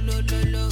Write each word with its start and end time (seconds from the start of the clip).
lo, 0.00 0.20
lo, 0.22 0.40
lo. 0.50 0.62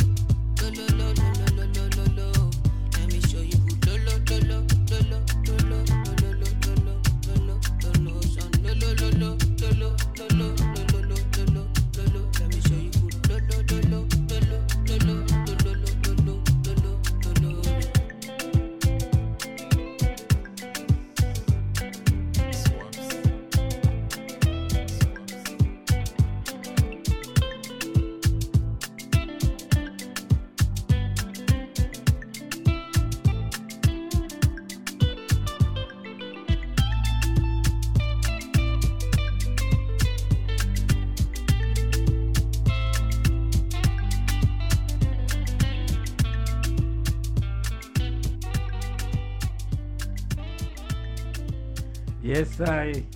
Yes, 52.41 52.59
I. 52.59 53.07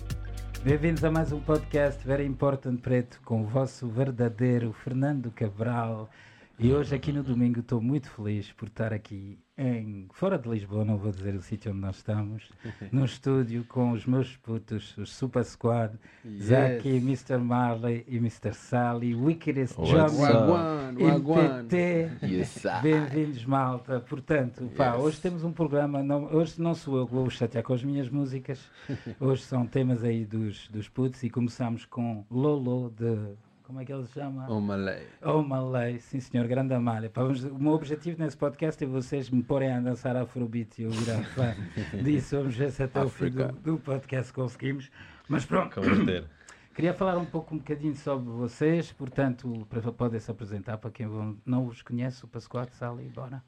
Bem-vindos 0.63 1.03
a 1.03 1.09
mais 1.09 1.31
um 1.31 1.39
podcast 1.39 2.05
Very 2.05 2.23
Important 2.27 2.77
Preto 2.77 3.19
com 3.25 3.41
o 3.41 3.47
vosso 3.47 3.87
verdadeiro 3.87 4.71
Fernando 4.71 5.31
Cabral. 5.31 6.11
E 6.59 6.71
hoje 6.71 6.93
aqui 6.93 7.11
no 7.11 7.23
domingo 7.23 7.61
estou 7.61 7.81
muito 7.81 8.07
feliz 8.11 8.51
por 8.51 8.67
estar 8.67 8.93
aqui 8.93 9.39
em 9.57 10.07
fora 10.11 10.37
de 10.37 10.49
Lisboa, 10.49 10.83
não 10.83 10.97
vou 10.97 11.11
dizer 11.11 11.33
o 11.33 11.41
sítio 11.41 11.71
onde 11.71 11.79
nós 11.79 11.97
estamos, 11.97 12.49
no 12.91 13.05
estúdio 13.05 13.63
com 13.65 13.91
os 13.91 14.05
meus 14.05 14.35
putos, 14.35 14.97
os 14.97 15.13
Super 15.13 15.45
Squad, 15.45 15.97
yes. 16.25 16.45
Zaki, 16.45 16.97
Mr. 16.97 17.37
Marley 17.37 18.03
e 18.07 18.17
Mr. 18.17 18.53
Sally, 18.53 19.15
Wickedest 19.15 19.75
John 19.75 20.95
MPT. 20.97 22.09
Yes, 22.23 22.65
Bem-vindos, 22.81 23.45
malta. 23.45 24.01
Portanto, 24.01 24.69
pá, 24.75 24.95
yes. 24.95 25.03
hoje 25.03 25.21
temos 25.21 25.43
um 25.43 25.53
programa, 25.53 26.03
não, 26.03 26.25
hoje 26.25 26.61
não 26.61 26.75
sou 26.75 26.97
eu 26.97 27.07
que 27.07 27.13
vou 27.13 27.29
chatear 27.29 27.63
com 27.63 27.73
as 27.73 27.83
minhas 27.83 28.09
músicas, 28.09 28.59
hoje 29.19 29.43
são 29.43 29.65
temas 29.65 30.03
aí 30.03 30.25
dos, 30.25 30.67
dos 30.67 30.89
putos 30.89 31.23
e 31.23 31.29
começamos 31.29 31.85
com 31.85 32.25
Lolo 32.29 32.89
de 32.89 33.35
como 33.65 33.81
é 33.81 33.85
que 33.85 33.91
ele 33.91 34.05
se 34.05 34.13
chama? 34.13 34.47
O 34.49 34.61
Malay. 34.61 35.07
O 35.23 35.41
Malay, 35.41 35.99
sim 35.99 36.19
senhor, 36.19 36.47
grande 36.47 36.73
amalha. 36.73 37.11
o 37.51 37.59
meu 37.59 37.73
objetivo 37.73 38.21
nesse 38.21 38.37
podcast 38.37 38.83
é 38.83 38.87
vocês 38.87 39.29
me 39.29 39.41
porem 39.41 39.71
a 39.71 39.79
dançar 39.79 40.15
Afrobeat 40.15 40.79
e 40.79 40.83
eu 40.85 40.91
virar 40.91 41.23
fã 41.23 41.55
disso. 42.03 42.37
Vamos 42.37 42.55
ver 42.55 42.71
se 42.71 42.83
até 42.83 43.03
o 43.03 43.09
fim 43.09 43.31
do, 43.31 43.51
do, 43.53 43.79
podcast 43.79 44.31
conseguimos. 44.31 44.91
Mas 45.27 45.45
pronto. 45.45 45.81
Queria 46.75 46.93
falar 46.93 47.17
um 47.17 47.25
pouco, 47.25 47.55
um 47.55 47.57
bocadinho 47.57 47.95
sobre 47.95 48.29
vocês, 48.29 48.91
portanto, 48.91 49.65
podem 49.97 50.19
se 50.19 50.29
apresentar 50.29 50.77
para 50.77 50.91
quem 50.91 51.07
não 51.45 51.65
os 51.67 51.81
conhece, 51.81 52.25
o 52.25 52.27
Pascoal, 52.27 52.67
Sali, 52.73 53.07
bora. 53.07 53.41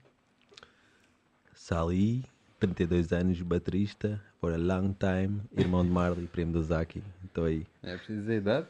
Sali, 1.54 2.24
32 2.58 3.12
anos, 3.12 3.42
baterista, 3.42 4.24
for 4.40 4.54
a 4.54 4.58
long 4.58 4.94
time, 4.94 5.42
irmão 5.58 5.84
de 5.84 5.92
Marley, 5.92 6.28
primo 6.28 6.54
do 6.54 6.64
Zaki, 6.64 7.04
estou 7.26 7.44
aí. 7.44 7.68
É 7.84 7.98
preciso 7.98 8.22
dizer 8.22 8.34
a 8.34 8.38
idade? 8.38 8.68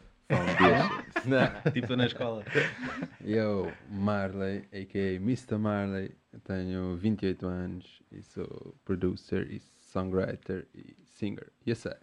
tipo 1.73 1.95
na 1.95 2.05
escola. 2.05 2.43
Eu, 3.23 3.71
Marley, 3.89 4.65
a.k.a. 4.71 5.15
Mr. 5.15 5.57
Marley, 5.57 6.15
tenho 6.43 6.95
28 6.95 7.45
anos 7.45 8.01
e 8.11 8.21
sou 8.21 8.75
producer 8.85 9.49
e 9.51 9.59
songwriter 9.59 10.65
e 10.73 10.95
singer. 11.03 11.47
Yes, 11.67 11.85
I. 11.85 11.95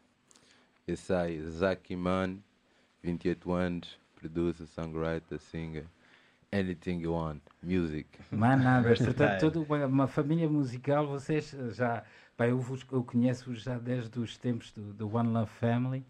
Yes, 0.89 1.11
I. 1.11 1.41
Zaki 1.49 1.97
Man, 1.97 2.39
28 3.03 3.53
anos, 3.53 3.99
producer, 4.17 4.67
songwriter, 4.67 5.39
singer. 5.39 5.87
Anything 6.53 7.01
you 7.01 7.13
want, 7.13 7.43
music. 7.63 8.07
Mas 8.31 8.63
nada, 8.63 8.95
portanto, 8.95 9.41
toda 9.41 9.61
uma, 9.61 9.87
uma, 9.87 10.07
família 10.07 10.49
musical, 10.49 11.05
vocês 11.05 11.51
já, 11.73 12.05
pá, 12.37 12.47
eu, 12.47 12.61
vos, 12.61 12.87
eu 12.93 13.03
conheço-vos 13.03 13.61
já 13.61 13.77
desde 13.77 14.21
os 14.21 14.39
tempos 14.39 14.71
do, 14.71 14.93
do 14.95 15.17
One 15.17 15.31
Love 15.31 15.51
Family. 15.51 16.05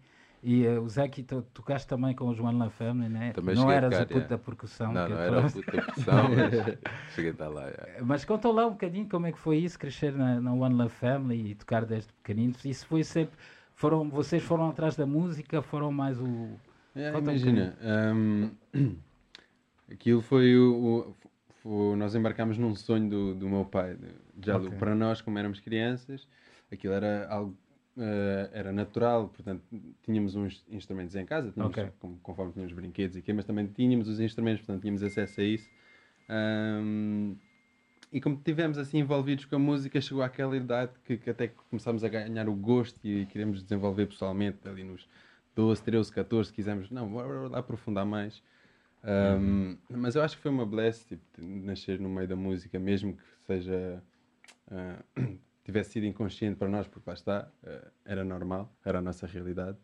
E 0.47 0.67
uh, 0.67 0.79
o 0.79 0.87
Zaki, 0.87 1.23
tu 1.23 1.41
tocaste 1.41 1.87
também 1.87 2.13
com 2.13 2.27
o 2.27 2.35
João 2.35 2.55
La 2.55 2.69
Family, 2.69 3.09
né? 3.09 3.33
Também 3.33 3.55
não 3.55 3.71
eras 3.71 3.99
o 3.99 4.05
puto 4.05 4.27
da 4.27 4.37
percussão. 4.37 4.93
Não, 4.93 5.09
não 5.09 5.17
era 5.17 5.39
o 5.39 5.51
puto 5.51 5.65
da 5.65 5.71
percussão, 5.71 6.23
mas 6.29 7.13
cheguei 7.15 7.31
a 7.31 7.33
estar 7.33 7.47
lá. 7.47 7.63
Mas 8.03 8.25
conta 8.25 8.51
lá 8.51 8.67
um 8.67 8.73
bocadinho 8.73 9.09
como 9.09 9.25
é 9.25 9.31
que 9.31 9.39
foi 9.39 9.57
isso, 9.57 9.79
crescer 9.79 10.13
na, 10.13 10.39
na 10.39 10.53
One 10.53 10.75
Love 10.75 10.93
Family 10.93 11.49
e 11.49 11.55
tocar 11.55 11.83
desde 11.83 12.13
pequenino. 12.13 12.53
Isso 12.63 12.85
foi 12.85 13.03
sempre. 13.03 13.35
Foram, 13.73 14.07
vocês 14.07 14.43
foram 14.43 14.69
atrás 14.69 14.95
da 14.95 15.07
música, 15.07 15.63
foram 15.63 15.91
mais 15.91 16.21
o. 16.21 16.51
É, 16.95 17.17
imagina, 17.17 17.75
um, 18.13 18.51
aquilo 19.91 20.21
foi 20.21 20.55
o, 20.55 21.15
o, 21.63 21.91
o, 21.91 21.95
Nós 21.95 22.13
embarcámos 22.13 22.59
num 22.59 22.75
sonho 22.75 23.09
do, 23.09 23.33
do 23.33 23.49
meu 23.49 23.65
pai. 23.65 23.97
Já 24.45 24.57
okay. 24.57 24.69
para 24.77 24.93
nós, 24.93 25.21
como 25.21 25.39
éramos 25.39 25.59
crianças, 25.59 26.27
aquilo 26.71 26.93
era 26.93 27.27
algo 27.29 27.57
Uh, 27.97 28.51
era 28.51 28.73
natural, 28.73 29.29
portanto, 29.29 29.63
tínhamos 30.03 30.35
uns 30.35 30.65
instrumentos 30.69 31.15
em 31.15 31.25
casa, 31.25 31.51
tínhamos, 31.51 31.71
okay. 31.71 31.89
como, 31.99 32.17
conforme 32.17 32.51
tínhamos 32.51 32.73
brinquedos 32.73 33.15
e 33.15 33.21
quê, 33.21 33.31
mas 33.31 33.45
também 33.45 33.67
tínhamos 33.67 34.09
os 34.09 34.19
instrumentos, 34.19 34.65
portanto, 34.65 34.81
tínhamos 34.81 35.01
acesso 35.01 35.39
a 35.39 35.43
isso. 35.43 35.69
Um, 36.29 37.37
e 38.11 38.19
como 38.19 38.35
estivemos 38.35 38.77
assim 38.77 38.99
envolvidos 38.99 39.45
com 39.45 39.55
a 39.55 39.59
música, 39.59 40.01
chegou 40.01 40.23
àquela 40.23 40.57
idade 40.57 40.91
que, 41.05 41.17
que 41.17 41.29
até 41.29 41.47
começámos 41.47 42.03
a 42.03 42.09
ganhar 42.09 42.49
o 42.49 42.53
gosto 42.53 42.99
e 43.03 43.25
queremos 43.27 43.63
desenvolver 43.63 44.07
pessoalmente 44.07 44.67
ali 44.67 44.83
nos 44.83 45.07
12, 45.55 45.81
13, 45.81 46.11
14, 46.11 46.51
quisemos, 46.51 46.91
não, 46.91 47.07
bora 47.07 47.47
lá 47.47 47.59
aprofundar 47.59 48.05
mais. 48.05 48.43
Um, 49.05 49.77
Mas 49.89 50.15
eu 50.15 50.23
acho 50.23 50.35
que 50.35 50.41
foi 50.41 50.51
uma 50.51 50.65
bless, 50.65 51.05
tipo, 51.05 51.23
nascer 51.39 51.99
no 51.99 52.09
meio 52.09 52.27
da 52.27 52.35
música, 52.35 52.79
mesmo 52.79 53.13
que 53.13 53.45
seja. 53.45 54.03
ah, 54.69 55.03
tivesse 55.65 55.91
sido 55.91 56.05
inconsciente 56.05 56.55
para 56.57 56.69
nós, 56.69 56.87
porque 56.87 57.09
lá 57.09 57.13
está, 57.13 57.47
ah, 57.65 57.87
era 58.05 58.23
normal, 58.23 58.71
era 58.85 58.99
a 58.99 59.01
nossa 59.01 59.25
realidade. 59.27 59.77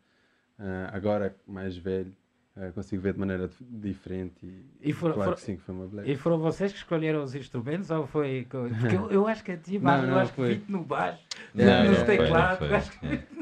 Ah, 0.58 0.90
agora, 0.92 1.34
mais 1.46 1.76
velho, 1.76 2.14
ah, 2.56 2.70
consigo 2.72 3.02
ver 3.02 3.14
de 3.14 3.18
maneira 3.18 3.48
dif- 3.48 3.64
diferente 3.68 4.46
e, 4.80 4.90
E 4.90 4.92
for- 4.92 5.12
claro 5.12 5.30
for- 5.32 5.36
que 5.36 5.42
sim, 5.42 5.56
que 5.56 5.62
foi 5.62 5.74
uma 5.74 5.86
bless. 5.86 6.08
E 6.10 6.16
foram 6.16 6.38
vocês 6.38 6.70
que 6.72 6.78
escolheram 6.78 7.22
os 7.24 7.34
instrumentos 7.34 7.90
ou 7.90 8.06
foi. 8.06 8.46
Porque 8.48 8.94
eu, 8.96 9.10
eu 9.10 9.26
acho 9.26 9.42
que 9.42 9.52
a 9.52 9.56
ti, 9.56 9.78
mano, 9.78 10.04
eu 10.04 10.10
não, 10.10 10.18
acho 10.18 10.32
foi. 10.34 10.58
que 10.58 10.70
no 10.70 10.84
baixo, 10.84 11.22
Não, 11.54 11.64
não 11.64 11.94
foi, 11.94 11.98
não 11.98 12.04
teclados. 12.06 12.90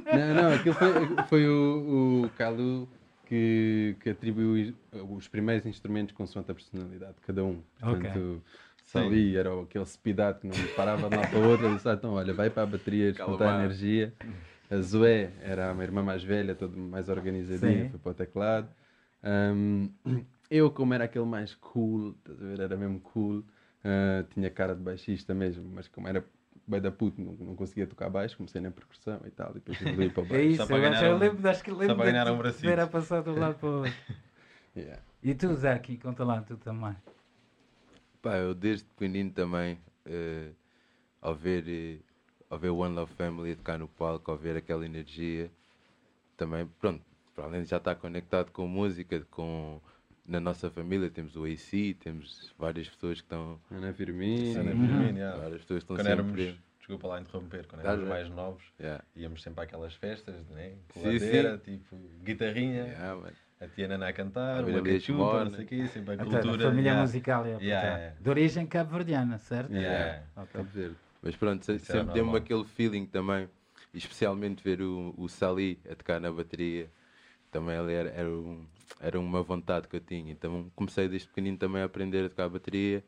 Não, 0.07 0.35
não, 0.43 0.53
aquilo 0.55 0.75
foi, 0.75 0.93
foi 1.29 1.49
o, 1.49 2.25
o 2.25 2.31
Calu 2.39 2.89
que, 3.27 3.97
que 4.01 4.11
atribuiu 4.11 4.75
os 5.17 5.29
primeiros 5.29 5.65
instrumentos 5.67 6.13
consoante 6.15 6.51
a 6.51 6.55
personalidade 6.55 7.15
de 7.15 7.21
cada 7.21 7.45
um. 7.45 7.63
Portanto, 7.79 8.43
Sali 8.91 9.37
era 9.37 9.63
aquele 9.63 9.87
speedado 9.87 10.41
que 10.41 10.47
não 10.47 10.55
parava 10.77 11.09
de 11.09 11.15
um 11.15 11.17
lado 11.19 11.31
para 11.31 11.39
o 11.39 11.43
outro. 11.43 11.67
Ele 11.67 11.75
disse, 11.77 11.89
"Ah, 11.89 11.95
então, 11.95 12.13
olha, 12.15 12.35
vai 12.35 12.51
para 12.51 12.63
a 12.65 12.67
bateria 12.67 13.11
descontar 13.13 13.49
Calma. 13.49 13.63
energia. 13.65 14.13
A 14.71 14.81
Zoé 14.81 15.33
era 15.43 15.71
a 15.71 15.75
minha 15.75 15.85
irmã 15.85 16.03
mais 16.03 16.23
velha, 16.23 16.55
toda 16.55 16.77
mais 16.77 17.09
organizadinha, 17.09 17.85
Sim. 17.85 17.91
foi 17.91 17.99
para 18.01 18.11
o 18.11 18.15
teclado. 18.15 18.69
Ahm, 19.23 19.89
eu, 20.51 20.71
como 20.71 20.95
era 20.95 21.05
aquele 21.05 21.25
mais 21.25 21.55
cool, 21.55 22.11
estás 22.19 22.41
a 22.43 22.47
ver, 22.47 22.61
era 22.61 22.77
mesmo 22.77 23.01
cool, 23.01 23.45
ah, 23.85 24.25
tinha 24.35 24.51
cara 24.51 24.75
de 24.75 24.81
baixista 24.83 25.35
mesmo, 25.35 25.69
mas 25.75 25.89
como 25.89 26.09
era 26.09 26.25
bem 26.67 26.81
da 26.81 26.91
puto, 26.91 27.21
não, 27.21 27.33
não 27.33 27.57
conseguia 27.57 27.87
tocar 27.87 28.09
baixo, 28.09 28.37
comecei 28.37 28.61
na 28.61 28.71
percussão 28.71 29.21
e 29.27 29.31
tal, 29.31 29.51
e 29.51 29.55
depois 29.55 29.81
evoluí 29.83 30.09
para 30.09 30.23
o 30.23 30.27
É 30.27 30.29
baixo. 30.29 30.47
isso, 30.49 30.57
Só 30.59 30.67
para 30.67 30.79
eu, 30.79 30.89
acho, 30.89 31.01
ganhar 31.01 31.11
eu 31.11 31.17
um- 31.17 31.19
lembro, 31.19 31.49
acho 31.49 31.65
que 31.65 31.71
lembro 31.71 31.97
para 31.97 32.05
de 32.07 32.13
ganhar 32.13 32.33
um 32.33 32.43
ver 32.43 32.81
a 32.81 32.87
passar 32.87 33.23
de 33.23 33.31
um 33.31 33.39
lado 33.39 33.55
para 33.59 33.69
o 33.69 33.73
outro. 33.85 33.93
Yeah. 34.77 35.03
E 35.23 35.35
tu, 35.35 35.53
Zaki, 35.55 35.99
conta 35.99 36.25
lá, 36.25 36.41
tu 36.43 36.57
também. 36.57 36.95
Pá, 38.23 38.37
eu 38.37 38.55
desde 38.55 38.85
pequenino 38.85 39.31
também, 39.31 39.79
eh, 40.05 40.51
ao 41.23 41.35
ver, 41.35 41.65
eh, 41.69 41.99
ao 42.51 42.59
ver 42.59 42.71
One 42.71 42.95
Love 42.95 43.15
Family 43.15 43.53
a 43.53 43.57
tocar 43.57 43.79
no 43.79 43.89
palco, 43.89 44.31
ao 44.31 44.37
ver 44.37 44.57
aquela 44.57 44.85
energia, 44.85 45.51
também, 46.37 46.67
pronto, 46.79 47.03
para 47.35 47.45
além 47.45 47.63
de 47.63 47.71
já 47.71 47.79
estar 47.79 47.95
conectado 47.95 48.51
com 48.51 48.67
música, 48.69 49.21
com, 49.31 49.81
na 50.27 50.39
nossa 50.39 50.71
família 50.71 51.09
temos 51.11 51.35
o 51.37 51.45
AC, 51.45 51.95
temos 51.99 52.53
várias 52.59 52.89
pessoas 52.89 53.21
que 53.21 53.27
estão, 53.27 53.59
Ana 53.71 53.93
Firmino. 53.95 54.61
Ana 54.61 54.71
Firmino, 54.71 55.19
yeah. 55.19 55.39
várias 55.41 55.63
pessoas 55.63 55.85
que 55.85 55.93
estão 55.93 55.97
Quando 55.97 56.07
sempre... 56.07 56.43
éramos, 56.43 56.61
desculpa 56.79 57.09
lá 57.09 57.21
interromper, 57.21 57.67
quando 57.67 57.81
éramos 57.81 58.05
dá. 58.05 58.11
mais 58.11 58.29
novos, 58.31 58.63
Yeah. 58.79 59.03
íamos 59.17 59.43
sempre 59.43 59.65
àquelas 59.65 59.95
festas, 59.95 60.47
né? 60.49 60.77
Sim, 60.93 61.01
Coladeira, 61.01 61.57
tipo, 61.59 61.97
guitarrinha, 62.23 62.85
Yeah. 62.87 63.33
A 63.61 63.69
tia 63.69 63.87
Nana 63.87 64.09
a 64.09 64.13
cantar, 64.13 64.65
A 64.65 64.67
uma 64.67 64.79
a 64.79 64.83
cachupa, 64.83 65.45
não 65.45 65.53
sei 65.53 65.65
o 65.65 65.69
quê, 65.69 65.87
sempre 65.89 66.15
a 66.15 66.17
cultura. 66.17 66.41
a 66.41 66.71
família 66.71 66.91
yeah. 66.91 67.03
musical 67.03 67.45
é 67.45 67.49
Yeah, 67.61 67.65
yeah. 67.99 68.17
de 68.21 68.31
origem 68.31 68.67
cabo-verdiana, 68.67 69.39
certo? 69.39 69.73
Yeah. 69.73 70.23
Ok. 70.37 70.49
Cabo 70.55 70.69
Verde. 70.71 70.97
Mas 71.23 71.37
pronto, 71.37 71.65
se- 71.65 71.75
Isso 71.75 71.93
é 71.93 71.99
sempre 71.99 72.15
deu-me 72.15 72.37
aquele 72.39 72.65
feeling 72.65 73.05
também, 73.05 73.49
especialmente 73.93 74.65
ver 74.65 74.81
o, 74.81 75.15
o 75.17 75.29
Sali 75.29 75.79
a 75.91 75.95
tocar 75.95 76.19
na 76.19 76.33
bateria, 76.33 76.91
também 77.51 77.77
ele 77.77 77.93
era, 77.93 78.09
era, 78.11 78.29
um- 78.31 78.65
era 78.99 79.21
uma 79.21 79.43
vontade 79.43 79.87
que 79.89 79.97
eu 79.97 80.01
tinha. 80.01 80.33
Então 80.33 80.71
comecei 80.75 81.07
desde 81.09 81.29
pequenino 81.29 81.59
também 81.59 81.83
a 81.83 81.85
aprender 81.85 82.25
a 82.25 82.29
tocar 82.31 82.49
bateria. 82.49 83.05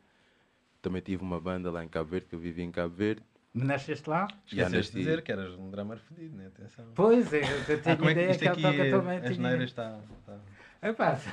Também 0.83 1.01
tive 1.01 1.23
uma 1.23 1.39
banda 1.39 1.71
lá 1.71 1.83
em 1.83 1.87
Cabo 1.87 2.11
Verde, 2.11 2.27
que 2.27 2.35
eu 2.35 2.39
vivi 2.39 2.61
em 2.61 2.69
Cabo 2.71 2.93
Verde. 2.93 3.23
Nasceste 3.53 4.09
lá? 4.09 4.27
Já 4.47 4.63
Esqueceste 4.63 4.93
de 4.93 4.99
dizer 4.99 5.21
que 5.21 5.31
eras 5.31 5.53
um 5.53 5.69
drummer 5.69 5.99
fedido, 5.99 6.35
né? 6.35 6.47
Atenção. 6.47 6.85
Pois 6.95 7.31
é, 7.31 7.41
eu 7.69 7.81
tinha 7.81 7.93
Ah, 7.93 7.97
como 7.97 8.09
é 8.09 8.13
que 8.15 8.19
ideia 8.21 8.37
que 8.37 8.45
ele 8.47 8.61
toca 8.61 8.89
também. 8.89 9.17
as 9.19 9.35
Tinha... 9.35 9.47
neiras 9.49 9.69
está... 9.69 9.99
está... 10.19 10.39
Epá, 10.81 11.09
acho 11.11 11.29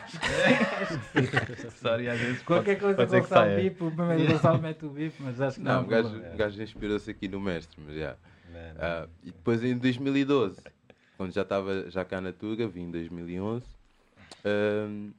que 1.10 1.70
Sorry, 1.82 2.08
às 2.08 2.20
vezes 2.20 2.42
qualquer 2.42 2.78
pode- 2.78 2.80
coisa 2.80 2.96
pode 2.96 3.10
ser 3.10 3.16
que 3.16 3.22
Gonçalo 3.28 3.46
saia. 3.46 3.56
bip, 3.70 3.82
o 3.84 3.90
primeiro 3.90 4.32
Gonçalo 4.32 4.62
mete 4.62 4.84
o 4.86 4.90
bip, 4.90 5.14
mas 5.20 5.40
acho 5.40 5.56
que 5.56 5.62
não. 5.62 5.72
Não, 5.78 5.82
o 5.82 5.86
gajo, 5.86 6.22
gajo 6.36 6.62
inspirou-se 6.62 7.10
aqui 7.10 7.26
no 7.26 7.40
mestre, 7.40 7.82
mas 7.84 7.96
já. 7.96 8.16
Não, 8.52 8.60
não. 8.74 8.80
Ah, 8.80 9.08
e 9.24 9.32
depois 9.32 9.64
em 9.64 9.76
2012, 9.76 10.62
quando 11.16 11.32
já 11.32 11.42
estava 11.42 11.90
já 11.90 12.04
cá 12.04 12.20
na 12.20 12.32
Tuga, 12.32 12.68
vim 12.68 12.82
em 12.82 12.90
2011, 12.92 13.66
ahm, 14.44 15.10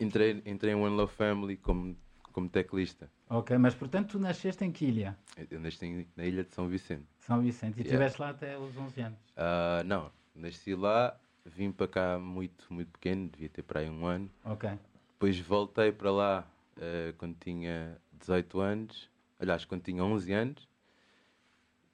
entrei, 0.00 0.42
entrei 0.44 0.72
em 0.72 0.76
One 0.76 0.96
Love 0.96 1.12
Family 1.12 1.56
como, 1.56 1.96
como 2.36 2.50
teclista. 2.50 3.10
Ok, 3.30 3.56
mas 3.56 3.74
portanto 3.74 4.10
tu 4.10 4.18
nasceste 4.18 4.62
em 4.62 4.70
que 4.70 4.84
ilha? 4.84 5.16
Eu 5.50 5.58
nasci 5.58 6.06
na 6.14 6.26
ilha 6.26 6.44
de 6.44 6.54
São 6.54 6.68
Vicente. 6.68 7.06
São 7.18 7.40
Vicente. 7.40 7.78
E 7.78 7.82
Yeah. 7.82 7.84
estiveste 7.84 8.20
lá 8.20 8.28
até 8.28 8.58
os 8.58 8.76
11 8.76 9.00
anos. 9.00 9.18
Ah, 9.34 9.82
não, 9.86 10.12
nasci 10.34 10.74
lá, 10.74 11.18
vim 11.46 11.72
para 11.72 11.88
cá 11.88 12.18
muito, 12.18 12.66
muito 12.70 12.90
pequeno, 12.90 13.30
devia 13.30 13.48
ter 13.48 13.62
para 13.62 13.80
aí 13.80 13.88
um 13.88 14.04
ano. 14.04 14.30
Ok. 14.44 14.68
Depois 15.14 15.40
voltei 15.40 15.90
para 15.92 16.10
lá 16.10 16.46
ah, 16.76 17.14
quando 17.16 17.36
tinha 17.40 17.96
18 18.12 18.60
anos, 18.60 19.10
aliás, 19.40 19.64
quando 19.64 19.80
tinha 19.84 20.04
11 20.04 20.30
anos. 20.30 20.65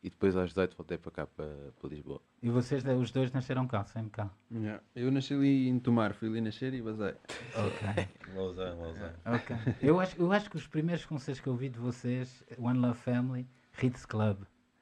E 0.03 0.11
depois 0.11 0.37
aos 0.37 0.49
18 0.51 0.77
voltei 0.77 0.99
para 0.99 1.13
cá, 1.13 1.27
para, 1.27 1.47
para 1.79 1.89
Lisboa. 1.89 2.21
E 2.43 2.51
vocês, 2.51 2.85
os 2.85 3.13
dois, 3.13 3.31
nasceram 3.31 3.69
cá, 3.69 3.85
sempre 3.85 4.11
cá. 4.11 4.31
Yeah. 4.51 4.83
Eu 4.97 5.13
nasci 5.13 5.33
ali 5.33 5.69
em 5.69 5.79
Tomar, 5.79 6.13
fui 6.13 6.29
ali 6.29 6.41
nascer 6.41 6.75
e 6.75 6.83
basei. 6.83 7.15
Ok. 7.55 8.09
Lausanne, 8.35 8.81
Lausanne. 8.81 9.15
ok. 9.25 9.57
Eu 9.81 10.01
acho, 10.01 10.21
eu 10.21 10.33
acho 10.33 10.51
que 10.51 10.57
os 10.57 10.67
primeiros 10.67 11.05
concertos 11.05 11.41
que 11.41 11.49
eu 11.49 11.55
vi 11.55 11.69
de 11.69 11.79
vocês, 11.79 12.43
One 12.59 12.81
Love 12.81 12.99
Family, 12.99 13.47
Hits 13.81 14.05
Club. 14.05 14.39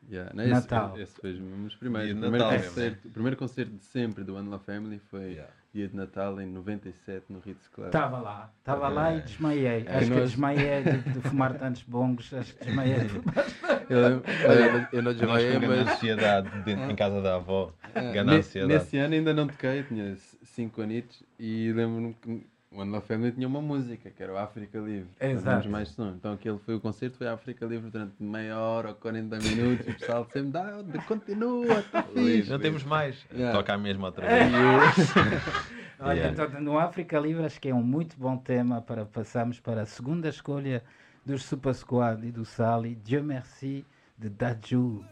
Yeah. 0.08 0.32
Não, 0.34 0.43
esse, 0.43 0.52
Natal. 0.52 0.99
Esse 0.99 1.20
foi 1.20 1.32
os 1.32 1.76
primeiros. 1.76 2.19
Primeiro, 2.19 2.38
Natal 2.38 2.62
concerto, 2.62 3.08
o 3.08 3.11
primeiro 3.11 3.37
concerto 3.37 3.73
de 3.73 3.84
sempre 3.84 4.25
do 4.25 4.34
One 4.37 4.49
Love 4.49 4.64
Family 4.64 4.99
foi 4.99 5.32
Yeah. 5.32 5.52
Dia 5.72 5.87
de 5.88 5.94
Natal 5.96 6.40
em 6.40 6.46
97 6.46 7.26
no 7.28 7.38
Ritz 7.40 7.69
Club. 7.69 7.87
Estava 7.87 8.19
lá, 8.19 8.50
estava 8.58 8.88
lá 8.88 9.14
e 9.14 9.20
desmaiei. 9.20 9.84
É, 9.87 9.96
acho 9.96 10.05
que 10.06 10.11
nós- 10.14 10.31
desmaiei 10.31 10.82
de, 10.82 10.99
de 10.99 11.20
fumar 11.20 11.55
tantos 11.55 11.82
bongos, 11.84 12.32
acho 12.34 12.55
que 12.56 12.64
desmaiei. 12.64 12.99
de 13.00 13.08
fumar. 13.08 13.34
Eu 13.90 13.99
eu 13.99 14.20
não- 14.22 14.88
eu 14.93 15.02
não 15.02 15.12
desmaiei, 15.12 15.50
grande 15.50 15.67
mas 15.67 15.88
ansiedade 15.88 16.49
dentro, 16.62 16.90
em 16.93 16.94
casa 16.94 17.20
da 17.20 17.34
avó. 17.37 17.72
Ne- 17.93 18.19
ansiedade. 18.38 18.72
Nesse 18.72 18.96
ano 18.99 19.14
ainda 19.14 19.34
não 19.34 19.49
toquei, 19.49 19.82
tinha 19.82 20.14
5 20.44 20.81
anitos 20.81 21.25
e 21.38 21.73
lembro-me 21.73 22.14
que 22.14 22.46
o 22.72 22.81
One 22.81 22.90
Love 22.93 23.06
Family 23.06 23.32
tinha 23.32 23.49
uma 23.49 23.61
música 23.61 24.11
que 24.11 24.22
era 24.22 24.32
o 24.32 24.38
África 24.38 24.78
Livre. 24.78 25.08
Exato. 25.20 25.69
Mais 25.69 25.88
som. 25.88 26.11
Então 26.11 26.32
aquele 26.34 26.58
foi 26.58 26.75
o 26.76 26.81
concerto, 26.81 27.19
foi 27.19 27.26
a 27.26 27.34
África 27.34 27.67
Livre 27.67 27.90
durante 27.90 28.22
meia 28.22 28.58
hora 28.58 28.90
ou 28.90 28.94
40 28.94 29.38
minutos 29.38 29.87
e 29.87 29.90
o 29.90 29.94
pessoal 29.99 30.26
sempre 30.33 30.50
dá, 30.52 30.73
continua, 31.09 31.80
está 31.80 32.02
fixe. 32.04 32.49
Não 32.50 32.59
temos 32.61 32.85
mais. 32.85 33.26
Yeah. 33.33 33.56
Toca 33.59 33.75
a 33.75 33.78
mesma 33.78 34.06
outra 34.06 34.25
É. 34.26 34.45
vez. 34.49 35.11
Olha, 35.99 36.14
Yeah. 36.21 36.45
então 36.45 36.61
no 36.62 36.78
África 36.78 37.18
Livre 37.18 37.45
acho 37.45 37.61
que 37.61 37.68
é 37.68 37.75
um 37.75 37.83
muito 37.83 38.16
bom 38.16 38.37
tema 38.37 38.80
para 38.80 39.04
passarmos 39.04 39.59
para 39.61 39.83
a 39.83 39.87
segunda 39.87 40.28
escolha 40.28 40.83
dos 41.26 41.42
Super 41.45 41.75
Squad 41.75 42.26
e 42.26 42.30
do 42.33 42.45
Sally, 42.45 42.95
Dieu 42.95 43.23
Merci, 43.23 43.85
de 44.16 44.30
Daju. 44.30 45.04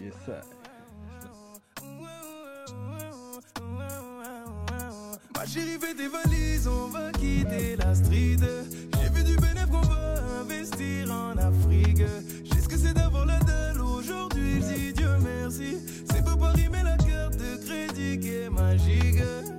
Yes, 0.00 0.14
chérie, 5.52 5.78
fais 5.80 5.94
tes 5.94 6.08
valises, 6.08 6.68
on 6.68 6.88
va 6.88 7.10
quitter 7.12 7.76
la 7.76 7.94
street. 7.94 8.36
J'ai 8.94 9.08
vu 9.10 9.24
du 9.24 9.36
bénéfice 9.36 9.66
qu'on 9.70 9.80
va 9.80 10.14
investir 10.42 11.10
en 11.10 11.36
Afrique. 11.36 12.04
J'ai 12.44 12.60
ce 12.60 12.68
que 12.68 12.76
c'est 12.76 12.94
d'avoir 12.94 13.26
la 13.26 13.38
dalle 13.40 13.80
aujourd'hui, 13.80 14.60
dis 14.60 14.92
Dieu 14.92 15.10
merci. 15.20 15.78
C'est 16.08 16.24
pas 16.24 16.36
Paris, 16.36 16.68
mais 16.70 16.82
la 16.84 16.96
carte 16.96 17.36
de 17.36 17.56
crédit 17.64 18.20
qui 18.20 18.34
est 18.34 18.50
magique. 18.50 19.00
J'ai 19.20 19.50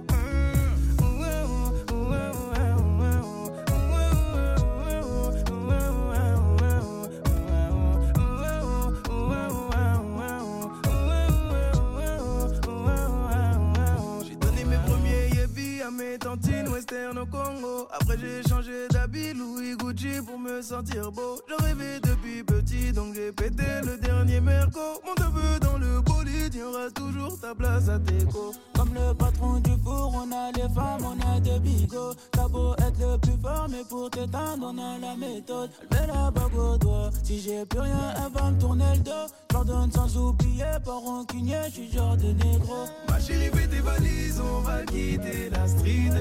western 16.92 17.18
au 17.18 17.26
Congo. 17.26 17.88
Après 17.92 18.18
j'ai 18.18 18.48
changé 18.50 18.88
d'habit 18.90 19.34
Louis 19.34 19.76
Gucci 19.78 20.22
pour 20.26 20.38
me 20.38 20.62
sentir 20.62 21.12
beau. 21.12 21.40
Je 21.48 21.64
rêvais 21.64 22.00
depuis 22.02 22.44
petit 22.44 22.92
donc 22.92 23.16
j'ai 23.16 23.32
pété 23.32 23.64
le 23.84 23.98
dernier 23.98 24.42
merco. 24.42 24.80
Mon 25.06 25.14
neveu 25.24 25.60
dans 25.60 25.78
le 25.78 26.02
bolide, 26.02 26.54
il 26.54 26.64
aura 26.64 26.90
toujours 26.92 27.40
ta 27.40 27.56
place 27.56 27.88
à 27.90 28.00
Teco. 28.00 28.54
Comme 28.76 28.94
le 28.94 29.14
patron 29.14 29.60
du 29.60 29.72
four, 29.84 30.14
on 30.16 30.32
a 30.32 30.52
les 30.52 30.74
femmes, 30.74 31.06
on 31.06 31.36
a 31.36 31.40
des 31.40 31.60
bigots. 31.60 32.14
T'as 32.32 32.48
beau 32.48 32.74
être 32.74 33.00
le 33.00 33.18
plus 33.18 33.40
fort, 33.42 33.68
mais 33.70 33.84
pour 33.90 34.10
t'éteindre, 34.10 34.74
on 34.74 34.78
a 34.78 34.98
la 35.00 35.16
méthode. 35.16 35.70
Elle 35.92 36.00
met 36.00 36.08
la 36.08 36.32
bague 36.32 36.56
au 36.56 36.78
doigt. 36.78 37.10
Si 37.24 37.40
j'ai 37.40 37.66
plus 37.66 37.80
rien, 37.80 38.14
elle 38.18 38.34
va 38.34 38.52
me 38.52 38.60
tourner 38.60 38.96
le 38.96 39.02
dos. 39.02 39.28
J'pardonne 39.50 39.92
sans 39.92 40.18
oublier, 40.18 40.66
pas 40.84 40.94
rancunier, 40.94 41.58
j'suis 41.70 41.92
genre 41.92 42.18
de 42.18 42.32
négro. 42.44 42.86
Ma 43.08 43.20
chérie, 43.20 43.50
fais 43.54 43.68
tes 43.68 43.80
valises, 43.80 44.42
on 44.42 44.62
va 44.62 44.84
quitter 44.86 45.50
la 45.52 45.68
street. 45.68 46.12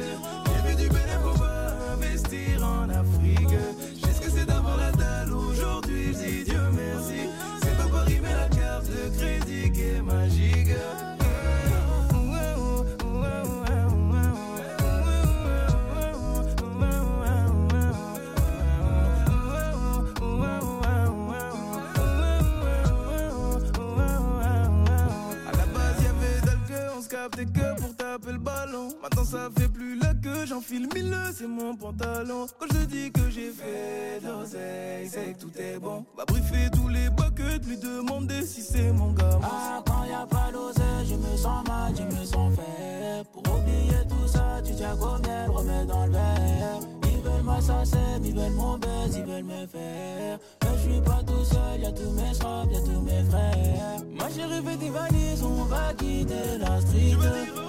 Ça 29.30 29.49
fait 29.56 29.68
plus 29.68 29.94
le 29.94 30.10
que 30.20 30.44
j'enfile 30.44 30.88
mille, 30.92 31.16
c'est 31.32 31.46
mon 31.46 31.76
pantalon. 31.76 32.46
Quand 32.58 32.66
je 32.72 32.78
te 32.78 32.84
dis 32.84 33.12
que 33.12 33.30
j'ai 33.30 33.52
fait 33.52 34.20
d'oseille, 34.25 35.08
c'est 35.08 35.34
que 35.34 35.40
tout 35.42 35.52
est 35.56 35.78
bon. 35.78 36.04
Va 36.16 36.25
briefer 36.25 36.68
tous 36.72 36.88
les 36.88 37.08
buckets, 37.10 37.64
lui 37.64 37.76
demander 37.76 38.44
si 38.44 38.60
c'est 38.60 38.90
mon 38.92 39.12
gars. 39.12 39.38
Ah, 39.42 39.82
quand 39.87 40.04
y 40.04 40.12
a 40.12 40.26
pas 40.26 40.50
d'oseille, 40.52 41.06
je 41.08 41.14
me 41.14 41.37
sens 41.37 41.66
mal, 41.68 41.94
je 41.96 42.02
me 42.02 42.25
sens 42.25 42.52
faible. 42.56 43.28
Pour 43.32 43.54
oublier 43.54 44.02
tout 44.08 44.26
ça, 44.26 44.60
tu 44.64 44.75
tiens 44.75 44.96
elle, 45.25 45.50
remets 45.50 45.87
dans 45.87 46.06
le 46.06 46.12
verre. 46.12 46.80
Ils 47.04 47.22
veulent 47.22 47.44
m'assasser, 47.44 47.99
ils 48.25 48.34
veulent 48.34 48.52
mon 48.52 48.78
buzz, 48.78 49.16
ils 49.16 49.25
veulent 49.25 49.44
me 49.44 49.66
faire. 49.68 50.38
Mais 50.62 50.76
je 50.76 50.90
suis 50.90 51.00
pas 51.02 51.22
tout 51.25 51.44
seul, 51.44 51.80
y'a 51.80 51.92
tous 51.92 52.10
mes 52.10 52.34
straps, 52.34 52.72
y'a 52.72 52.80
tous 52.80 53.00
mes 53.00 53.22
frères. 53.30 54.02
Ma 54.18 54.28
chérie 54.28 54.62
fait 54.64 54.76
des 54.76 54.90
valises, 54.90 55.44
on 55.44 55.64
va 55.66 55.94
quitter 55.96 56.58
la 56.58 56.80
street. 56.80 57.16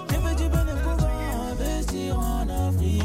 J'ai 0.09 0.17
fait 0.17 0.35
du 0.43 0.49
bonheur 0.49 1.20
en 2.11 2.47
Afrique. 2.49 3.03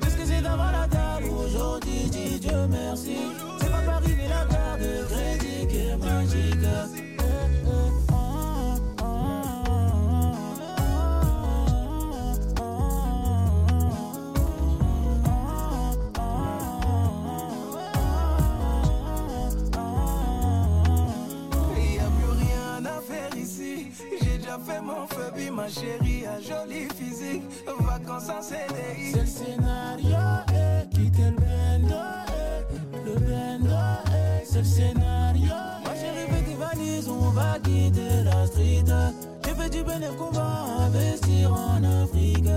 Qu'est-ce 0.00 0.16
que 0.16 0.26
c'est 0.26 0.42
d'avoir 0.42 0.72
la 0.72 0.86
dalle 0.88 1.30
aujourd'hui, 1.30 2.10
dis 2.10 2.38
Dieu 2.40 2.66
merci. 2.68 3.16
C'est 3.60 3.70
pas 3.70 3.82
Paris 3.86 4.14
mais 4.16 4.28
la 4.28 4.44
carte 4.44 4.80
de 4.80 5.04
crédit 5.04 5.66
qui 5.68 5.78
est 5.78 5.96
magique. 5.96 7.15
Mon 25.10 25.54
ma 25.54 25.68
chérie 25.68 26.26
a 26.26 26.40
joli 26.40 26.88
physique. 26.96 27.42
Vacances 27.80 28.28
en 28.28 28.42
CDI. 28.42 29.12
C'est 29.12 29.20
le 29.20 29.26
scénario, 29.26 30.16
eh, 30.52 30.88
quitter 30.94 31.30
le 31.30 31.36
bendo, 31.36 31.94
eh, 32.28 33.04
le 33.04 33.14
bendo, 33.14 33.74
eh, 34.06 34.44
c'est 34.44 34.58
le 34.58 34.64
scénario. 34.64 35.54
Moi 35.84 35.92
j'ai 35.94 36.34
fait 36.34 36.42
des 36.42 36.54
valises, 36.54 37.08
on 37.08 37.30
va 37.30 37.58
quitter 37.62 38.24
la 38.24 38.46
street. 38.46 38.84
J'ai 39.44 39.54
fait 39.54 39.70
du 39.70 39.84
bénéfice 39.84 40.16
qu'on 40.18 40.30
va 40.30 40.64
investir 40.86 41.52
en 41.52 41.82
Afrique. 42.02 42.48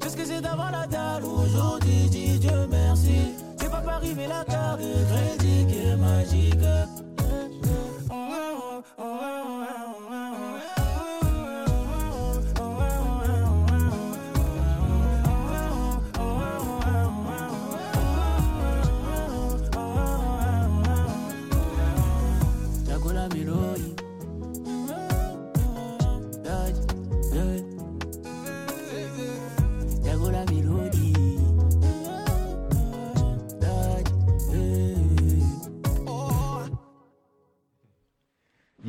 Qu'est-ce 0.00 0.16
que 0.16 0.24
c'est 0.24 0.40
d'avoir 0.40 0.72
la 0.72 0.86
dalle 0.86 1.24
aujourd'hui, 1.24 2.08
dis 2.10 2.38
Dieu 2.38 2.66
merci. 2.70 3.34
C'est 3.58 3.70
pas 3.70 3.80
Paris 3.80 4.14
mais 4.16 4.28
la 4.28 4.44
carte 4.44 4.80
de 4.80 4.94
crédit 5.10 5.66
qui 5.66 5.78
est 5.88 5.96
magique. 5.96 7.15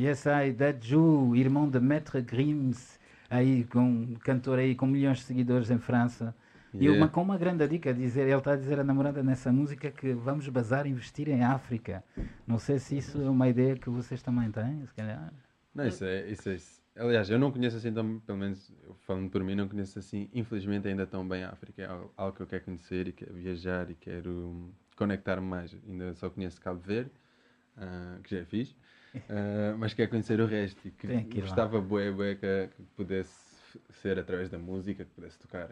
Yes, 0.08 0.24
I, 0.24 0.52
Daju, 0.52 1.36
irmão 1.36 1.68
de 1.68 1.78
Maître 1.78 2.22
Grims, 2.22 2.98
aí 3.28 3.64
com 3.64 3.80
um 3.80 4.14
cantor 4.14 4.58
aí 4.58 4.74
com 4.74 4.86
milhões 4.86 5.18
de 5.18 5.24
seguidores 5.24 5.70
em 5.70 5.78
França. 5.78 6.34
E 6.80 6.84
Yeah. 6.84 6.98
uma, 6.98 7.08
com 7.08 7.20
uma 7.22 7.36
grande 7.36 7.68
dica, 7.68 7.90
a 7.90 7.92
dizer, 7.92 8.22
ele 8.22 8.32
está 8.34 8.52
a 8.52 8.56
dizer 8.56 8.80
à 8.80 8.84
namorada 8.84 9.22
nessa 9.22 9.52
música 9.52 9.90
que 9.90 10.14
vamos 10.14 10.48
bazar 10.48 10.86
e 10.86 10.90
investir 10.90 11.28
em 11.28 11.42
África. 11.44 12.02
Não 12.46 12.58
sei 12.58 12.78
se 12.78 12.96
isso 12.96 13.20
é 13.20 13.28
uma 13.28 13.48
ideia 13.48 13.76
que 13.76 13.90
vocês 13.90 14.22
também 14.22 14.50
têm, 14.50 14.86
se 14.86 14.94
calhar. 14.94 15.30
Não, 15.74 15.86
isso 15.86 16.04
é, 16.04 16.30
isso 16.30 16.48
é 16.48 16.54
isso. 16.54 16.80
Aliás, 16.96 17.28
eu 17.28 17.38
não 17.38 17.52
conheço 17.52 17.76
assim 17.76 17.92
tão, 17.92 18.18
pelo 18.20 18.38
menos 18.38 18.72
falando 19.00 19.28
por 19.30 19.44
mim, 19.44 19.54
não 19.54 19.68
conheço 19.68 19.98
assim, 19.98 20.28
infelizmente 20.32 20.88
ainda 20.88 21.06
tão 21.06 21.26
bem 21.28 21.44
a 21.44 21.50
África. 21.50 21.82
É 21.82 21.86
algo, 21.86 22.12
algo 22.16 22.36
que 22.36 22.42
eu 22.42 22.46
quero 22.46 22.64
conhecer 22.64 23.08
e 23.08 23.12
quero 23.12 23.34
viajar 23.34 23.90
e 23.90 23.94
quero 23.94 24.72
conectar-me 24.96 25.46
mais. 25.46 25.76
Ainda 25.86 26.14
só 26.14 26.30
conheço 26.30 26.60
Cabo 26.60 26.80
Verde, 26.80 27.10
ah, 27.76 28.18
que 28.22 28.30
já 28.30 28.40
é 28.40 28.44
ah, 29.28 29.74
mas 29.78 29.94
quero 29.94 30.10
conhecer 30.10 30.40
o 30.40 30.46
resto 30.46 30.88
e 30.88 30.90
que, 30.90 31.40
gostava 31.40 31.80
bué, 31.80 32.10
bué 32.10 32.34
que, 32.34 32.68
que 32.76 32.82
pudesse 32.96 33.48
ser 34.02 34.18
através 34.18 34.48
da 34.48 34.58
música, 34.58 35.04
que 35.04 35.10
pudesse 35.10 35.38
tocar. 35.38 35.68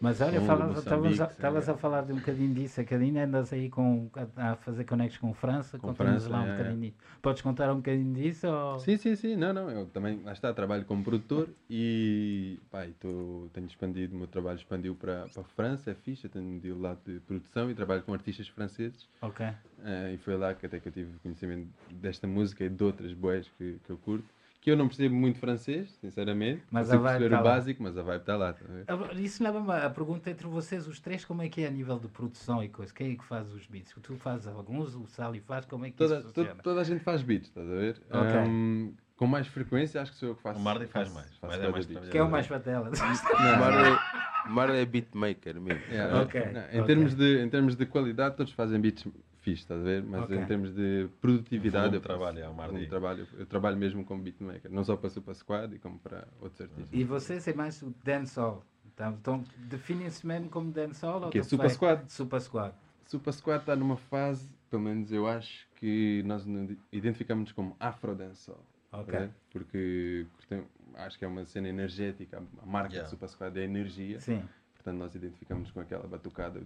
Mas 0.00 0.20
olha, 0.20 0.38
estavas 0.38 1.68
a, 1.68 1.72
a 1.72 1.76
falar 1.76 2.02
de 2.02 2.12
um 2.12 2.16
bocadinho 2.16 2.54
disso, 2.54 2.82
que 2.84 2.94
ainda 2.94 3.24
andas 3.24 3.52
aí 3.52 3.68
com, 3.68 4.08
a, 4.36 4.52
a 4.52 4.56
fazer 4.56 4.84
conexos 4.84 5.18
com 5.18 5.34
França, 5.34 5.78
Com 5.78 5.94
França, 5.94 6.28
lá 6.28 6.40
um 6.40 6.46
é, 6.46 6.48
é. 6.48 6.56
bocadinho 6.56 6.80
disso. 6.80 6.96
Podes 7.20 7.42
contar 7.42 7.72
um 7.72 7.76
bocadinho 7.76 8.14
disso? 8.14 8.46
Ou... 8.46 8.78
Sim, 8.78 8.96
sim, 8.96 9.16
sim. 9.16 9.36
Não, 9.36 9.52
não. 9.52 9.70
Eu 9.70 9.86
também, 9.86 10.20
lá 10.22 10.32
está, 10.32 10.52
trabalho 10.52 10.84
como 10.84 11.02
produtor 11.02 11.48
e 11.68 12.58
e 12.72 12.92
tô, 13.00 13.48
tenho 13.52 13.66
expandido, 13.66 14.14
o 14.14 14.18
meu 14.18 14.28
trabalho 14.28 14.56
expandiu 14.56 14.94
para 14.94 15.26
para 15.28 15.42
a 15.42 15.44
França, 15.44 15.90
é 15.90 15.94
fixe. 15.94 16.24
Eu 16.24 16.30
tenho 16.30 16.60
de 16.60 16.72
lado 16.72 17.00
de 17.04 17.20
produção 17.20 17.70
e 17.70 17.74
trabalho 17.74 18.02
com 18.02 18.12
artistas 18.12 18.48
franceses. 18.48 19.08
Ok. 19.20 19.46
eh, 19.84 20.12
e 20.14 20.18
foi 20.18 20.36
lá 20.36 20.54
que 20.54 20.66
até 20.66 20.78
que 20.78 20.88
eu 20.88 20.92
tive 20.92 21.18
conhecimento 21.18 21.68
desta 21.90 22.26
música 22.26 22.64
e 22.64 22.68
de 22.68 22.84
outras 22.84 23.12
boés 23.12 23.48
que, 23.58 23.78
que 23.84 23.90
eu 23.90 23.98
curto. 23.98 24.37
Que 24.60 24.72
eu 24.72 24.76
não 24.76 24.88
percebo 24.88 25.14
muito 25.14 25.38
francês, 25.38 25.90
sinceramente. 26.00 26.62
Mas 26.70 26.86
Consigo 26.88 27.04
a 27.04 27.10
vibe 27.10 27.18
perceber 27.20 27.34
tá 27.36 27.40
o 27.40 27.44
básico, 27.44 27.82
mas 27.82 27.96
a 27.96 28.02
vibe 28.02 28.20
está 28.20 28.36
lá. 28.36 28.52
tá 28.52 29.12
Isso 29.14 29.42
leva-me 29.42 29.72
a 29.72 29.88
pergunta 29.88 30.30
entre 30.30 30.46
vocês, 30.48 30.86
os 30.88 30.98
três, 30.98 31.24
como 31.24 31.42
é 31.42 31.48
que 31.48 31.62
é 31.62 31.68
a 31.68 31.70
nível 31.70 31.98
de 31.98 32.08
produção 32.08 32.62
e 32.62 32.68
coisa? 32.68 32.92
Quem 32.92 33.12
é 33.12 33.16
que 33.16 33.24
faz 33.24 33.52
os 33.52 33.66
beats? 33.66 33.94
Tu 34.02 34.16
fazes 34.16 34.48
alguns, 34.48 34.94
o 34.96 35.06
Sally 35.06 35.40
faz, 35.40 35.64
como 35.64 35.86
é 35.86 35.90
que 35.90 35.96
Toda, 35.96 36.16
isso 36.16 36.28
funciona? 36.28 36.62
toda 36.62 36.80
a 36.80 36.84
gente 36.84 37.04
faz 37.04 37.22
beats, 37.22 37.48
estás 37.48 37.70
a 37.70 37.74
ver? 37.74 38.02
Ok. 38.10 38.36
Ahm, 38.36 38.94
com 39.18 39.26
mais 39.26 39.48
frequência, 39.48 40.00
acho 40.00 40.12
que 40.12 40.18
sou 40.18 40.28
eu 40.30 40.36
que 40.36 40.42
faço. 40.42 40.60
O 40.60 40.62
Marley 40.62 40.86
faz 40.86 41.12
mais. 41.12 41.26
faço 41.38 41.58
Mas 41.58 41.62
é 41.62 41.68
mais. 41.68 41.86
Quem 42.08 42.20
é 42.20 42.24
o 42.24 42.30
mais 42.30 42.46
patela? 42.46 42.88
O 42.88 43.58
Marley, 43.58 43.98
o 44.46 44.50
Marley 44.50 44.80
é 44.80 44.86
beatmaker 44.86 45.60
mesmo. 45.60 45.82
Yeah, 45.90 46.22
Ok, 46.22 46.40
não, 46.52 46.60
em, 46.60 46.64
ok. 46.64 46.84
Termos 46.84 47.14
de, 47.14 47.42
em 47.42 47.48
termos 47.48 47.76
de 47.76 47.84
qualidade, 47.84 48.36
todos 48.36 48.52
fazem 48.52 48.80
beats 48.80 49.04
fixe, 49.48 49.62
estás 49.62 49.80
a 49.80 49.84
ver? 49.84 50.02
Mas 50.02 50.22
Ok. 50.24 50.36
em 50.36 50.46
termos 50.46 50.74
de 50.74 51.08
produtividade, 51.20 51.94
eu 51.94 52.00
trabalho, 52.00 52.38
é, 52.38 52.78
de 52.78 52.86
trabalho, 52.86 53.26
eu 53.36 53.46
trabalho 53.46 53.76
mesmo 53.76 54.04
como 54.04 54.22
beatmaker, 54.22 54.70
não 54.70 54.84
só 54.84 54.96
para 54.96 55.08
Super 55.10 55.34
Squad 55.34 55.74
e 55.74 55.78
como 55.78 55.98
para 55.98 56.28
outros 56.40 56.60
artistas. 56.60 56.88
E 56.92 57.04
vocês 57.04 57.46
é 57.48 57.54
mais 57.54 57.82
o 57.82 57.94
dancehall? 58.04 58.64
Então, 58.94 59.12
então 59.12 59.44
definem-se 59.56 60.26
mesmo 60.26 60.48
como 60.48 60.70
dancehall? 60.72 61.22
ou 61.24 61.30
Que 61.30 61.38
é 61.38 61.42
Super? 61.42 61.70
Squad. 61.70 62.02
Super 62.12 62.40
Squad. 62.40 62.74
Super 63.06 63.32
Squad 63.32 63.60
está 63.60 63.76
numa 63.76 63.96
fase, 63.96 64.50
pelo 64.68 64.82
menos 64.82 65.10
eu 65.12 65.26
acho, 65.26 65.66
que 65.76 66.22
nós 66.26 66.44
identificamos-nos 66.92 67.52
como 67.52 67.76
Afro 67.80 68.14
Dancehall. 68.14 68.62
Ok. 68.90 69.12
tá 69.12 69.18
a 69.18 69.20
ver? 69.26 69.30
Porque 69.50 70.26
curtem- 70.36 70.64
acho 70.94 71.18
que 71.18 71.24
é 71.24 71.28
uma 71.28 71.44
cena 71.44 71.68
energética, 71.68 72.42
a 72.62 72.66
marca 72.66 72.88
Yeah. 72.94 73.04
de 73.04 73.10
Super 73.10 73.28
Squad 73.28 73.58
é 73.58 73.62
energia, 73.64 74.18
Sim. 74.18 74.42
Portanto 74.78 74.98
nós 74.98 75.14
identificamos 75.14 75.70
com 75.70 75.80
aquela 75.80 76.06
batucada 76.06 76.62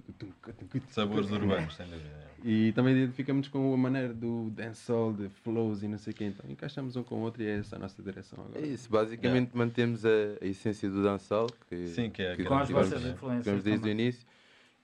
Sabores 0.90 1.31
urbanos, 1.31 1.75
sem 1.75 1.87
dúvida. 1.87 2.23
E 2.45 2.73
também 2.73 2.95
identificamos 2.97 3.49
com 3.49 3.73
a 3.73 3.76
maneira 3.76 4.12
do 4.12 4.50
dancehall, 4.50 5.12
de 5.12 5.28
flows 5.28 5.83
e 5.83 5.88
não 5.88 5.97
sei 5.99 6.12
o 6.12 6.16
quê. 6.16 6.25
Então 6.25 6.49
encaixamos 6.50 6.95
um 6.97 7.02
com 7.02 7.16
o 7.16 7.21
outro 7.21 7.42
e 7.42 7.47
é 7.47 7.59
essa 7.59 7.76
a 7.76 7.78
nossa 7.78 8.02
direção 8.02 8.45
É 8.45 8.59
agora. 8.59 8.66
isso, 8.66 8.90
basicamente 8.90 9.57
mantemos 9.57 10.04
a, 10.04 10.09
a 10.40 10.47
essência 10.47 10.90
do 10.90 11.02
dançal 11.02 11.47
que, 11.69 11.87
Sim, 11.88 12.11
que 12.11 12.23
é 12.23 12.37
que 12.37 12.45
Com 12.45 12.54
as 12.59 12.69
vossas 12.71 13.02
né? 13.02 13.11
influências 13.12 13.62
desde 13.62 13.88
o 13.88 13.90
início 13.90 14.26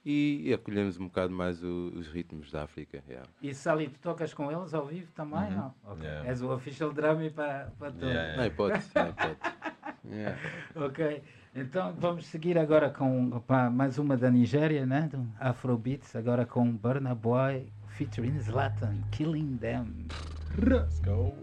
e 0.04 0.52
acolhemos 0.54 0.96
um 0.98 1.06
bocado 1.08 1.32
mais 1.34 1.62
o- 1.62 1.92
os 1.94 2.06
ritmos 2.08 2.50
da 2.50 2.62
África. 2.62 3.02
yeah. 3.08 3.28
E 3.42 3.52
Sally, 3.52 3.88
tu 3.88 3.98
tocas 3.98 4.32
com 4.32 4.50
eles 4.50 4.72
ao 4.72 4.86
vivo 4.86 5.10
também? 5.12 5.40
Uhum. 5.50 5.56
Não? 5.56 5.74
Ok. 5.84 6.02
Yeah. 6.04 6.28
És 6.30 6.40
o 6.40 6.50
official 6.50 6.92
drummer 6.92 7.30
para, 7.32 7.72
para 7.78 7.90
tudo. 7.92 8.06
Yeah, 8.06 8.36
Não 8.36 8.42
há 8.42 8.46
hipótese, 8.46 8.90
não 8.94 9.02
há 9.02 9.08
hipótese. 9.10 9.56
Yeah. 10.10 10.38
Ok, 10.76 11.22
então 11.60 11.94
vamos 11.98 12.26
seguir 12.26 12.56
agora 12.56 12.90
com 12.90 13.42
mais 13.72 13.98
uma 13.98 14.16
da 14.16 14.30
Nigéria, 14.30 14.86
né? 14.86 15.08
Do 15.10 15.26
Afrobeats, 15.40 16.14
agora 16.14 16.46
com 16.46 16.70
Burna 16.70 17.14
Boy 17.14 17.66
featuring 17.88 18.38
Zlatan, 18.40 19.02
Killing 19.10 19.56
Them. 19.58 20.06
Let's 20.56 21.00
go. 21.00 21.34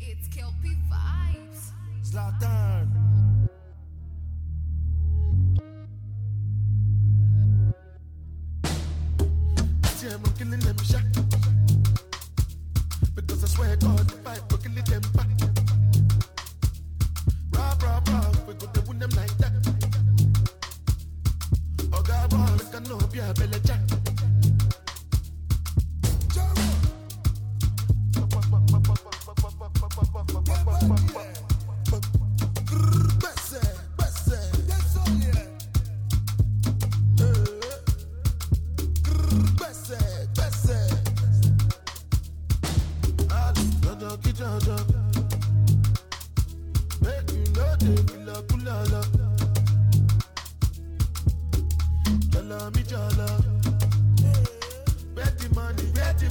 It's 0.00 0.28
Kelpie 0.28 0.76
vibes. 0.88 1.72
Zlatan. 2.02 2.77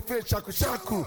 fecha 0.00 0.36
chaku 0.36 0.52
chaku. 0.52 1.06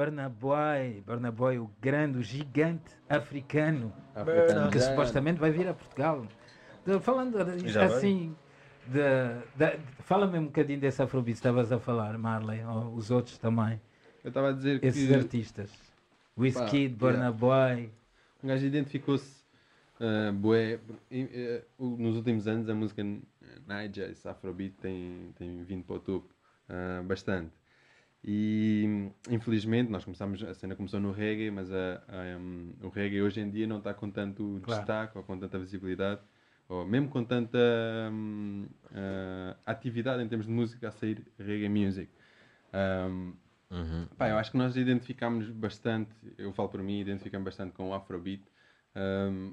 Burna 0.00 0.30
Boy, 0.30 1.02
Burna 1.06 1.30
Boy, 1.30 1.58
o 1.58 1.70
grande, 1.78 2.16
o 2.16 2.22
gigante 2.22 2.96
africano, 3.06 3.92
Africano 4.14 4.70
que 4.70 4.80
supostamente 4.80 5.38
vai 5.38 5.50
vir 5.50 5.68
a 5.68 5.74
Portugal. 5.74 6.26
De- 6.86 6.98
falando 7.00 7.36
assim, 7.38 8.34
de, 8.86 8.98
de- 9.54 9.78
fala-me 9.98 10.38
um 10.38 10.46
bocadinho 10.46 10.80
desse 10.80 11.02
afrobeat 11.02 11.34
que 11.34 11.38
estavas 11.40 11.70
a 11.70 11.78
falar, 11.78 12.16
Marley, 12.16 12.64
ou 12.64 12.94
os 12.94 13.10
outros 13.10 13.36
também, 13.36 13.78
Eu 14.24 14.28
estava 14.28 14.48
a 14.48 14.52
dizer 14.52 14.82
esses 14.82 15.06
que 15.06 15.14
artistas. 15.14 15.70
Wizkid, 16.34 16.94
Pá, 16.94 16.98
Burna 16.98 17.18
yeah. 17.18 17.36
Boy, 17.36 17.90
um 18.42 18.48
gajo 18.48 18.64
identificou-se 18.64 19.44
uh, 20.00 20.32
bué, 20.32 20.80
o- 21.76 21.98
nos 21.98 22.16
últimos 22.16 22.48
anos 22.48 22.70
a 22.70 22.74
música 22.74 23.02
Niger, 23.04 24.08
esse 24.12 24.26
Afrobeat 24.26 24.72
tem, 24.80 25.34
tem 25.36 25.62
vindo 25.62 25.84
para 25.84 25.96
o 25.96 26.00
topo 26.00 26.34
uh, 26.70 27.04
bastante. 27.04 27.59
E 28.22 29.10
infelizmente 29.30 29.90
nós 29.90 30.04
começámos, 30.04 30.42
a 30.44 30.52
cena 30.54 30.76
começou 30.76 31.00
no 31.00 31.10
reggae, 31.12 31.50
mas 31.50 31.72
a, 31.72 32.02
a, 32.08 32.38
um, 32.38 32.74
o 32.82 32.88
reggae 32.88 33.22
hoje 33.22 33.40
em 33.40 33.50
dia 33.50 33.66
não 33.66 33.78
está 33.78 33.94
com 33.94 34.10
tanto 34.10 34.60
Claro. 34.62 34.80
destaque 34.82 35.16
ou 35.18 35.24
com 35.24 35.38
tanta 35.38 35.58
visibilidade, 35.58 36.20
ou 36.68 36.84
mesmo 36.86 37.08
com 37.08 37.24
tanta 37.24 37.58
hum, 38.12 38.66
uh, 38.92 39.56
atividade 39.64 40.22
em 40.22 40.28
termos 40.28 40.46
de 40.46 40.52
música 40.52 40.88
a 40.88 40.92
sair 40.92 41.26
reggae 41.38 41.68
music. 41.68 42.10
Um, 42.74 43.34
Uhum. 43.70 44.08
Pá, 44.18 44.28
eu 44.28 44.36
acho 44.36 44.50
que 44.50 44.56
nós 44.58 44.76
identificámos 44.76 45.48
bastante, 45.50 46.12
eu 46.36 46.52
falo 46.52 46.68
por 46.68 46.82
mim, 46.82 46.98
identificamos 47.00 47.44
bastante 47.44 47.72
com 47.72 47.88
o 47.88 47.94
Afrobeat, 47.94 48.42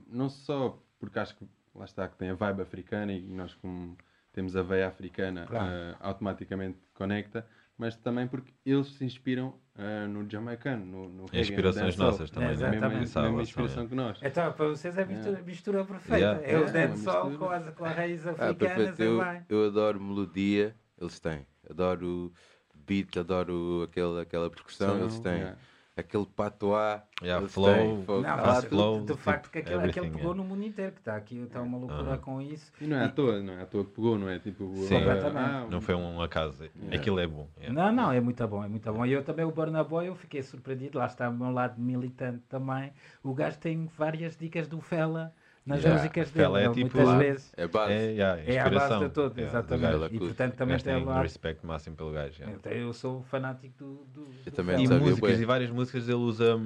não 0.07 0.29
só 0.29 0.83
porque 0.99 1.19
acho 1.19 1.35
que 1.37 1.47
lá 1.75 1.85
está 1.85 2.07
que 2.07 2.17
tem 2.17 2.29
a 2.29 2.33
vibe 2.33 2.61
africana 2.61 3.13
e 3.13 3.21
nós 3.21 3.53
como 3.53 3.97
temos 4.33 4.55
a 4.55 4.63
veia 4.63 4.87
africana 4.87 5.45
Claro. 5.45 5.79
ah, 5.99 6.07
automaticamente 6.09 6.79
conecta, 6.93 7.47
mas 7.77 7.95
também 7.95 8.27
porque 8.27 8.51
eles 8.65 8.87
se 8.95 9.05
inspiram 9.05 9.53
ah, 9.75 10.07
no 10.07 10.27
jamaicano, 10.29 10.85
no, 10.85 11.09
no 11.09 11.25
Inspirações 11.31 11.95
nossas 11.95 12.29
também, 12.31 12.49
É, 12.49 12.55
né? 12.55 12.69
mesma, 12.71 13.21
mesma 13.21 13.41
inspiração 13.41 13.83
sim. 13.83 13.89
que 13.89 13.95
nós. 13.95 14.19
Então, 14.23 14.51
para 14.53 14.67
vocês 14.69 14.97
é 14.97 15.03
a 15.03 15.05
mistura, 15.05 15.41
mistura 15.43 15.85
perfeita. 15.85 16.17
Yeah. 16.17 16.41
É 16.43 16.55
o 16.57 16.57
É, 16.57 16.63
uma 16.63 16.71
dancehall 16.71 17.29
mistura. 17.29 17.47
com, 17.47 17.53
as, 17.53 17.75
com 17.75 17.85
a 17.85 17.89
raiz 17.89 18.25
Ah, 18.27 18.31
africana, 18.31 18.55
perfeito. 18.55 18.95
sei 18.95 19.07
Eu, 19.07 19.21
eu 19.49 19.67
adoro 19.67 20.01
melodia, 20.01 20.75
eles 20.99 21.19
têm. 21.19 21.45
Adoro 21.69 22.33
beat, 22.73 23.17
adoro 23.17 23.83
aquele, 23.83 24.21
aquela 24.21 24.49
percussão, 24.49 24.89
São, 24.95 25.01
eles 25.01 25.19
têm. 25.19 25.33
yeah. 25.33 25.57
Aquele 25.97 26.27
patois, 26.27 27.01
Yeah, 27.23 27.47
flow. 27.47 28.05
Não, 28.21 28.29
Ah, 28.29 28.61
tu- 28.61 28.61
do, 28.61 28.69
flow, 28.69 28.99
do 28.99 29.05
tipo, 29.07 29.17
facto 29.17 29.49
que 29.49 29.57
aquele, 29.57 29.89
aquele 29.89 30.05
pegou 30.11 30.19
yeah. 30.21 30.35
no 30.35 30.43
mundo 30.43 30.63
inteiro, 30.63 30.91
que 30.91 30.99
está 30.99 31.15
aqui, 31.15 31.39
está 31.39 31.59
uma 31.59 31.75
loucura 31.79 32.11
Aham. 32.11 32.17
com 32.19 32.39
isso. 32.39 32.71
E 32.79 32.85
não 32.85 32.97
é 32.97 33.05
à 33.05 33.09
toa, 33.09 33.41
não 33.41 33.53
é 33.53 33.61
à 33.63 33.65
toa 33.65 33.83
que 33.83 33.91
pegou, 33.91 34.19
não 34.19 34.29
é 34.29 34.37
tipo. 34.37 34.71
Sim. 34.75 34.99
Completamente. 34.99 35.37
ah, 35.37 35.67
Não 35.71 35.81
foi 35.81 35.95
um 35.95 36.21
acaso. 36.21 36.63
Aquilo 36.93 37.19
é 37.19 37.25
bom. 37.25 37.47
yeah. 37.59 37.73
Não, 37.73 37.91
não, 37.91 38.11
é 38.11 38.21
muito 38.21 38.47
bom, 38.47 38.63
é 38.63 38.67
muito 38.67 38.93
bom. 38.93 39.03
E 39.07 39.11
eu 39.11 39.23
também, 39.23 39.43
o 39.43 39.51
Burna 39.51 39.83
Boy, 39.83 40.07
eu 40.07 40.15
fiquei 40.15 40.43
surpreendido, 40.43 40.99
lá 40.99 41.07
está 41.07 41.27
o 41.27 41.33
meu 41.33 41.49
lado 41.49 41.81
militante 41.81 42.43
também. 42.47 42.93
O 43.23 43.33
gajo 43.33 43.57
tem 43.57 43.87
várias 43.97 44.37
dicas 44.37 44.67
do 44.67 44.79
Fela 44.79 45.33
nas 45.67 45.79
Yeah, 45.83 46.01
músicas 46.01 46.31
dele, 46.31 46.57
é 46.57 46.65
ele 46.65 46.73
tipo- 46.73 46.97
muitas 46.97 47.17
vezes. 47.19 47.53
É 47.57 47.67
base. 47.67 47.91
É, 47.93 48.11
yeah, 48.11 48.41
É 48.41 48.59
a 48.59 48.69
base 48.69 48.99
de 48.99 49.09
tudo, 49.09 49.39
yeah, 49.39 49.59
exatamente. 49.59 50.15
E 50.15 50.19
portanto 50.19 50.53
também 50.55 50.77
tem 50.79 51.03
lá. 51.05 51.21
respeito 51.21 51.67
máximo 51.67 51.95
pelo 51.95 52.11
gajo. 52.11 52.33
yeah. 52.39 52.57
Então, 52.57 52.71
eu 52.71 52.93
sou 52.93 53.21
fanático 53.23 53.73
do. 53.77 54.05
do, 54.13 54.27
Eu 54.45 54.51
do 54.51 54.55
também 54.55 54.83
E 54.83 54.87
músicas, 54.87 55.39
e 55.39 55.45
várias 55.45 55.69
músicas 55.69 56.07
ele 56.07 56.17
usa 56.17 56.57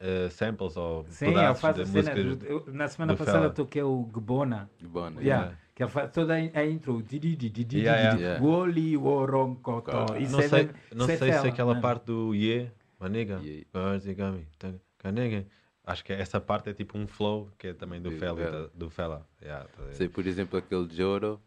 eh, 0.00 0.28
samples 0.30 0.76
ou 0.76 1.06
Sim, 1.08 1.26
ele 1.28 1.54
faz 1.54 1.76
de 1.76 1.82
a 1.82 1.86
cena. 1.86 2.10
eu- 2.46 2.64
na 2.68 2.88
semana 2.88 3.16
passada 3.16 3.48
toquei 3.50 3.82
o 3.82 4.02
Gbona. 4.12 4.68
Né? 4.82 5.22
Yeah. 5.22 5.52
Que 5.74 5.82
ele 5.84 5.90
faz 5.90 6.10
toda 6.10 6.34
a 6.34 6.66
intro. 6.66 7.02
Woli 8.40 8.96
Woronkoto. 8.96 9.90
Não 10.30 10.40
é 10.40 10.48
sei, 10.48 10.68
é 10.90 11.16
sei 11.16 11.32
se 11.32 11.46
aquela 11.48 11.80
parte 11.80 12.06
do 12.06 12.34
Yeah, 12.34 12.70
maniga, 13.00 13.40
Yeah. 13.42 13.64
Garzigami, 13.72 14.46
Kanega. 14.98 15.46
Acho 15.84 16.04
que 16.04 16.12
essa 16.12 16.40
parte 16.40 16.70
é 16.70 16.72
tipo 16.72 16.96
um 16.96 17.06
flow 17.06 17.48
que 17.58 17.68
é 17.68 17.72
também 17.74 18.00
do 18.00 18.10
Do 18.10 18.16
Fela. 18.18 18.36
Fela. 18.40 18.70
Do 18.74 18.90
Fela. 18.90 19.26
Yeah, 19.42 19.66
tá 19.68 19.82
ver? 19.82 19.94
Sei, 19.94 20.08
por 20.08 20.26
exemplo, 20.26 20.58
aquele 20.58 20.88
Joro 20.94 21.40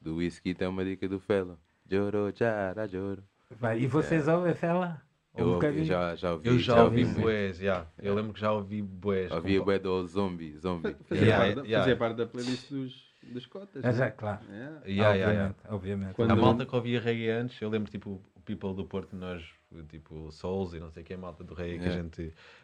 do 0.00 0.16
whisky 0.16 0.54
tem 0.54 0.68
uma 0.68 0.84
dica 0.84 1.08
do 1.08 1.18
Fela. 1.18 1.58
Joro, 1.90 2.32
jara, 2.34 2.86
Joro. 2.86 3.22
Vai, 3.50 3.80
E 3.80 3.86
vocês 3.88 4.28
ouvem 4.28 4.54
Fela? 4.54 5.02
Eu, 5.36 5.46
Um 5.46 5.54
ouvi- 5.54 5.84
já, 5.84 6.14
já 6.16 6.32
ouvi, 6.32 6.48
Eu 6.48 6.58
já 6.58 6.82
ouvi 6.84 7.04
muito. 7.04 7.20
boés, 7.20 7.60
yeah. 7.60 7.86
eu 8.00 8.14
lembro 8.14 8.32
que 8.32 8.40
já 8.40 8.52
ouvi 8.52 8.82
boés. 8.82 9.30
Ouvi 9.30 9.58
com- 9.58 9.64
bué 9.64 9.78
do 9.78 10.06
Zombie, 10.06 10.56
Zombie. 10.58 10.94
Fazia, 11.08 11.24
Yeah, 11.26 11.54
parte, 11.54 11.68
yeah. 11.68 11.78
fazia 11.84 11.96
parte 11.96 12.16
da 12.16 12.26
playlist 12.26 12.70
dos, 12.70 13.12
dos 13.32 13.46
cotas. 13.46 13.84
Ah, 13.84 13.88
né? 13.92 13.94
já, 13.98 14.10
claro. 14.10 14.40
Yeah. 14.48 14.70
Yeah, 14.86 14.86
yeah, 14.86 15.14
yeah. 15.14 15.32
obviamente, 15.32 15.56
obviamente. 15.68 16.14
Quando- 16.14 16.30
A 16.32 16.36
malta 16.36 16.66
que 16.66 16.74
ouvia 16.76 17.00
reggae 17.00 17.28
antes, 17.30 17.60
eu 17.62 17.68
lembro 17.68 17.90
tipo 17.90 18.20
o 18.34 18.40
people 18.40 18.74
do 18.74 18.84
Porto, 18.84 19.14
nós, 19.16 19.44
tipo 19.88 20.30
Souls 20.32 20.74
e 20.74 20.80
não 20.80 20.90
sei 20.90 21.02
o 21.04 21.06
que, 21.06 21.14
a 21.14 21.18
malta 21.18 21.44
do 21.44 21.54
reggae 21.54 21.78
que 21.78 21.88
a 21.88 21.92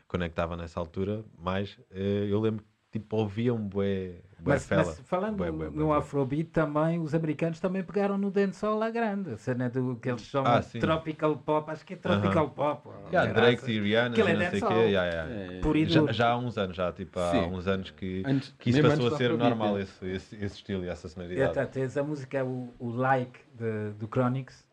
conectava 0.09 0.57
nessa 0.57 0.79
altura, 0.81 1.25
mas 1.39 1.79
eh, 1.91 2.27
eu 2.29 2.41
lembro 2.41 2.65
que 2.65 2.77
tipo, 2.99 3.17
ouvia 3.17 3.53
um 3.53 3.69
bué, 3.69 4.23
bué 4.39 4.55
mas, 4.55 4.67
fela. 4.67 4.85
Mas 4.85 5.01
falando 5.01 5.37
bué, 5.37 5.51
bué, 5.51 5.71
no 5.71 5.93
Afrobeat 5.93 6.51
também, 6.51 6.99
os 6.99 7.15
americanos 7.15 7.61
também 7.61 7.83
pegaram 7.83 8.17
no 8.17 8.31
dancehall 8.31 8.83
à 8.83 8.91
grande, 8.91 9.33
a 9.33 9.37
cena 9.37 9.69
do 9.69 9.97
que 9.97 10.09
eles 10.09 10.23
chamam 10.23 10.53
ah, 10.53 10.61
tropical 10.81 11.37
pop, 11.37 11.71
acho 11.71 11.85
que 11.85 11.95
é 11.95 11.97
tropical 11.97 12.47
uh 12.47 12.51
-huh. 12.51 12.55
pop. 12.55 12.89
Yeah, 13.13 13.33
Drake 13.33 13.71
e 13.71 13.81
Rihanna, 13.81 14.17
é 14.17 14.35
não 14.35 14.43
é 14.43 14.51
sei 14.51 14.63
o 14.63 14.69
quê. 14.69 14.75
Yeah, 14.75 15.11
yeah. 15.11 15.33
É, 15.33 15.61
é. 15.61 15.87
Já, 15.87 16.13
já, 16.13 16.31
há 16.31 16.39
uns 16.39 16.57
anos, 16.57 16.77
já 16.77 16.93
tipo, 16.93 17.19
há 17.19 17.31
sim. 17.33 17.39
uns 17.39 17.67
anos 17.67 17.91
que, 17.91 18.23
antes, 18.25 18.55
que 18.59 18.71
isso 18.71 18.83
passou 18.83 19.09
a 19.09 19.17
ser 19.17 19.27
Afrobeat, 19.27 19.51
normal, 19.51 19.79
esse, 19.81 20.07
esse, 20.07 20.37
esse, 20.37 20.57
estilo 20.57 20.85
e 20.85 20.89
essa 20.89 21.09
sonoridade. 21.09 21.41
E 21.41 21.45
até 21.45 21.67
tens 21.67 21.97
a 21.97 22.03
música, 22.03 22.39
é 22.39 22.45
o, 22.45 22.73
o 22.79 22.91
like 22.91 23.41
de, 23.55 23.91
do 23.99 24.07
Chronics, 24.07 24.65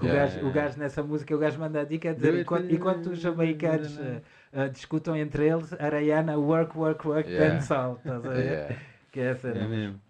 o, 0.00 0.04
yeah, 0.04 0.22
gajo, 0.22 0.36
yeah. 0.36 0.48
o 0.48 0.52
gajo 0.52 0.78
nessa 0.78 1.02
música, 1.02 1.34
o 1.34 1.38
gajo 1.38 1.58
manda 1.58 1.80
a 1.80 1.84
dica 1.84 2.10
e 2.10 2.14
dizer, 2.14 2.38
enquanto, 2.70 3.10
os 3.10 3.18
jamaicanos 3.18 3.98
uh, 4.56 4.70
discutam 4.70 5.14
entre 5.16 5.46
eles 5.46 5.72
Arayana 5.74 6.36
Work, 6.36 6.76
Work, 6.76 7.06
Work, 7.06 7.30
yeah. 7.30 7.54
Dancehall. 7.54 7.96
Estás 7.96 8.24
a 8.24 8.28
ver? 8.28 8.44
Yeah. 8.44 8.76
Que 9.12 9.20
é 9.20 9.24
essa, 9.24 9.52
cena. 9.52 9.64
É 9.64 9.68
mesmo. 9.68 10.00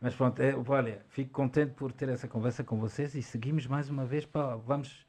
Mas 0.00 0.14
pronto, 0.16 0.40
é, 0.40 0.52
olha, 0.54 1.00
fico 1.10 1.30
contente 1.30 1.74
por 1.74 1.92
ter 1.92 2.08
essa 2.08 2.26
conversa 2.26 2.64
com 2.64 2.76
vocês 2.78 3.14
e 3.14 3.22
seguimos 3.22 3.68
mais 3.68 3.88
uma 3.88 4.04
vez 4.04 4.26
para. 4.26 4.56
Vamos 4.56 5.06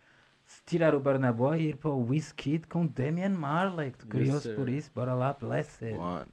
tirar 0.65 0.93
o 0.93 0.99
Barnabó 0.99 1.55
e 1.55 1.69
ir 1.69 1.77
para 1.77 1.89
o 1.89 2.09
whiskey 2.09 2.59
com 2.69 2.85
Damian 2.85 3.29
Marley. 3.29 3.91
Curioso 4.09 4.49
yes, 4.49 4.57
por 4.57 4.69
isso, 4.69 4.91
bora 4.93 5.15
lá, 5.15 5.33
bless 5.33 5.83
it. 5.83 5.97
One. 5.97 6.27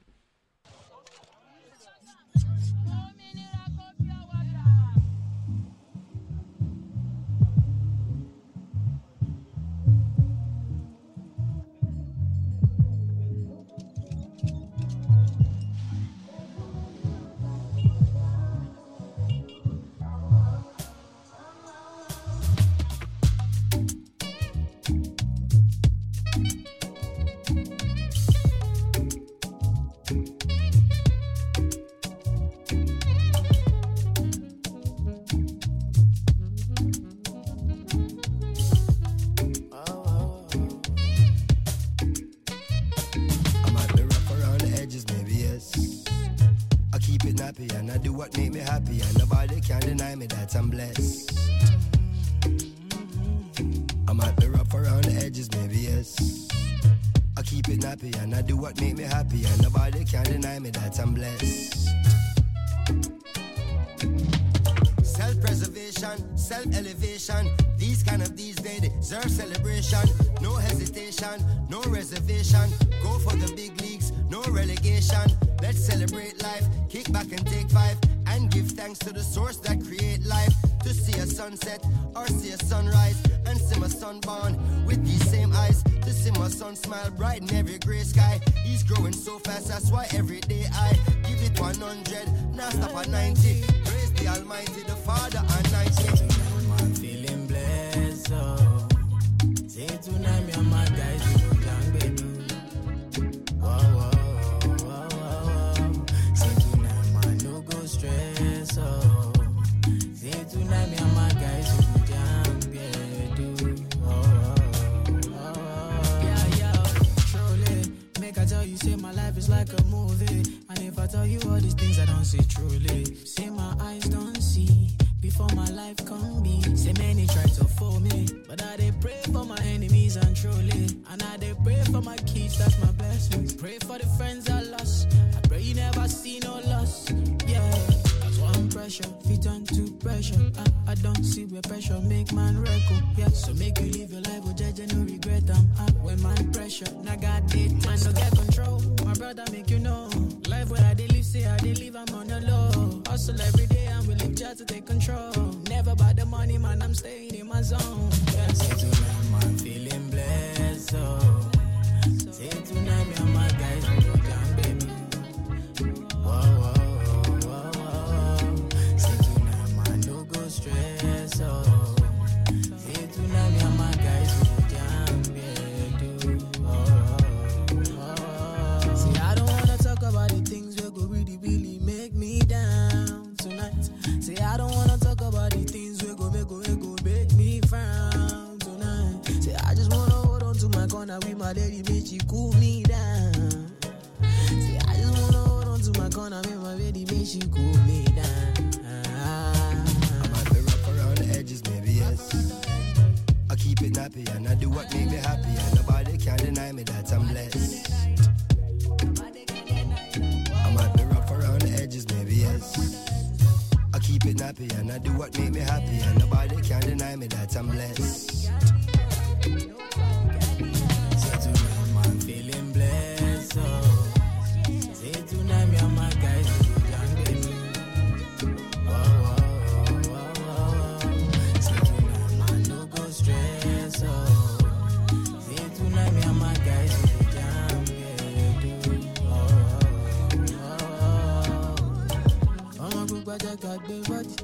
jẹ́ 243.51 243.57
ká 243.63 243.73
gbé 243.83 243.95
bọ́dì 244.07 244.35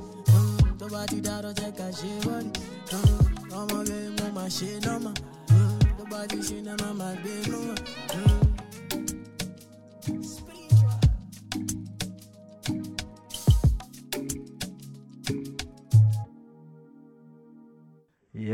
tó 0.79 0.85
bá 0.93 1.01
ti 1.09 1.17
dárọ́ 1.25 1.53
jẹ́ 1.59 1.71
ká 1.77 1.87
ṣe 1.97 2.11
bọ́dì 2.25 2.49
ọmọ 3.59 3.77
rẹ̀ 3.89 4.05
mo 4.17 4.25
máa 4.35 4.49
ṣe 4.55 4.69
nọ́mà 4.85 5.11
tó 5.97 6.03
bá 6.11 6.19
ti 6.29 6.37
ṣe 6.47 6.57
náà 6.67 6.91
máa 6.99 7.13
gbé 7.21 7.33
nù. 7.51 7.59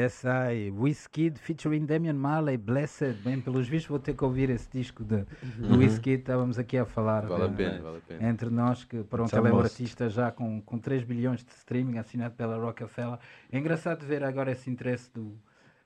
Yes, 0.03 0.25
I. 0.25 0.69
Wizkid 0.71 1.37
featuring 1.39 1.85
Damian 1.85 2.15
Marley, 2.15 2.57
Blessed. 2.57 3.13
Bem, 3.23 3.39
pelos 3.39 3.69
vistos 3.69 3.87
vou 3.89 3.99
ter 3.99 4.13
que 4.13 4.23
ouvir 4.25 4.49
esse 4.49 4.69
disco 4.69 5.01
de, 5.01 5.23
do 5.57 5.77
Wizkid. 5.77 6.19
Estávamos 6.19 6.59
aqui 6.59 6.77
a 6.77 6.83
falar 6.85 7.25
Vale 7.25 7.43
a 7.43 7.47
de- 7.47 7.55
pena, 7.55 7.81
vale 7.81 7.97
a 7.97 8.01
pena. 8.01 8.29
entre 8.29 8.49
nós, 8.49 8.83
que 8.83 9.01
pronto, 9.03 9.27
It's 9.27 9.33
a 9.33 9.39
ele 9.39 9.47
é 9.47 9.53
um 9.53 9.59
artista 9.61 10.09
já 10.09 10.29
com, 10.29 10.61
com 10.61 10.77
3 10.77 11.05
bilhões 11.05 11.41
de 11.41 11.51
streaming, 11.53 11.99
assinado 11.99 12.35
pela 12.35 12.57
Rockefeller. 12.57 13.17
É 13.49 13.57
engraçado 13.57 14.05
ver 14.05 14.25
agora 14.25 14.51
esse 14.51 14.69
interesse 14.69 15.09
do, 15.13 15.37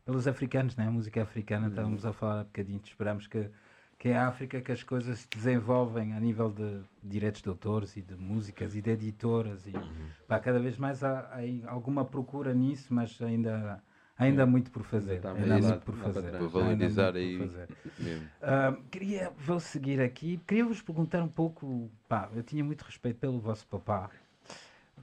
pelos 0.04 0.28
africanos, 0.28 0.76
né? 0.76 0.88
a 0.88 0.92
música 0.92 1.22
africana. 1.22 1.68
Estávamos 1.68 2.04
a 2.04 2.12
falar 2.12 2.40
há 2.40 2.44
bocadinho, 2.46 2.82
esperamos 2.84 3.28
que, 3.28 3.48
que 4.00 4.10
é 4.10 4.18
a 4.18 4.28
África 4.28 4.60
que 4.62 4.72
as 4.72 4.82
coisas 4.82 5.20
se 5.20 5.28
desenvolvem 5.30 6.14
a 6.14 6.20
nível 6.20 6.50
de 6.50 6.80
direitos 7.04 7.44
de 7.44 7.50
autores 7.50 7.96
e 7.96 8.02
de 8.02 8.16
músicas 8.16 8.76
e 8.76 8.82
de 8.82 8.90
editoras. 8.90 9.68
E, 9.68 9.74
pá, 10.28 10.40
cada 10.40 10.58
vez 10.60 10.76
mais 10.76 11.04
há, 11.04 11.30
há 11.68 11.72
alguma 11.72 12.04
procura 12.04 12.52
nisso, 12.56 12.92
mas 12.92 13.22
ainda, 13.22 13.80
ainda 14.18 14.44
há 14.44 14.46
muito 14.46 14.72
por 14.72 14.84
fazer. 14.84 15.22
Ainda 15.26 15.56
há 15.56 15.60
muito 15.60 15.86
por 15.86 15.96
para 15.96 16.14
fazer. 16.14 16.32
Para 16.32 16.40
muito 16.40 16.52
valorizar 16.52 17.16
aí. 17.16 17.52
Ah, 18.42 18.76
queria, 18.92 19.32
vou 19.38 19.60
seguir 19.60 20.00
aqui. 20.02 20.40
Queria 20.48 20.66
vos 20.66 20.82
perguntar 20.82 21.22
um 21.24 21.28
pouco. 21.28 21.90
Pá, 22.08 22.30
eu 22.36 22.44
tinha 22.44 22.64
muito 22.64 22.82
respeito 22.84 23.20
pelo 23.20 23.40
vosso 23.40 23.66
papá, 23.68 24.10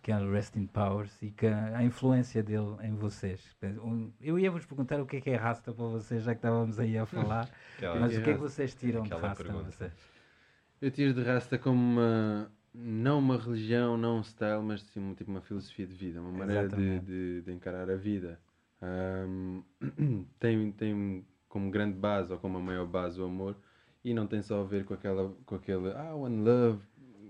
que 0.03 0.13
era 0.13 0.25
o 0.25 0.33
Rest 0.33 0.57
in 0.57 0.67
Powers, 0.67 1.21
e 1.23 1.31
que 1.31 1.47
a, 1.47 1.79
a 1.79 1.85
influência 1.85 2.43
dele 2.43 2.77
em 2.83 2.95
vocês. 2.95 3.55
Eu 4.21 4.39
ia 4.39 4.51
vos 4.51 4.67
perguntar 4.67 5.01
o 5.01 5.07
que 5.07 5.17
é 5.17 5.21
que 5.21 5.31
é 5.31 5.37
Rasta 5.37 5.73
para 5.73 5.85
vocês, 5.87 6.23
já 6.25 6.33
que 6.35 6.39
estávamos 6.39 6.79
aí 6.79 6.97
a 6.99 7.07
falar, 7.07 7.49
Aquela- 7.79 8.01
mas 8.01 8.17
o 8.17 8.23
que 8.23 8.31
é 8.31 8.35
que 8.35 8.41
vocês 8.41 8.75
tiram 8.75 9.03
de 9.03 9.11
Rasta? 9.15 9.43
pergunta. 9.45 9.71
Vocês? 9.71 9.93
Eu 10.81 10.91
tiro 10.91 11.15
de 11.15 11.23
rasta 11.23 11.57
como 11.57 11.81
uma, 11.81 12.53
não 12.75 13.19
uma 13.19 13.39
religião, 13.39 13.97
não 13.97 14.19
um 14.19 14.23
style, 14.23 14.63
mas 14.63 14.83
sim 14.83 15.01
uma, 15.01 15.15
tipo 15.15 15.31
uma 15.31 15.41
filosofia 15.41 15.87
de 15.87 15.95
vida, 15.95 16.21
uma 16.21 16.31
maneira 16.31 16.69
de, 16.69 17.01
de, 17.01 17.43
de 17.43 17.53
encarar 17.53 17.89
a 17.89 17.97
vida. 17.97 18.39
Ahm, 18.85 19.63
tem, 20.39 20.73
tem 20.73 21.25
como 21.49 21.71
grande 21.71 21.97
base, 21.97 22.33
ou 22.33 22.39
como 22.39 22.59
a 22.59 22.61
maior 22.61 22.87
base, 22.87 23.19
o 23.21 23.25
amor, 23.25 23.57
e 24.05 24.13
não 24.13 24.27
tem 24.27 24.43
só 24.43 24.61
a 24.61 24.65
ver 24.65 24.85
com 24.85 24.93
aquela, 24.93 25.33
com 25.47 25.55
aquele, 25.55 25.91
ah, 25.93 26.15
one 26.15 26.43
love, 26.43 26.81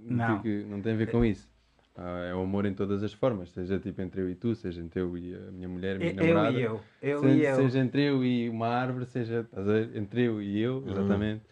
Não. 0.03 0.43
que- 0.43 0.65
não 0.65 0.81
tem 0.81 0.95
a 0.95 0.97
ver 0.97 1.11
com 1.11 1.25
isso. 1.25 1.49
Ah, 1.97 2.25
é 2.29 2.35
o 2.35 2.41
amor 2.41 2.67
em 2.67 2.75
todas 2.75 3.05
as 3.05 3.13
formas, 3.13 3.51
seja 3.51 3.79
tipo 3.79 4.03
entre 4.03 4.21
eu 4.21 4.29
e 4.29 4.35
tu, 4.35 4.55
seja 4.57 4.81
entre 4.83 5.01
eu 5.01 5.17
e 5.17 5.33
a 5.35 5.53
minha 5.53 5.69
mulher, 5.69 5.97
a 5.97 5.99
minha 6.01 6.13
Eu 6.15 6.21
namorada. 6.27 6.59
e 6.59 6.63
eu. 6.63 6.81
Eu 7.01 7.21
seja, 7.21 7.37
e 7.37 7.47
eu. 7.47 7.57
seja 7.57 7.79
entre 7.79 8.03
eu 8.03 8.25
e 8.25 8.49
uma 8.49 8.67
árvore, 8.67 9.07
seja 9.07 9.47
entre 9.95 10.23
eu 10.23 10.43
e 10.43 10.59
eu, 10.61 10.83
exatamente. 10.89 11.43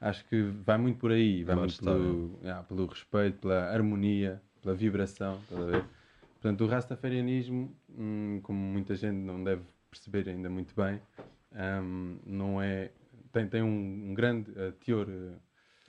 Acho 0.00 0.24
que 0.26 0.40
vai 0.64 0.78
muito 0.78 0.98
por 1.00 1.10
aí, 1.10 1.42
vai 1.42 1.56
muito 1.56 1.80
pelo, 1.82 2.38
pelo 2.68 2.86
respeito, 2.86 3.38
pela 3.38 3.64
harmonia, 3.72 4.40
pela 4.62 4.72
vibração, 4.76 5.40
estás 5.42 5.60
a 5.60 5.64
ver? 5.64 5.84
Portanto, 6.40 6.64
o 6.64 6.66
rastafarianismo, 6.68 7.74
hum, 7.90 8.40
como 8.42 8.58
muita 8.58 8.94
gente 8.94 9.16
não 9.16 9.42
deve 9.42 9.62
perceber 9.90 10.28
ainda 10.28 10.48
muito 10.48 10.74
bem, 10.74 11.00
hum, 11.82 12.18
não 12.24 12.62
é, 12.62 12.92
tem, 13.32 13.48
tem 13.48 13.62
um, 13.62 14.10
um 14.10 14.14
grande 14.14 14.52
eh, 14.56 14.72
teor 14.84 15.08
eh, 15.08 15.32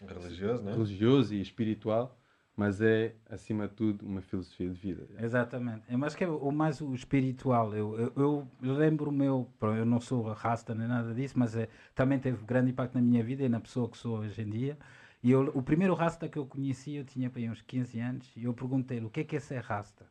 Religioso, 0.08 0.64
né? 0.64 0.72
religioso 0.74 1.34
e 1.36 1.42
espiritual, 1.42 2.18
mas 2.56 2.82
é, 2.82 3.16
acima 3.30 3.68
de 3.68 3.74
tudo, 3.76 4.06
uma 4.06 4.22
filosofia 4.22 4.70
de 4.70 4.76
vida. 4.80 5.08
Exatamente. 5.22 5.84
Eu 5.90 6.04
acho 6.04 6.18
que 6.18 6.24
é 6.24 6.28
o 6.28 6.52
mais 6.52 6.82
o 6.82 6.94
espiritual. 6.96 7.74
Eu, 7.76 7.98
eu, 8.00 8.14
eu- 8.18 8.48
lembro 8.76 9.10
o 9.10 9.14
meu, 9.14 9.48
eu 9.62 9.86
não 9.86 10.00
sou 10.00 10.24
rasta 10.34 10.74
nem 10.74 10.88
nada 10.88 11.14
disso, 11.14 11.38
mas 11.38 11.56
é, 11.56 11.70
também 11.94 12.18
teve 12.20 12.44
grande 12.46 12.72
impacto 12.72 12.96
na 12.96 13.02
minha 13.02 13.24
vida 13.24 13.44
e 13.44 13.50
na 13.50 13.60
pessoa 13.60 13.88
que 13.90 13.98
sou 13.98 14.20
hoje 14.20 14.42
em 14.42 14.50
dia. 14.50 14.78
E 15.22 15.32
eu, 15.32 15.52
o 15.54 15.62
primeiro 15.62 15.94
rasta 15.94 16.28
que 16.30 16.38
eu 16.40 16.46
conheci, 16.46 16.96
eu 16.96 17.04
tinha 17.06 17.30
para 17.30 17.40
aí 17.42 17.50
uns 17.50 17.62
15 17.62 18.00
anos, 18.00 18.32
e 18.36 18.46
eu 18.46 18.54
perguntei-lhe 18.54 19.06
o 19.06 19.10
que 19.10 19.20
é 19.22 19.24
que 19.24 19.36
é 19.36 19.40
ser 19.40 19.62
rasta. 19.62 20.06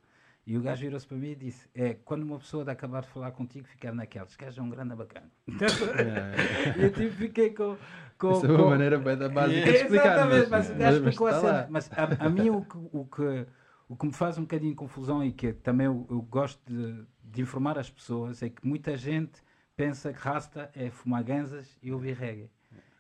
E 0.49 0.57
o 0.57 0.63
gajo 0.63 0.81
virou-se 0.81 1.07
para 1.07 1.19
mim 1.19 1.33
e 1.33 1.35
disse: 1.35 1.69
É 1.75 1.93
quando 1.93 2.23
uma 2.23 2.39
pessoa 2.39 2.65
de 2.65 2.71
acabar 2.71 3.03
de 3.03 3.09
falar 3.09 3.33
contigo 3.33 3.69
ficar 3.69 3.93
naquelas, 3.93 4.31
este 4.31 4.43
gajo 4.43 4.59
é 4.59 4.65
um 4.65 4.71
grande 4.71 4.95
bacana. 4.95 5.31
e 5.47 6.85
eu 6.85 6.91
tipo, 6.91 7.13
fiquei 7.13 7.51
com. 7.51 7.77
com, 8.17 8.31
Essa 8.31 8.47
é 8.47 8.51
uma 8.53 8.59
com- 8.65 8.71
maneira 8.71 8.99
bem 8.99 9.15
da 9.15 9.29
básica 9.29 9.71
de 9.71 9.77
explicar, 9.77 10.15
Exatamente, 10.15 10.49
mas, 10.49 10.51
mas, 10.51 10.71
o 10.71 10.75
gajo 10.75 10.97
explicou 10.97 11.27
a 11.27 11.33
cena. 11.35 11.67
Mas 11.69 11.91
a, 11.93 12.25
a 12.25 12.31
mim 12.31 12.49
o 12.49 12.63
que, 12.65 12.79
o, 12.79 13.05
que, 13.05 13.47
o 13.91 13.95
que 13.95 14.07
me 14.07 14.13
faz 14.15 14.39
um 14.39 14.41
bocadinho 14.41 14.71
de 14.71 14.77
confusão 14.77 15.23
e 15.23 15.33
que 15.33 15.53
também 15.53 15.85
eu, 15.85 16.07
eu 16.09 16.23
gosto 16.23 16.59
de, 16.65 17.05
de 17.23 17.43
informar 17.43 17.79
as 17.79 17.91
pessoas 17.91 18.43
é 18.43 18.49
que 18.49 18.67
muita 18.67 18.97
gente 18.97 19.43
pensa 19.77 20.15
que 20.15 20.19
rasta 20.19 20.71
é 20.75 20.89
fumar 20.89 21.23
ganzas 21.25 21.77
e 21.83 21.93
ouvir 21.93 22.17
reggae. 22.17 22.51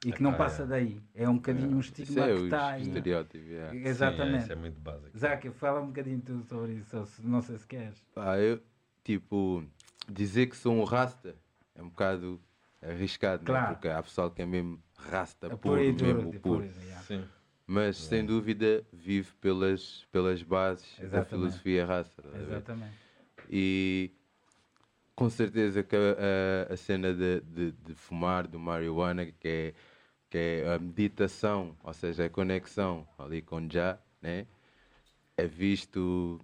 E 0.04 0.12
que 0.12 0.22
não 0.22 0.30
Ah, 0.30 0.36
passa 0.36 0.62
é. 0.62 0.66
daí. 0.66 1.02
É 1.14 1.28
um 1.28 1.36
bocadinho 1.36 1.76
um 1.76 1.80
Isso 1.80 1.90
estigma 1.90 2.24
é 2.24 2.34
que 2.34 2.44
está 2.44 2.68
aí. 2.70 2.82
estereótipo. 2.82 3.44
Sim, 3.44 3.54
é, 3.54 3.88
Exatamente. 3.88 4.42
isso 4.44 4.52
é 4.52 4.56
muito 4.56 4.80
básico. 4.80 5.18
Zac, 5.18 5.50
fala 5.50 5.80
um 5.80 5.86
bocadinho 5.88 6.20
tu 6.20 6.42
sobre 6.44 6.74
isso, 6.74 7.04
não 7.24 7.42
sei 7.42 7.58
se 7.58 7.66
queres. 7.66 8.00
Pá, 8.14 8.38
eu, 8.38 8.62
tipo, 9.02 9.64
dizer 10.08 10.46
que 10.46 10.56
sou 10.56 10.72
um 10.74 10.84
rasta 10.84 11.34
é 11.74 11.82
um 11.82 11.88
bocado 11.88 12.40
arriscado, 12.80 13.40
né? 13.42 13.46
Claro. 13.46 13.74
porque 13.74 13.88
há 13.88 14.02
pessoal 14.02 14.30
que 14.30 14.40
é 14.40 14.46
mesmo 14.46 14.80
rasta, 14.96 15.46
É 15.48 15.50
puro, 15.50 15.58
puro 15.58 15.92
duro, 15.92 16.14
mesmo 16.14 16.30
puro. 16.40 16.40
puro, 16.40 16.64
yeah. 16.84 17.02
Sim. 17.02 17.24
Mas 17.66 17.96
sem 17.98 18.24
dúvida 18.24 18.84
vive 18.92 19.32
pelas, 19.40 20.06
pelas 20.12 20.42
bases 20.42 20.96
da 20.98 21.04
Exatamente. 21.04 21.28
filosofia 21.28 21.84
rasta. 21.84 22.22
ver? 22.22 22.40
Exatamente. 22.42 22.94
E 23.50 24.10
com 25.14 25.28
certeza 25.28 25.82
que 25.82 25.96
a, 25.96 25.98
a- 26.70 26.72
a 26.72 26.76
cena 26.76 27.12
de, 27.12 27.40
de, 27.40 27.72
de 27.72 27.94
fumar, 27.94 28.46
do 28.46 28.58
marihuana, 28.58 29.26
que 29.26 29.48
é, 29.48 29.74
que 30.30 30.38
é 30.38 30.74
a 30.74 30.78
meditação, 30.78 31.76
ou 31.82 31.92
seja, 31.92 32.26
a 32.26 32.28
conexão 32.28 33.06
ali 33.18 33.42
com 33.42 33.68
Já, 33.68 33.98
né? 34.20 34.46
é 35.38 35.46
visto 35.46 36.40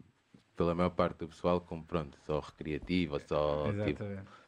pela 0.57 0.75
maior 0.75 0.91
parte 0.91 1.19
do 1.19 1.29
pessoal 1.29 1.61
como 1.61 1.85
pronto, 1.85 2.17
só 2.25 2.39
recreativo, 2.39 3.21
só 3.27 3.67
tipo, 3.85 4.05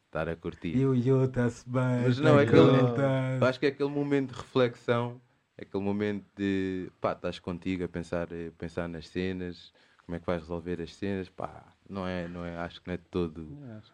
estar 0.07 0.29
a 0.29 0.37
curtir. 0.37 0.77
E 0.77 0.87
o 0.87 1.25
está-se 1.25 1.69
bem. 1.69 2.03
Mas 2.05 2.19
não, 2.21 2.39
é 2.39 2.45
aquele, 2.45 3.45
acho 3.45 3.59
que 3.59 3.67
é 3.67 3.71
aquele 3.71 3.91
momento 3.91 4.33
de 4.33 4.41
reflexão, 4.41 5.21
é 5.59 5.63
aquele 5.63 5.83
momento 5.83 6.25
de 6.37 6.89
pá, 7.01 7.13
estás 7.13 7.41
contigo 7.41 7.85
a 7.85 7.89
pensar, 7.89 8.29
a 8.29 8.53
pensar 8.57 8.89
nas 8.89 9.09
cenas, 9.09 9.73
como 10.05 10.15
é 10.15 10.21
que 10.21 10.27
vais 10.27 10.41
resolver 10.41 10.81
as 10.81 10.95
cenas, 10.95 11.29
pá, 11.29 11.65
não 11.89 12.07
é, 12.07 12.27
não 12.29 12.45
é, 12.45 12.57
acho 12.59 12.81
que 12.81 12.89
não 12.89 12.95
é 12.95 12.99
todo. 13.11 13.47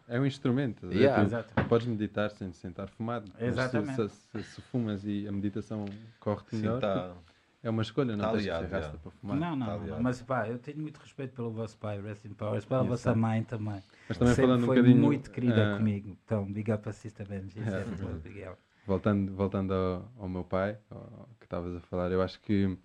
É 0.07 0.19
um 0.19 0.25
instrumento. 0.25 0.87
ver? 0.87 0.95
Yeah. 0.95 1.21
Tu 1.23 1.27
Exato. 1.27 1.53
Podes 1.69 1.87
meditar 1.87 2.29
sem 2.31 2.51
sentar 2.53 2.89
fumado. 2.89 3.31
Exatamente. 3.39 4.09
Se, 4.09 4.09
se- 4.09 4.43
se 4.43 4.61
fumas 4.61 5.03
e 5.05 5.27
a 5.27 5.31
meditação 5.31 5.85
corre-te 6.19 6.51
Sim, 6.55 6.61
melhor, 6.63 6.79
tá. 6.79 7.13
é 7.61 7.69
uma 7.69 7.81
escolha, 7.81 8.15
não 8.15 8.25
tá 8.25 8.31
tens 8.31 8.43
que 8.43 8.49
aliado, 8.49 8.71
rasta 8.73 8.91
já. 8.93 8.97
para 8.97 9.11
fumar. 9.11 9.37
Não, 9.37 9.55
não, 9.55 9.65
Tá 9.65 9.77
não, 9.85 10.01
mas 10.01 10.21
pá, 10.21 10.47
eu 10.47 10.57
tenho 10.57 10.79
muito 10.79 10.97
respeito 10.99 11.33
pelo 11.35 11.51
vosso 11.51 11.77
pai, 11.77 12.01
Rest 12.01 12.25
in 12.25 12.33
Powers, 12.33 12.65
pela 12.65 12.83
vossa 12.83 13.11
é. 13.11 13.15
mãe 13.15 13.43
também. 13.43 13.81
Mas 14.09 14.17
também 14.17 14.33
Sempre 14.33 14.47
falando 14.49 14.63
um 14.63 14.65
foi 14.67 14.75
bocadinho. 14.77 15.01
muito 15.01 15.31
querida 15.31 15.73
ah, 15.73 15.77
comigo. 15.77 16.17
Então, 16.25 16.51
big 16.51 16.71
up 16.71 16.89
a 16.89 16.91
Sister 16.91 17.27
Benji. 17.27 17.59
É 17.59 18.39
É, 18.39 18.41
é. 18.41 18.55
Voltando, 18.85 19.33
voltando 19.33 19.73
ao, 19.73 20.11
ao 20.19 20.29
meu 20.29 20.43
pai, 20.43 20.77
ao 20.91 21.29
que 21.39 21.45
estavas 21.45 21.73
a 21.75 21.79
falar, 21.81 22.11
eu 22.11 22.21
acho 22.21 22.39
que 22.41 22.77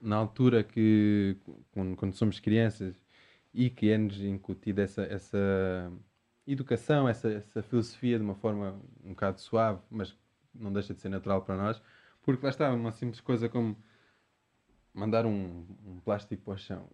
na 0.00 0.16
altura 0.16 0.62
que, 0.64 1.36
quando, 1.72 1.94
quando 1.96 2.14
somos 2.14 2.40
crianças 2.40 2.94
e 3.56 3.70
que 3.70 3.90
é-nos 3.90 4.20
incutida 4.20 4.82
essa, 4.82 5.02
essa 5.04 5.90
educação, 6.46 7.08
essa, 7.08 7.32
essa 7.32 7.62
filosofia 7.62 8.18
de 8.18 8.22
uma 8.22 8.34
forma 8.34 8.78
um 9.02 9.08
bocado 9.08 9.40
suave, 9.40 9.80
mas 9.90 10.14
não 10.54 10.70
deixa 10.70 10.92
de 10.92 11.00
ser 11.00 11.08
natural 11.08 11.40
para 11.40 11.56
nós, 11.56 11.80
porque 12.22 12.44
lá 12.44 12.50
está, 12.50 12.70
uma 12.70 12.92
simples 12.92 13.18
coisa 13.18 13.48
como 13.48 13.74
mandar 14.92 15.24
um, 15.24 15.66
um 15.86 15.98
plástico 16.00 16.42
para 16.42 16.52
o 16.52 16.58
chão. 16.58 16.86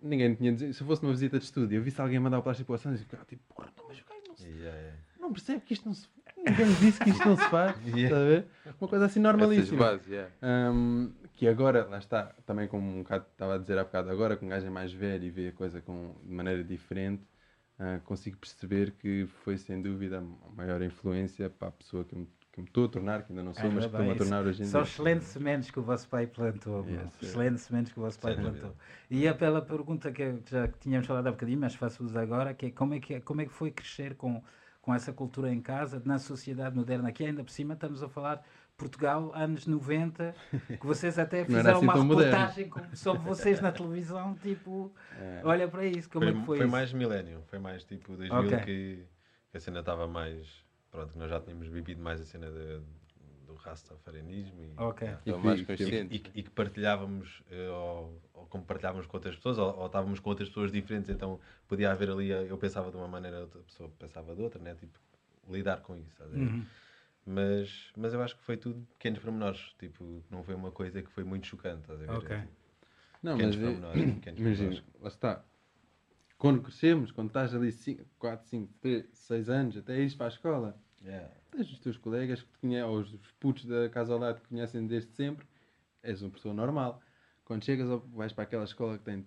Ninguém 0.00 0.34
tinha 0.34 0.54
dizer, 0.54 0.72
se 0.72 0.80
eu 0.80 0.86
fosse 0.86 1.02
numa 1.02 1.12
visita 1.12 1.38
de 1.38 1.44
estúdio, 1.44 1.76
eu 1.76 1.82
visse 1.82 2.00
alguém 2.00 2.18
mandar 2.18 2.38
o 2.38 2.42
plástico 2.42 2.68
para 2.68 2.76
o 2.76 2.78
chão, 2.78 2.92
eu 2.92 2.96
dizia, 2.96 3.18
tipo, 3.26 3.42
porra, 3.54 3.70
não, 3.76 3.86
mas 3.86 4.00
o 4.00 4.04
gajo 4.06 4.22
não 4.26 4.36
se 4.36 4.48
Yeah, 4.48 4.78
yeah. 4.78 4.98
não 5.18 5.32
percebe 5.34 5.60
que 5.60 5.74
isto 5.74 5.84
não 5.84 5.92
se 5.92 6.08
Ninguém 6.50 6.74
disse 6.74 7.00
que 7.00 7.10
isto 7.10 7.26
não 7.28 7.36
se 7.36 7.48
faz. 7.48 7.76
Yeah. 7.84 8.02
Está 8.02 8.16
a 8.16 8.24
ver? 8.24 8.46
Uma 8.80 8.88
coisa 8.88 9.04
assim 9.06 9.20
normalíssima. 9.20 9.78
bases, 9.78 10.06
yeah. 10.08 10.30
Hum, 10.42 11.12
que 11.34 11.46
agora, 11.48 11.84
lá 11.86 11.98
está, 11.98 12.34
também 12.46 12.68
como 12.68 12.88
um 12.90 13.02
bocado 13.02 13.26
estava 13.32 13.54
a 13.54 13.58
dizer 13.58 13.78
há 13.78 13.84
bocado, 13.84 14.10
agora 14.10 14.36
que 14.36 14.44
um 14.44 14.48
gajo 14.48 14.66
é 14.66 14.70
mais 14.70 14.92
velho 14.92 15.24
e 15.24 15.30
vê 15.30 15.48
a 15.48 15.52
coisa 15.52 15.80
com, 15.80 16.14
de 16.22 16.32
maneira 16.32 16.62
diferente, 16.62 17.22
ah, 17.78 18.00
consigo 18.04 18.36
perceber 18.38 18.92
que 18.92 19.26
foi 19.44 19.56
sem 19.56 19.80
dúvida 19.80 20.18
a 20.18 20.50
maior 20.54 20.82
influência 20.82 21.48
para 21.48 21.68
a 21.68 21.72
pessoa 21.72 22.04
que 22.04 22.14
me, 22.14 22.28
que 22.52 22.60
me 22.60 22.66
estou 22.66 22.84
a 22.84 22.88
tornar, 22.88 23.22
que 23.22 23.32
ainda 23.32 23.42
não 23.42 23.54
sou, 23.54 23.62
Ainda 23.64 23.74
mas 23.76 23.84
que 23.86 23.90
estou-me 23.92 24.12
a 24.12 24.16
tornar 24.16 24.44
hoje 24.44 24.62
em 24.62 24.66
São 24.66 24.82
dia. 24.82 24.90
excelentes 24.90 25.28
sementes 25.28 25.70
que 25.70 25.78
o 25.78 25.82
vosso 25.82 26.06
pai 26.08 26.26
plantou. 26.26 26.84
Yes. 26.86 27.22
Excelentes 27.22 27.62
sementes 27.62 27.92
que 27.92 27.98
o 27.98 28.02
vosso 28.02 28.18
pai 28.18 28.34
plantou. 28.34 28.74
E 29.08 29.26
é 29.26 29.32
pela 29.32 29.62
pergunta 29.62 30.12
que 30.12 30.40
já 30.50 30.68
tínhamos 30.68 31.06
falado 31.06 31.28
há 31.28 31.30
bocadinho, 31.30 31.58
mas 31.60 31.74
faço 31.74 32.04
uso 32.04 32.18
agora, 32.18 32.52
que 32.52 32.66
é 32.66 32.70
como 32.70 32.92
é 32.94 33.00
que, 33.00 33.14
é- 33.14 33.20
como 33.20 33.40
é 33.40 33.46
que 33.46 33.52
foi 33.52 33.70
crescer 33.70 34.14
com, 34.14 34.42
com 34.80 34.94
essa 34.94 35.12
cultura 35.12 35.52
em 35.52 35.60
casa, 35.60 36.02
na 36.04 36.18
sociedade 36.18 36.74
moderna? 36.76 37.08
Aqui 37.08 37.24
ainda 37.24 37.44
por 37.44 37.50
cima 37.50 37.74
estamos 37.74 38.02
a 38.02 38.08
falar 38.08 38.42
Portugal, 38.76 39.30
anos 39.34 39.66
90, 39.66 40.34
que 40.80 40.86
vocês 40.86 41.18
até 41.18 41.44
fizeram 41.44 41.76
assim 41.76 41.84
uma 41.84 41.96
moderno. 41.96 42.32
reportagem 42.32 42.68
com- 42.70 42.96
sobre 42.96 43.22
vocês 43.22 43.60
na 43.60 43.70
televisão, 43.72 44.34
tipo, 44.36 44.90
É. 45.18 45.40
olha 45.44 45.68
para 45.68 45.84
isso, 45.84 46.08
como 46.08 46.24
Foi, 46.24 46.32
é 46.34 46.38
que 46.38 46.46
foi, 46.46 46.56
foi 46.58 46.66
isso? 46.66 46.72
mais 46.72 46.92
milénio, 46.92 47.42
foi 47.48 47.58
mais 47.58 47.84
tipo 47.84 48.16
2000 48.16 48.38
Ok. 48.46 48.58
que, 48.60 49.04
que 49.50 49.56
a 49.56 49.60
cena 49.60 49.80
estava 49.80 50.06
mais, 50.06 50.64
pronto, 50.90 51.12
que 51.12 51.18
nós 51.18 51.28
já 51.28 51.38
tínhamos 51.40 51.68
vivido 51.68 52.00
mais 52.02 52.20
a 52.22 52.24
cena 52.24 52.50
de- 52.50 52.80
do 53.50 53.56
rastafarianismo 53.56 54.62
e, 54.62 54.72
Ok. 54.76 55.06
yeah. 55.06 55.18
Estão 55.20 55.40
que- 55.40 55.46
mais 55.46 55.60
que- 55.60 55.66
conscientes. 55.66 56.16
E, 56.16 56.18
que- 56.20 56.38
e 56.38 56.42
que 56.42 56.50
partilhávamos, 56.50 57.42
eh, 57.50 57.68
ou, 57.68 58.20
ou 58.34 58.46
como 58.46 58.64
partilhávamos 58.64 59.06
com 59.06 59.16
outras 59.16 59.36
pessoas, 59.36 59.58
ou, 59.58 59.76
ou 59.78 59.86
estávamos 59.86 60.20
com 60.20 60.30
outras 60.30 60.48
pessoas 60.48 60.70
diferentes, 60.72 61.10
então 61.10 61.40
podia 61.68 61.90
haver 61.90 62.10
ali, 62.10 62.32
eh, 62.32 62.46
eu 62.48 62.56
pensava 62.56 62.90
de 62.90 62.96
uma 62.96 63.08
maneira, 63.08 63.40
outra 63.40 63.60
pessoa 63.62 63.90
pensava 63.98 64.34
de 64.34 64.42
outra, 64.42 64.60
né? 64.62 64.74
Tipo, 64.74 64.98
lidar 65.48 65.80
com 65.82 65.96
isso? 65.96 66.22
Uhum. 66.24 66.64
Mas, 67.26 67.90
mas 67.96 68.14
eu 68.14 68.22
acho 68.22 68.36
que 68.36 68.42
foi 68.42 68.56
tudo 68.56 68.86
pequenos 68.98 69.18
pormenores, 69.18 69.74
tipo, 69.78 70.24
não 70.30 70.42
foi 70.42 70.54
uma 70.54 70.70
coisa 70.70 71.02
que 71.02 71.10
foi 71.10 71.22
muito 71.24 71.46
chocante, 71.46 71.82
estás 71.82 72.00
a 72.00 72.04
ver? 72.04 72.10
Ok. 72.10 72.36
Tipo, 72.36 72.48
Não, 73.22 73.36
mas 73.36 73.56
é- 73.56 74.30
imagina, 74.36 74.82
lá 75.00 75.08
está. 75.08 75.44
Quando 76.38 76.62
crescemos, 76.62 77.12
quando 77.12 77.28
estás 77.28 77.54
ali 77.54 77.70
4, 78.18 78.46
5, 78.48 78.72
3, 78.80 79.06
6 79.12 79.50
anos, 79.50 79.76
até 79.76 79.98
ires 80.00 80.14
para 80.14 80.26
a 80.26 80.28
escola, 80.30 80.80
Yeah. 81.04 81.28
tens 81.50 81.70
os 81.72 81.78
teus 81.78 81.96
colegas 81.96 82.42
que 82.42 82.48
te 82.52 82.58
conhecem, 82.58 82.84
ou 82.88 82.98
os 82.98 83.16
putos 83.40 83.64
da 83.64 83.88
casa 83.88 84.12
ao 84.12 84.18
lado 84.18 84.36
que 84.36 84.42
te 84.42 84.48
conhecem 84.48 84.86
desde 84.86 85.10
sempre, 85.12 85.46
és 86.02 86.20
uma 86.22 86.30
pessoa 86.30 86.52
normal. 86.54 87.00
Quando 87.44 87.64
chegas, 87.64 87.88
vais 88.14 88.32
para 88.32 88.44
aquela 88.44 88.64
escola 88.64 88.98
que 88.98 89.04
tem 89.04 89.26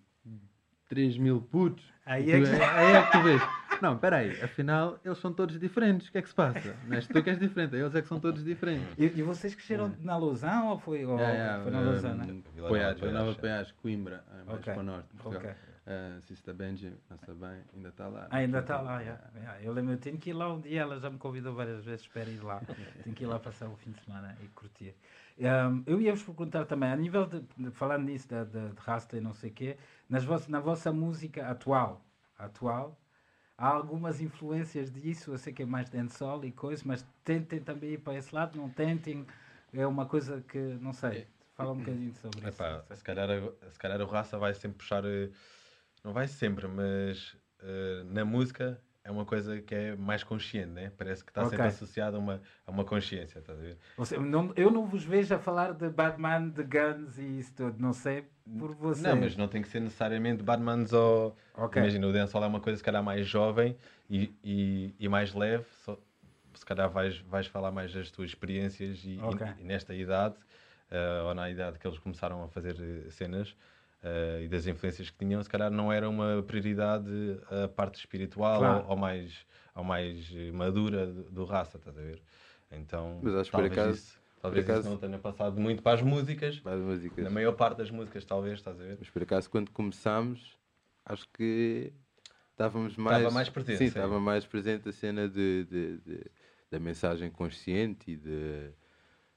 3 0.87 1.17
mil 1.17 1.41
putos, 1.41 1.83
Aí 2.05 2.23
tu- 2.25 2.29
é 2.31 2.39
que- 2.41 2.63
aí 2.63 2.95
é 2.95 3.01
que 3.05 3.11
tu 3.11 3.23
vês. 3.23 3.41
Não, 3.81 3.97
peraí, 3.97 4.39
afinal 4.41 4.97
eles 5.03 5.17
são 5.17 5.33
todos 5.33 5.59
diferentes. 5.59 6.07
O 6.07 6.11
que 6.11 6.17
é 6.19 6.21
que 6.21 6.29
se 6.29 6.35
passa? 6.35 6.77
Não 6.87 6.95
és 6.95 7.05
tu 7.07 7.21
que 7.21 7.29
és 7.31 7.39
diferente, 7.39 7.75
eles 7.75 7.93
é 7.95 8.01
que 8.01 8.07
são 8.07 8.19
todos 8.19 8.43
diferentes. 8.43 8.87
E, 8.97 9.05
e 9.05 9.23
vocês 9.23 9.53
cresceram 9.55 9.93
na 9.99 10.15
Lausanne 10.15 10.67
ou 10.67 10.79
foi, 10.79 11.03
ou 11.05 11.17
Yeah, 11.17 11.33
yeah, 11.35 11.63
foi 11.63 11.71
na 11.71 11.79
um, 11.79 11.85
Lausanne? 11.85 12.43
Vila 12.53 12.69
Poiares, 12.69 13.01
Nova 13.01 13.33
Poiares, 13.35 13.71
Coimbra, 13.73 14.23
ah, 14.29 14.43
mais 14.45 14.59
Ok, 14.59 14.73
para 14.73 14.79
o 14.79 14.83
norte 14.83 15.07
Portugal. 15.17 15.41
ok. 15.51 15.72
Ah, 15.85 16.19
Sista 16.21 16.53
Benji, 16.53 16.93
está 17.11 17.33
bem, 17.33 17.61
ainda 17.75 17.89
está 17.89 18.07
lá. 18.07 18.27
Ah, 18.31 18.37
ainda 18.37 18.59
está 18.59 18.79
lá, 18.79 19.01
yeah. 19.01 19.21
Yeah, 19.35 19.61
eu 19.63 19.73
lembro, 19.73 19.93
eu 19.93 19.97
tenho 19.97 20.17
que 20.17 20.29
ir 20.29 20.33
lá 20.33 20.51
um 20.53 20.61
dia, 20.61 20.81
ela 20.81 20.97
já 20.97 21.09
me 21.09 21.17
convidou 21.17 21.53
várias 21.53 21.83
vezes 21.83 22.07
para 22.07 22.23
ir 22.23 22.41
lá. 22.41 22.61
tenho 23.03 23.15
que 23.15 23.23
ir 23.23 23.27
lá 23.27 23.37
passar 23.37 23.67
o 23.67 23.75
fim 23.75 23.91
de 23.91 24.01
semana 24.01 24.37
e 24.41 24.47
curtir. 24.49 24.95
Um, 25.37 25.83
eu 25.85 25.99
ia-vos 25.99 26.23
perguntar 26.23 26.65
também, 26.65 26.89
a 26.89 26.95
nível 26.95 27.25
de, 27.25 27.41
de- 27.57 27.71
falando 27.71 28.05
nisso 28.05 28.29
da- 28.29 28.45
de, 28.45 28.69
de 28.69 28.79
rasta 28.79 29.17
e 29.17 29.21
não 29.21 29.33
sei 29.33 29.49
o 29.49 29.53
quê, 29.53 29.77
nas 30.09 30.23
vossas, 30.23 30.47
na 30.47 30.61
vossa 30.61 30.91
música 30.93 31.47
atual, 31.49 32.05
atual, 32.37 32.97
há 33.57 33.67
algumas 33.67 34.21
influências 34.21 34.89
disso, 34.89 35.31
eu 35.31 35.37
sei 35.37 35.51
que 35.51 35.63
é 35.63 35.65
mais 35.65 35.89
dancehall 35.89 36.45
e 36.45 36.51
coisa, 36.51 36.81
mas 36.85 37.05
tentem 37.25 37.59
também 37.59 37.91
ir 37.93 37.97
para 37.99 38.15
esse 38.17 38.33
lado, 38.33 38.57
não 38.57 38.69
tentem, 38.69 39.25
é 39.73 39.85
uma 39.85 40.05
coisa 40.05 40.41
que, 40.41 40.57
não 40.57 40.93
sei, 40.93 41.27
fala 41.55 41.71
um 41.73 41.77
bocadinho 41.79 42.13
sobre 42.13 42.47
isso. 42.49 42.63
Epá, 42.63 42.83
sei. 42.87 42.95
se, 42.95 43.03
calhar, 43.03 43.27
se 43.71 43.79
calhar 43.79 44.01
o 44.01 44.05
raça 44.05 44.37
vai 44.37 44.53
sempre 44.53 44.77
puxar, 44.77 45.03
eh, 45.05 45.29
não 46.03 46.11
vai 46.13 46.27
sempre, 46.27 46.67
mas 46.67 47.35
eh, 47.61 48.03
na 48.05 48.25
música 48.25 48.79
é 49.03 49.11
uma 49.11 49.25
coisa 49.25 49.61
que 49.61 49.73
é 49.73 49.95
mais 49.95 50.23
consciente, 50.23 50.69
né? 50.71 50.91
Parece 50.97 51.23
que 51.23 51.31
está 51.31 51.43
sempre 51.43 51.57
Ok. 51.67 51.67
associada 51.67 52.17
a 52.17 52.19
uma, 52.19 52.41
a 52.65 52.71
uma 52.71 52.83
consciência, 52.85 53.39
estás 53.39 53.57
a 53.57 53.61
ver? 53.61 53.77
Você- 53.97 54.17
não- 54.17 54.53
eu 54.55 54.69
não 54.71 54.85
vos 54.85 55.03
vejo 55.03 55.33
a 55.35 55.39
falar 55.39 55.73
de 55.73 55.89
Batman, 55.89 56.49
de 56.49 56.63
guns 56.63 57.17
e 57.17 57.39
isso 57.39 57.53
tudo, 57.53 57.79
não 57.81 57.93
sei 57.93 58.25
por 58.59 58.73
vocês. 58.75 59.05
Não, 59.05 59.15
mas 59.17 59.35
não 59.35 59.47
tem 59.47 59.61
que 59.61 59.67
ser 59.67 59.79
necessariamente 59.81 60.43
Batmans 60.43 60.91
ou. 60.93 61.35
Ok. 61.55 61.81
Imagina, 61.81 62.07
o 62.07 62.13
dancehall 62.13 62.43
é 62.43 62.47
uma 62.47 62.59
coisa 62.61 62.77
se 62.77 62.83
calhar 62.83 63.03
mais 63.03 63.25
jovem 63.27 63.77
e, 64.09 64.33
e, 64.43 64.95
e 64.99 65.07
mais 65.09 65.33
leve. 65.33 65.65
Só, 65.83 65.97
se 66.53 66.65
calhar 66.65 66.89
vais, 66.89 67.17
vais 67.19 67.47
falar 67.47 67.71
mais 67.71 67.91
das 67.93 68.11
tuas 68.11 68.29
experiências 68.29 69.03
e, 69.03 69.15
e- 69.15 69.19
Ok. 69.21 69.47
e 69.57 69.63
nesta 69.63 69.93
idade, 69.93 70.35
eh, 70.91 71.21
ou 71.25 71.33
na 71.33 71.49
idade 71.49 71.79
que 71.79 71.87
eles 71.87 71.97
começaram 71.97 72.43
a 72.43 72.47
fazer 72.47 72.75
eh, 72.79 73.09
cenas 73.09 73.55
eh, 74.03 74.41
e 74.43 74.47
das 74.47 74.67
influências 74.67 75.09
que 75.09 75.17
tinham, 75.17 75.41
se 75.41 75.49
calhar 75.49 75.71
não 75.71 75.91
era 75.91 76.09
uma 76.09 76.43
prioridade 76.43 77.09
a 77.49 77.67
parte 77.67 77.99
espiritual 77.99 78.59
Claro. 78.59 78.83
ou, 78.83 78.91
ou 78.91 78.97
mais, 78.97 79.45
ou 79.75 79.83
mais 79.83 80.29
madura 80.53 81.07
do, 81.07 81.23
do 81.31 81.45
raça, 81.45 81.77
estás 81.77 81.97
a 81.97 82.01
ver? 82.01 82.21
Então, 82.71 83.19
Mas 83.21 83.35
acho 83.35 83.51
talvez, 83.51 83.71
acaso- 83.71 83.97
isso, 83.97 84.19
talvez 84.41 84.63
acaso- 84.65 84.79
isso 84.81 84.89
não 84.89 84.97
tenha 84.97 85.19
passado 85.19 85.59
muito 85.59 85.81
para 85.81 85.93
as 85.95 86.01
músicas. 86.01 86.59
Mais 86.61 86.79
músicas. 86.81 87.23
Na 87.23 87.29
maior 87.29 87.53
parte 87.53 87.77
das 87.77 87.91
músicas, 87.91 88.25
talvez, 88.25 88.59
estás 88.59 88.79
a 88.79 88.83
ver? 88.83 88.97
Mas 88.99 89.09
por 89.09 89.21
acaso, 89.23 89.49
quando 89.49 89.71
começámos, 89.71 90.57
acho 91.05 91.27
que 91.33 91.93
estávamos 92.51 92.97
mais. 92.97 93.31
mais 93.33 93.49
presente, 93.49 93.77
Sim, 93.77 93.85
sim. 93.85 93.89
estava 93.89 94.19
mais 94.19 94.45
presente 94.45 94.89
a 94.89 94.91
cena 94.91 95.29
de, 95.29 95.65
de- 95.65 95.97
de- 95.99 96.31
da 96.71 96.79
mensagem 96.79 97.29
consciente 97.29 98.11
e 98.11 98.15
de, 98.17 98.71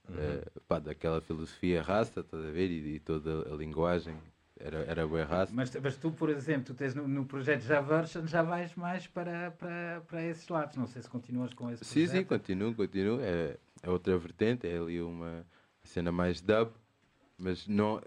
Uhum. 0.09 0.15
eh, 0.17 0.43
pá, 0.67 0.79
daquela 0.79 1.21
filosofia 1.21 1.81
raça, 1.81 2.21
estás 2.21 2.43
a 2.43 2.49
ver? 2.49 2.71
E, 2.71 2.95
e 2.95 2.99
toda 2.99 3.53
a 3.53 3.55
linguagem 3.55 4.17
era, 4.59 4.79
era 4.85 5.07
boa 5.07 5.23
raça. 5.23 5.51
Mas, 5.55 5.73
mas 5.75 5.95
tu, 5.97 6.11
por 6.11 6.29
exemplo, 6.29 6.63
tu 6.65 6.73
tens 6.73 6.93
no, 6.95 7.07
no 7.07 7.25
projeto 7.25 7.61
Javersion, 7.61 8.25
já 8.27 8.41
vais 8.41 8.73
mais 8.75 9.07
para, 9.07 9.51
para, 9.51 10.01
para 10.07 10.23
esses 10.23 10.47
lados. 10.47 10.75
Não 10.75 10.87
sei 10.87 11.01
se 11.01 11.09
continuas 11.09 11.53
com 11.53 11.69
esse 11.71 11.83
Sim, 11.85 12.01
sim, 12.05 12.07
projeto. 12.07 12.27
continuo, 12.27 12.75
continuo. 12.75 13.19
É, 13.21 13.57
é 13.83 13.89
outra 13.89 14.17
vertente, 14.17 14.67
é 14.67 14.77
ali 14.77 15.01
uma 15.01 15.45
cena 15.83 16.11
mais 16.11 16.41
dub, 16.41 16.71
mas 17.37 17.67
não. 17.67 18.01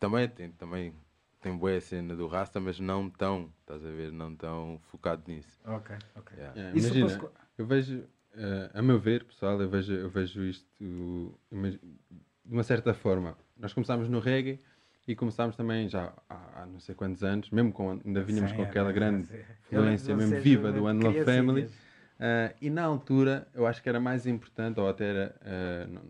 Também 0.00 0.28
tem, 0.28 0.50
também 0.50 0.94
tem 1.40 1.56
boa 1.56 1.80
cena 1.80 2.14
do 2.16 2.26
Rasta, 2.26 2.58
mas 2.60 2.80
não 2.80 3.08
tão, 3.08 3.52
estás 3.60 3.84
a 3.84 3.90
ver, 3.90 4.10
não 4.12 4.34
tão 4.34 4.80
focado 4.90 5.22
nisso. 5.26 5.60
Ok, 5.64 5.96
ok. 6.16 6.38
Yeah. 6.38 6.78
Imagina, 6.78 7.08
fosse- 7.08 7.32
eu 7.58 7.66
vejo, 7.66 8.04
eh, 8.34 8.70
a 8.74 8.82
meu 8.82 8.98
ver, 8.98 9.24
pessoal, 9.24 9.60
eu 9.60 9.68
vejo, 9.68 9.92
eu 9.92 10.08
vejo 10.08 10.42
isto 10.44 10.66
de 10.80 11.80
uma 12.44 12.62
certa 12.62 12.92
forma. 12.94 13.36
Nós 13.56 13.72
começámos 13.72 14.08
no 14.08 14.18
reggae 14.18 14.60
e 15.06 15.16
começámos 15.16 15.56
também 15.56 15.88
já 15.88 16.12
há, 16.28 16.62
há 16.62 16.66
não 16.66 16.78
sei 16.78 16.94
quantos 16.94 17.24
anos, 17.24 17.50
mesmo 17.50 17.72
com, 17.72 18.00
ainda 18.04 18.22
vinhamos 18.22 18.50
Sim, 18.50 18.56
com 18.56 18.62
aquela 18.62 18.90
é, 18.90 18.92
grande 18.92 19.26
sim. 19.26 19.34
Eu 19.70 19.80
influência 19.82 20.16
mesmo 20.16 20.40
viva 20.40 20.70
do 20.70 20.78
eu 20.78 20.84
One 20.84 21.02
Love 21.02 21.24
criancinhas. 21.24 21.36
Family. 21.36 21.70
Ah, 22.20 22.54
e 22.60 22.70
na 22.70 22.84
altura 22.84 23.48
eu 23.52 23.66
acho 23.66 23.82
que 23.82 23.88
era 23.88 23.98
mais 23.98 24.26
importante, 24.26 24.78
ou 24.78 24.88
até 24.88 25.06
era, 25.06 25.36
ah, 25.42 25.86
não, 25.88 26.02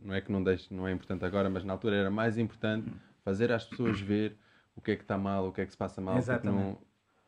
não 0.00 0.14
é 0.14 0.20
que 0.20 0.32
não, 0.32 0.42
deixe, 0.42 0.72
não 0.74 0.88
é 0.88 0.92
importante 0.92 1.24
agora, 1.24 1.48
mas 1.48 1.64
na 1.64 1.72
altura 1.72 1.96
era 1.96 2.10
mais 2.10 2.36
importante 2.36 2.90
fazer 3.24 3.52
às 3.52 3.64
pessoas 3.64 4.00
ver 4.00 4.36
o 4.74 4.80
que 4.80 4.90
é 4.90 4.96
que 4.96 5.02
está 5.02 5.16
mal, 5.16 5.48
o 5.48 5.52
que 5.52 5.60
é 5.60 5.64
que 5.64 5.70
se 5.70 5.78
passa 5.78 6.00
mal. 6.00 6.16
não, 6.42 6.78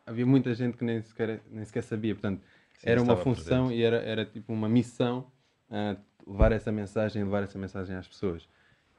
havia 0.04 0.26
muita 0.26 0.52
gente 0.52 0.76
que 0.76 0.84
nem 0.84 1.00
sequer, 1.00 1.42
nem 1.48 1.64
sequer 1.64 1.82
sabia, 1.82 2.14
portanto 2.14 2.42
Sim, 2.78 2.90
era 2.90 3.00
uma 3.00 3.16
função 3.16 3.66
presente. 3.66 3.80
e 3.80 3.84
era, 3.84 3.96
era 3.98 4.24
tipo 4.24 4.52
uma 4.52 4.68
missão 4.68 5.30
ah, 5.70 5.96
levar 6.26 6.50
essa 6.50 6.72
mensagem, 6.72 7.22
levar 7.22 7.44
essa 7.44 7.58
mensagem 7.58 7.94
às 7.94 8.08
pessoas. 8.08 8.48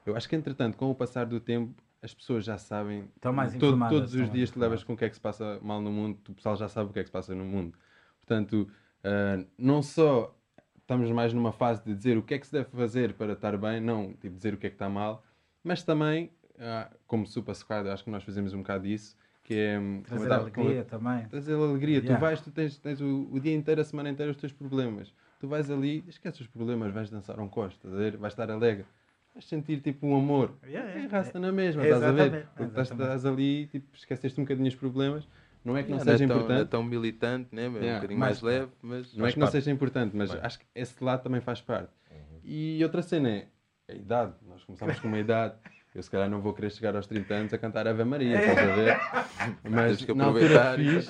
Eu 0.05 0.15
acho 0.15 0.29
que 0.29 0.35
entretanto, 0.35 0.77
com 0.77 0.89
o 0.91 0.95
passar 0.95 1.25
do 1.25 1.39
tempo, 1.39 1.73
as 2.05 2.13
pessoas 2.13 2.45
já 2.45 2.57
sabem. 2.57 3.09
Estão 3.15 3.33
mais 3.33 3.51
todo- 3.53 3.57
informadas, 3.67 3.99
todos 4.11 4.15
os 4.15 4.31
dias 4.31 4.49
tu 4.51 4.59
levas 4.59 4.83
com 4.83 4.93
o 4.93 4.97
que 4.97 5.05
é 5.05 5.09
que 5.09 5.15
se 5.15 5.21
passa 5.21 5.59
mal 5.61 5.81
no 5.81 5.91
mundo, 5.91 6.19
o 6.29 6.33
pessoal 6.33 6.55
já 6.55 6.69
sabe 6.69 6.89
o 6.89 6.93
que 6.93 6.99
é 6.99 7.03
que 7.03 7.09
se 7.09 7.11
passa 7.13 7.33
no 7.35 7.43
mundo. 7.43 7.77
Portanto, 8.21 8.67
ah, 9.03 9.43
não 9.57 9.81
só 9.81 10.33
estamos 10.79 11.09
mais 11.11 11.33
numa 11.33 11.51
fase 11.51 11.83
de 11.83 11.93
dizer 11.95 12.17
o 12.17 12.21
que 12.23 12.35
é 12.35 12.39
que 12.39 12.45
se 12.45 12.53
deve 12.53 12.69
fazer 12.69 13.13
para 13.13 13.33
estar 13.33 13.57
bem, 13.57 13.79
não 13.81 14.13
tipo 14.13 14.35
dizer 14.35 14.53
o 14.53 14.57
que 14.57 14.67
é 14.67 14.69
que 14.69 14.75
está 14.75 14.87
mal, 14.87 15.23
mas 15.63 15.83
também, 15.83 16.31
ah, 16.59 16.89
como 17.07 17.25
Super 17.25 17.55
Squad, 17.55 17.89
acho 17.89 18.03
que 18.03 18.09
nós 18.11 18.23
fazemos 18.23 18.53
um 18.53 18.59
bocado 18.59 18.85
isso, 18.87 19.17
que 19.43 19.53
é 19.55 19.79
Trazer 20.03 20.27
tava- 20.29 20.49
como 20.51 20.67
alegria 20.67 20.85
também. 20.85 21.27
trazer 21.27 21.53
alegria. 21.55 21.97
Yeah. 21.99 22.15
Tu 22.15 22.21
vais, 22.21 22.41
tu 22.41 22.51
tens, 22.51 22.77
tens 22.77 23.01
o, 23.01 23.27
o 23.31 23.39
dia 23.39 23.53
inteiro, 23.55 23.81
a 23.81 23.83
semana 23.83 24.09
inteira, 24.09 24.31
os 24.31 24.37
teus 24.37 24.51
problemas. 24.53 25.13
Tu 25.39 25.47
vais 25.47 25.69
ali, 25.69 26.03
esquece 26.07 26.41
os 26.41 26.47
problemas, 26.47 26.93
vais 26.93 27.09
dançar 27.09 27.39
um 27.39 27.47
costo, 27.47 27.75
estás 27.77 27.93
a 27.93 27.97
ver? 27.97 28.17
vais 28.17 28.33
estar 28.33 28.49
alegre. 28.49 28.85
Vais 29.35 29.45
sentir 29.49 29.81
tipo 29.81 30.07
um 30.07 30.15
amor. 30.15 30.53
Yeah, 30.65 30.89
É 30.91 30.93
yeah. 30.95 31.11
raça 31.17 31.37
na 31.37 31.51
mesma, 31.51 31.83
É, 31.83 31.87
estás 31.87 32.03
a 32.03 32.11
ver? 32.13 32.21
exatamente, 32.21 32.47
Porque 32.55 32.81
estás, 32.81 33.25
ali, 33.25 33.67
tipo, 33.67 33.85
esqueceste 33.93 34.39
um 34.39 34.45
bocadinho 34.45 34.69
os 34.69 34.75
problemas. 34.75 35.27
Não 35.63 35.75
é 35.75 35.83
que 35.83 35.89
não 35.91 35.97
Yeah, 35.97 36.11
seja 36.13 36.23
é 36.23 36.27
tão, 36.27 36.37
importante. 36.37 36.61
é 36.61 36.65
tão 36.65 36.83
militante, 36.83 37.49
né? 37.53 37.65
É 37.65 37.69
um 37.69 37.73
Yeah, 37.75 37.95
bocadinho 37.95 38.19
mais- 38.19 38.41
mais, 38.41 38.59
leve, 38.59 38.71
mas. 38.81 39.13
Não 39.13 39.25
é 39.27 39.31
que 39.33 39.39
não 39.39 39.45
parte. 39.47 39.51
seja 39.51 39.71
importante, 39.71 40.15
mas 40.15 40.31
Bem. 40.31 40.39
acho 40.41 40.59
que 40.59 40.65
esse 40.73 41.03
lado 41.03 41.21
também 41.23 41.41
faz 41.41 41.59
parte. 41.59 41.89
Uhum. 42.09 42.39
E 42.45 42.81
outra 42.81 43.01
cena 43.01 43.29
é 43.29 43.47
a 43.89 43.93
idade. 43.93 44.33
Nós 44.47 44.63
começámos 44.63 44.99
com 45.01 45.07
uma 45.09 45.19
idade. 45.19 45.55
Eu 45.95 46.03
se 46.03 46.11
calhar 46.11 46.29
não 46.29 46.41
vou 46.41 46.53
querer 46.53 46.69
chegar 46.71 46.93
aos 46.93 47.07
30 47.07 47.33
anos 47.33 47.53
a 47.53 47.57
cantar 47.57 47.87
Ave 47.87 48.03
Maria, 48.03 48.37
estás 48.37 48.57
a 48.69 48.75
ver? 48.75 48.97
Mas 49.63 50.03
que 50.03 50.13
na 50.13 50.25
altura 50.25 50.71
aproveitar 50.71 50.75
fiz. 50.75 51.09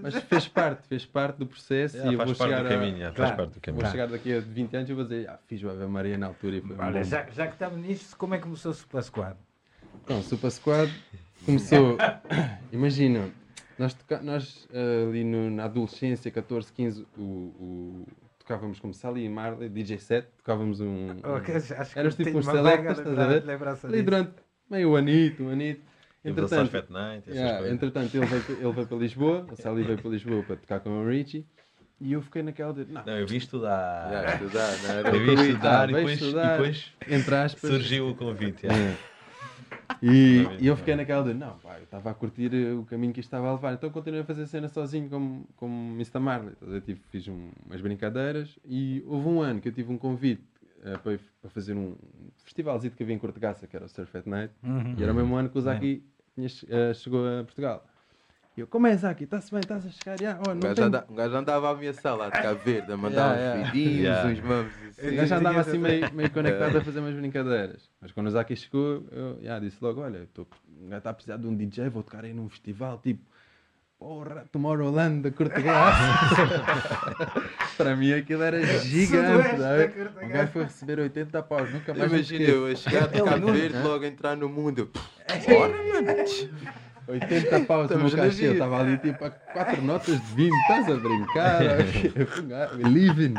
Mas 0.00 0.14
fez 0.14 0.48
parte, 0.48 0.86
fez 0.88 1.04
parte 1.04 1.36
do 1.36 1.46
processo 1.46 1.96
Yeah, 1.96 2.10
e 2.10 2.14
eu 2.14 2.18
faz 2.18 2.30
vou 2.30 2.38
parte 2.38 2.50
chegar 2.50 2.62
do 2.62 2.66
a- 2.66 2.70
caminho, 2.78 2.96
yeah, 2.96 3.14
Claro. 3.14 3.28
faz 3.28 3.36
parte 3.36 3.54
do 3.54 3.60
caminho. 3.60 3.82
Vou 3.82 3.90
chegar 3.90 4.06
daqui 4.08 4.34
a 4.34 4.40
20 4.40 4.76
anos 4.76 4.90
e 4.90 4.92
vou 4.94 5.04
dizer, 5.04 5.28
ah, 5.28 5.38
fiz 5.46 5.62
o 5.62 5.68
Ave 5.68 5.86
Maria 5.86 6.16
na 6.16 6.26
altura 6.26 6.56
e 6.56 6.60
foi 6.62 6.76
Olha, 6.78 7.04
já, 7.04 7.26
já 7.30 7.46
que 7.46 7.52
estamos 7.52 7.78
nisto, 7.80 8.16
como 8.16 8.34
é 8.34 8.38
que 8.38 8.44
começou 8.44 8.70
o 8.72 8.74
Super 8.74 9.02
Squad? 9.02 9.36
Pronto, 10.06 10.24
Super 10.26 10.50
Squad 10.50 10.92
começou. 11.44 11.98
Imagina, 12.72 13.28
nós, 13.78 13.92
toca- 13.92 14.22
nós 14.22 14.66
eh, 14.72 15.04
ali 15.08 15.22
no- 15.24 15.50
na 15.50 15.64
adolescência, 15.64 16.30
14, 16.30 16.72
15, 16.72 17.06
o, 17.16 17.22
o- 17.22 18.06
tocávamos 18.48 18.80
como 18.80 18.94
Sally 18.94 19.24
e 19.24 19.28
Marley, 19.28 19.68
DJ 19.68 19.98
set, 19.98 20.28
tocávamos 20.38 20.80
um. 20.80 20.86
um- 21.22 21.36
Ok, 21.36 21.54
acho 21.54 21.92
que 21.92 21.98
Eras 21.98 22.14
tipo 22.16 22.38
uns 22.38 22.46
selectas, 22.46 22.98
estás 22.98 23.18
a 23.18 23.26
ver? 23.26 23.44
ali 23.84 24.02
durante 24.02 24.32
meio 24.70 24.96
anito, 24.96 25.42
um 25.44 25.50
anito. 25.50 25.82
Entretanto, 26.24 26.70
Fat 26.70 26.90
Night, 26.90 27.30
essas 27.30 27.36
Yeah, 27.36 27.70
entretanto 27.70 28.14
ele, 28.14 28.26
veio, 28.26 28.44
ele 28.60 28.72
veio 28.72 28.86
para 28.86 28.96
Lisboa, 28.98 29.46
o 29.50 29.56
Sally 29.56 29.82
veio 29.84 29.98
para 29.98 30.10
Lisboa 30.10 30.42
para 30.42 30.56
tocar 30.56 30.80
com 30.80 30.90
o 30.90 31.06
Richie 31.08 31.46
e 32.00 32.12
eu 32.12 32.20
fiquei 32.20 32.42
naquela 32.42 32.72
de. 32.72 32.84
Não, 32.92 33.04
Não, 33.04 33.18
eu 33.18 33.26
vi 33.26 33.36
estudar. 33.36 34.10
Já, 34.10 34.34
estudar, 34.34 35.04
não? 35.04 35.12
Eu 35.14 35.20
vi 35.20 35.30
Ah, 35.30 35.34
estudar 35.46 35.88
e 35.88 35.92
veio 35.92 36.06
depois, 36.06 36.20
estudar. 36.20 36.46
e 36.46 36.50
depois 36.56 36.92
entre 37.08 37.34
aspas. 37.36 37.70
surgiu 37.70 38.08
o 38.08 38.14
convite. 38.16 38.66
yeah. 38.66 38.96
E, 40.02 40.46
e 40.60 40.66
eu 40.66 40.76
fiquei 40.76 40.94
naquela 40.94 41.24
de, 41.24 41.34
não, 41.34 41.58
pá, 41.58 41.76
eu 41.78 41.84
estava 41.84 42.10
a 42.10 42.14
curtir 42.14 42.54
eh, 42.54 42.72
o 42.72 42.84
caminho 42.84 43.12
que 43.12 43.20
isto 43.20 43.28
estava 43.28 43.48
a 43.48 43.52
levar, 43.52 43.72
então 43.74 43.90
continuei 43.90 44.20
a 44.22 44.24
fazer 44.24 44.46
cena 44.46 44.68
sozinho 44.68 45.08
como, 45.10 45.48
como 45.56 45.94
Mr. 45.94 46.18
Marley. 46.20 46.54
Eu 46.60 46.80
tive, 46.80 47.00
fiz 47.10 47.26
um- 47.28 47.50
umas 47.66 47.80
brincadeiras 47.80 48.58
e 48.64 49.02
houve 49.06 49.28
um 49.28 49.40
ano 49.40 49.60
que 49.60 49.68
eu 49.68 49.72
tive 49.72 49.92
um 49.92 49.98
convite 49.98 50.44
eh, 50.84 50.96
para, 50.98 51.18
para 51.40 51.50
fazer 51.50 51.74
um 51.74 51.96
festivalzinho 52.44 52.92
que 52.92 53.02
havia 53.02 53.14
em 53.14 53.18
Cortegaça, 53.18 53.66
que 53.66 53.74
era 53.74 53.84
o 53.86 53.88
Surf 53.88 54.16
at 54.16 54.26
Night, 54.26 54.54
Uhum. 54.62 54.94
e 54.96 55.02
era 55.02 55.12
o 55.12 55.14
mesmo 55.16 55.34
ano 55.34 55.48
que 55.48 55.58
o 55.58 55.60
Zaki 55.60 56.04
tinha 56.34 56.48
che- 56.48 56.66
eh, 56.70 56.94
chegou 56.94 57.26
a 57.26 57.42
Portugal. 57.44 57.84
E 58.58 58.60
eu, 58.60 58.66
como 58.66 58.88
é 58.88 58.96
Zaki? 58.96 59.22
Está-se 59.22 59.52
bem? 59.52 59.60
Estás 59.60 59.86
a 59.86 59.88
chegar? 59.88 60.20
Já, 60.20 60.36
oh, 60.44 60.50
Um 60.50 60.54
não 60.54 60.60
gajo, 60.62 60.74
tenho- 60.74 60.86
anda, 60.88 61.06
um 61.08 61.14
gajo 61.14 61.36
andava 61.36 61.68
a 61.68 61.70
ameaçar 61.70 62.16
lá 62.16 62.24
de 62.28 62.42
Cabo 62.42 62.58
Verde, 62.66 62.90
a 62.92 62.96
mandar 62.96 63.36
Yeah, 63.38 63.38
uns 63.38 63.54
yeah. 63.54 63.70
vidinhos, 63.70 64.02
Yeah. 64.02 64.28
uns 64.30 64.40
mamos. 64.40 64.72
O 64.98 65.14
gajo 65.16 65.34
andava 65.36 65.60
assim 65.60 65.78
meio, 65.78 66.12
meio 66.12 66.30
conectado 66.32 66.76
a 66.76 66.80
fazer 66.82 66.98
umas 66.98 67.14
brincadeiras. 67.14 67.88
Mas 68.00 68.10
quando 68.10 68.26
o 68.26 68.30
Zaki 68.32 68.56
chegou, 68.56 69.04
eu 69.12 69.38
já, 69.40 69.60
disse 69.60 69.76
logo: 69.80 70.00
Olha, 70.00 70.16
eu 70.18 70.26
tô, 70.26 70.42
o 70.42 70.88
gajo 70.88 70.98
está 70.98 71.10
a 71.10 71.14
precisar 71.14 71.36
de 71.36 71.46
um 71.46 71.54
DJ, 71.54 71.88
vou 71.88 72.02
tocar 72.02 72.24
aí 72.24 72.34
num 72.34 72.48
festival 72.48 72.98
tipo. 73.00 73.22
Porra, 73.96 74.44
Tomorrowland 74.52 75.22
da 75.22 75.30
Cortegaça. 75.30 75.98
Para 77.76 77.94
mim 77.96 78.12
aquilo 78.12 78.42
era 78.42 78.60
gigante. 78.78 79.56
Sabe? 79.58 80.24
O 80.24 80.28
gajo 80.28 80.52
foi 80.52 80.62
receber 80.64 80.98
80 81.00 81.42
paus, 81.44 81.72
nunca 81.72 81.94
mais 81.94 82.10
Imagina 82.12 82.44
eu 82.44 82.66
a 82.66 82.74
chegar 82.76 83.06
de 83.08 83.22
Cabo 83.22 83.52
Verde, 83.52 83.78
logo 83.82 84.04
a 84.04 84.08
entrar 84.08 84.36
no 84.36 84.48
mundo. 84.48 84.90
Eu, 85.48 85.54
Bora, 85.58 85.76
mano. 85.84 86.08
80 87.08 87.60
paus 87.66 87.90
no 87.90 88.10
cachê, 88.10 88.48
eu 88.48 88.52
estava 88.52 88.80
ali 88.80 88.98
tipo 88.98 89.24
a 89.24 89.30
4 89.30 89.82
notas 89.82 90.20
de 90.20 90.34
20, 90.34 90.52
estás 90.52 90.88
a 90.90 90.96
brincar? 90.96 91.60
We 92.76 92.84
living, 92.88 93.34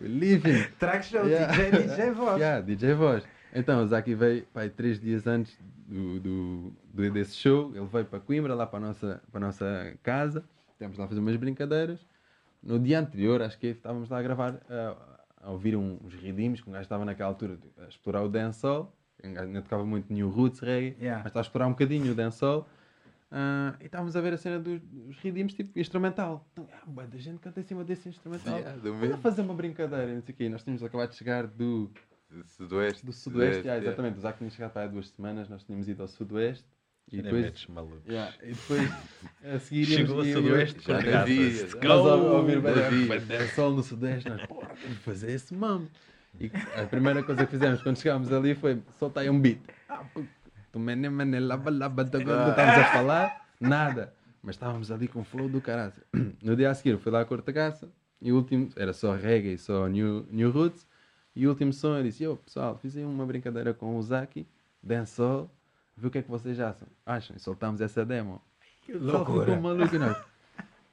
we 0.00 0.08
living. 0.08 0.64
Track 0.78 1.04
show, 1.04 1.26
Yeah. 1.26 1.52
DJ, 1.52 1.70
DJ 1.88 2.10
voz. 2.12 2.38
Yeah, 2.40 2.60
DJ 2.60 2.94
Voz. 2.94 3.24
Então, 3.54 3.82
o 3.82 3.86
Zaki 3.86 4.14
veio 4.14 4.44
pai, 4.54 4.68
três 4.70 5.00
dias 5.00 5.26
antes 5.26 5.58
do, 5.86 6.20
do, 6.20 6.72
do- 6.94 7.10
desse 7.10 7.34
show. 7.36 7.72
Ele 7.74 7.84
veio 7.86 8.04
para 8.04 8.20
Coimbra, 8.20 8.54
lá 8.54 8.66
para 8.66 8.78
a 8.78 8.88
nossa, 8.88 9.20
para 9.30 9.38
a 9.38 9.46
nossa 9.46 9.94
casa. 10.02 10.44
Temos 10.78 10.96
lá 10.96 11.04
a 11.04 11.08
fazer 11.08 11.20
umas 11.20 11.36
brincadeiras. 11.36 11.98
No 12.62 12.78
dia 12.78 13.00
anterior, 13.00 13.42
acho 13.42 13.58
que 13.58 13.66
estávamos 13.68 14.08
lá 14.08 14.18
a 14.18 14.22
gravar, 14.22 14.54
a, 14.70 14.96
a 15.42 15.50
ouvir 15.50 15.74
um- 15.76 15.98
uns 16.04 16.14
ridimos, 16.14 16.60
que 16.60 16.68
um 16.70 16.72
gajo 16.72 16.82
estava 16.84 17.04
naquela 17.04 17.28
altura 17.28 17.58
a 17.84 17.88
explorar 17.88 18.22
o 18.22 18.28
dancehall. 18.28 18.94
Um 19.22 19.34
gajo 19.34 19.46
ainda 19.48 19.62
tocava 19.62 19.84
muito 19.84 20.12
New 20.12 20.30
Roots 20.30 20.60
Reggae, 20.60 20.96
Yeah. 21.00 21.18
mas 21.18 21.26
estava 21.26 21.40
a 21.40 21.46
explorar 21.46 21.66
um 21.66 21.70
bocadinho 21.72 22.12
o 22.12 22.14
dancehall. 22.14 22.66
Ah, 23.32 23.76
e 23.80 23.86
estávamos 23.86 24.16
a 24.16 24.20
ver 24.20 24.32
a 24.32 24.36
cena 24.36 24.58
dos, 24.58 24.80
dos 24.80 25.16
ridimos, 25.18 25.54
tipo 25.54 25.78
instrumental. 25.78 26.48
Então, 26.52 26.68
ah, 26.72 27.06
da 27.06 27.18
gente 27.18 27.38
canta 27.38 27.60
em 27.60 27.62
cima 27.62 27.84
desse 27.84 28.08
instrumental. 28.08 28.58
Yeah, 28.58 28.76
do 28.80 28.92
Vamos 28.94 29.12
a 29.14 29.18
fazer 29.18 29.42
uma 29.42 29.54
brincadeira, 29.54 30.12
não 30.14 30.22
sei 30.22 30.34
o 30.34 30.36
quê. 30.36 30.48
Nós 30.48 30.62
tínhamos 30.64 30.82
acabado 30.82 31.10
de 31.10 31.16
chegar 31.16 31.46
do, 31.46 31.90
Do 32.28 32.44
Sudoeste. 32.44 33.06
do 33.06 33.12
Sudoeste, 33.12 33.58
yeah, 33.58 33.74
yeah. 33.74 33.86
exatamente. 33.86 34.18
O 34.18 34.20
Zac 34.20 34.38
tinha 34.38 34.50
chegado 34.50 34.72
para 34.72 34.82
há 34.84 34.86
duas 34.88 35.08
semanas, 35.10 35.48
nós 35.48 35.62
tínhamos 35.62 35.88
ido 35.88 36.02
ao 36.02 36.08
Sudoeste. 36.08 36.64
E 37.12 37.20
depois, 37.22 37.42
metes 37.42 37.66
maluco. 37.66 38.02
yeah, 38.08 38.32
e 38.40 38.52
depois 38.52 38.88
a 39.44 39.58
seguir 39.58 39.84
Chegou 39.84 40.18
ao 40.20 40.24
íamos- 40.24 40.44
Sudoeste, 40.46 40.80
Já 40.86 41.20
havia, 41.22 41.40
Let's 41.48 41.74
Nós 41.74 41.84
a 42.06 42.16
go! 42.16 42.22
ouvir 42.36 42.60
bem 42.60 43.48
sol 43.48 43.72
no 43.72 43.82
Sudeste, 43.82 44.28
nós, 44.28 44.46
porra, 44.46 44.68
temos 44.76 44.98
que 44.98 45.02
fazer 45.04 45.32
esse 45.32 45.52
mamo. 45.54 45.88
E 46.38 46.48
a 46.80 46.86
primeira 46.86 47.20
coisa 47.24 47.44
que 47.44 47.50
fizemos 47.50 47.82
quando 47.82 47.96
chegámos 47.98 48.32
ali 48.32 48.54
foi 48.54 48.80
soltar 49.00 49.24
aí 49.24 49.30
um 49.30 49.40
beat. 49.40 49.58
Ah, 49.88 50.04
tu 50.72 50.78
laba, 51.40 51.70
laba, 51.70 52.04
da- 52.04 52.18
da- 52.18 52.48
estávamos 52.50 52.78
a 52.78 52.84
falar, 52.92 53.46
nada. 53.60 54.12
Mas 54.42 54.54
estávamos 54.56 54.90
ali 54.90 55.06
com 55.08 55.20
o 55.20 55.24
flow 55.24 55.48
do 55.48 55.60
caralho. 55.60 55.92
No 56.42 56.56
dia 56.56 56.70
a 56.70 56.74
seguir 56.74 56.96
fui 56.98 57.12
lá 57.12 57.20
a 57.20 57.24
Cortegaça 57.24 57.88
e 58.22 58.32
o 58.32 58.36
último 58.36 58.70
era 58.76 58.92
só 58.92 59.14
reggae, 59.14 59.58
só 59.58 59.86
new, 59.86 60.26
new 60.30 60.50
roots. 60.50 60.86
E 61.36 61.46
o 61.46 61.50
último 61.50 61.72
som 61.72 61.96
eu 61.96 62.02
disse: 62.02 62.24
Yo, 62.24 62.36
pessoal, 62.36 62.76
fiz 62.76 62.96
aí 62.96 63.04
uma 63.04 63.24
brincadeira 63.26 63.72
com 63.74 63.96
o 63.96 64.02
Zaki, 64.02 64.46
dancehall, 64.82 65.50
vê 65.96 66.06
o 66.08 66.10
que 66.10 66.18
é 66.18 66.22
que 66.22 66.30
vocês 66.30 66.58
acham. 66.58 66.88
acham? 67.04 67.36
E 67.36 67.40
soltámos 67.40 67.80
essa 67.80 68.04
demo. 68.04 68.40
E 68.88 68.92
pessoal 68.92 69.18
Loucura. 69.18 69.44
ficou 69.46 69.60
maluco 69.60 69.94
e 69.94 69.98
nós. 69.98 70.16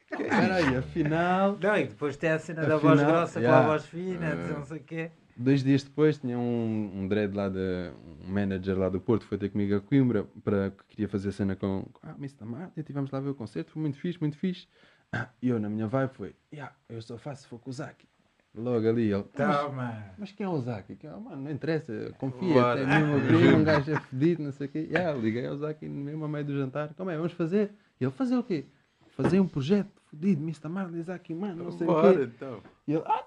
Caralho, 0.09 0.79
afinal. 0.79 1.57
Não, 1.61 1.77
e 1.77 1.87
depois 1.87 2.15
tem 2.17 2.29
a 2.31 2.39
cena 2.39 2.65
da 2.65 2.77
voz 2.77 2.99
Afinal, 2.99 3.11
grossa 3.17 3.33
com 3.33 3.45
yeah. 3.45 3.63
a 3.65 3.67
voz 3.67 3.85
fina, 3.85 4.35
não 4.35 4.63
sei 4.65 4.77
o 4.77 4.83
quê. 4.83 5.11
Dois 5.39 5.63
dias 5.63 5.83
depois 5.83 6.17
tinha 6.17 6.37
um, 6.37 6.91
um 7.01 7.07
dread 7.07 7.35
lá, 7.35 7.47
de, 7.47 7.91
um 8.27 8.31
manager 8.31 8.77
lá 8.77 8.89
do 8.89 8.99
Porto, 8.99 9.23
foi 9.25 9.37
ter 9.37 9.49
comigo 9.49 9.75
a 9.75 9.79
Coimbra 9.81 10.25
para 10.43 10.71
que 10.71 10.83
queria 10.89 11.07
fazer 11.07 11.31
cena 11.31 11.55
com, 11.55 11.83
com 11.93 12.07
ah, 12.07 12.15
Mr. 12.17 12.43
Martin, 12.43 12.81
tivemos 12.81 13.11
lá 13.11 13.19
ver 13.19 13.29
o 13.29 13.35
concerto, 13.35 13.71
foi 13.71 13.81
muito 13.81 13.97
fixe, 13.99 14.19
muito 14.19 14.35
fixe. 14.37 14.67
Ah, 15.11 15.29
E 15.41 15.49
eu 15.49 15.59
na 15.59 15.69
minha 15.69 15.87
vibe 15.87 16.11
foi, 16.13 16.35
yeah, 16.51 16.73
eu 16.89 17.01
só 17.01 17.17
faço 17.17 17.43
se 17.43 17.47
for 17.47 17.59
com 17.59 17.69
o 17.69 17.73
Zaki. 17.73 18.07
Logo 18.55 18.89
ali 18.89 19.11
ele, 19.11 19.23
"Ah, 19.37 19.69
mas, 19.71 20.05
mas 20.17 20.31
quem 20.31 20.43
é 20.45 20.49
o 20.49 20.59
Zaki? 20.59 20.95
Que, 20.95 21.05
ah, 21.05 21.17
mano, 21.17 21.43
não 21.43 21.51
interessa, 21.51 22.11
confia, 22.17 22.53
Bora. 22.53 22.79
é 22.79 22.85
mesmo 22.87 23.27
primo, 23.27 23.57
um 23.61 23.63
gajo 23.63 23.91
é 23.91 23.99
fedido, 23.99 24.41
não 24.41 24.51
sei 24.51 24.65
o 24.65 24.69
quê. 24.71 24.87
Yeah, 24.89 25.15
liguei 25.15 25.45
ao 25.45 25.55
Zaki 25.57 25.87
mesmo 25.87 26.25
a 26.25 26.27
meio 26.27 26.45
do 26.45 26.57
jantar, 26.57 26.91
como 26.95 27.11
é, 27.11 27.15
vamos 27.15 27.33
fazer? 27.33 27.71
E 28.01 28.03
ele, 28.05 28.11
fazer 28.11 28.35
o 28.35 28.43
quê? 28.43 28.65
Fazer 29.09 29.39
um 29.39 29.47
projeto 29.47 30.01
fedido, 30.09 30.41
Mr. 30.41 30.67
Marley, 30.67 31.03
Zaki, 31.03 31.35
mano, 31.35 31.65
não 31.65 31.71
sei 31.71 31.85
o 31.85 31.95
quê. 31.95 32.01
Bora, 32.01 32.23
então. 32.23 32.63
E 32.87 32.93
ele, 32.93 33.03
ah, 33.05 33.23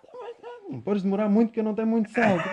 não 0.71 0.81
podes 0.81 1.03
demorar 1.03 1.29
muito 1.29 1.53
que 1.53 1.61
eu 1.61 1.64
não 1.64 1.75
tenho 1.75 1.89
muito 1.89 2.11
salto. 2.11 2.45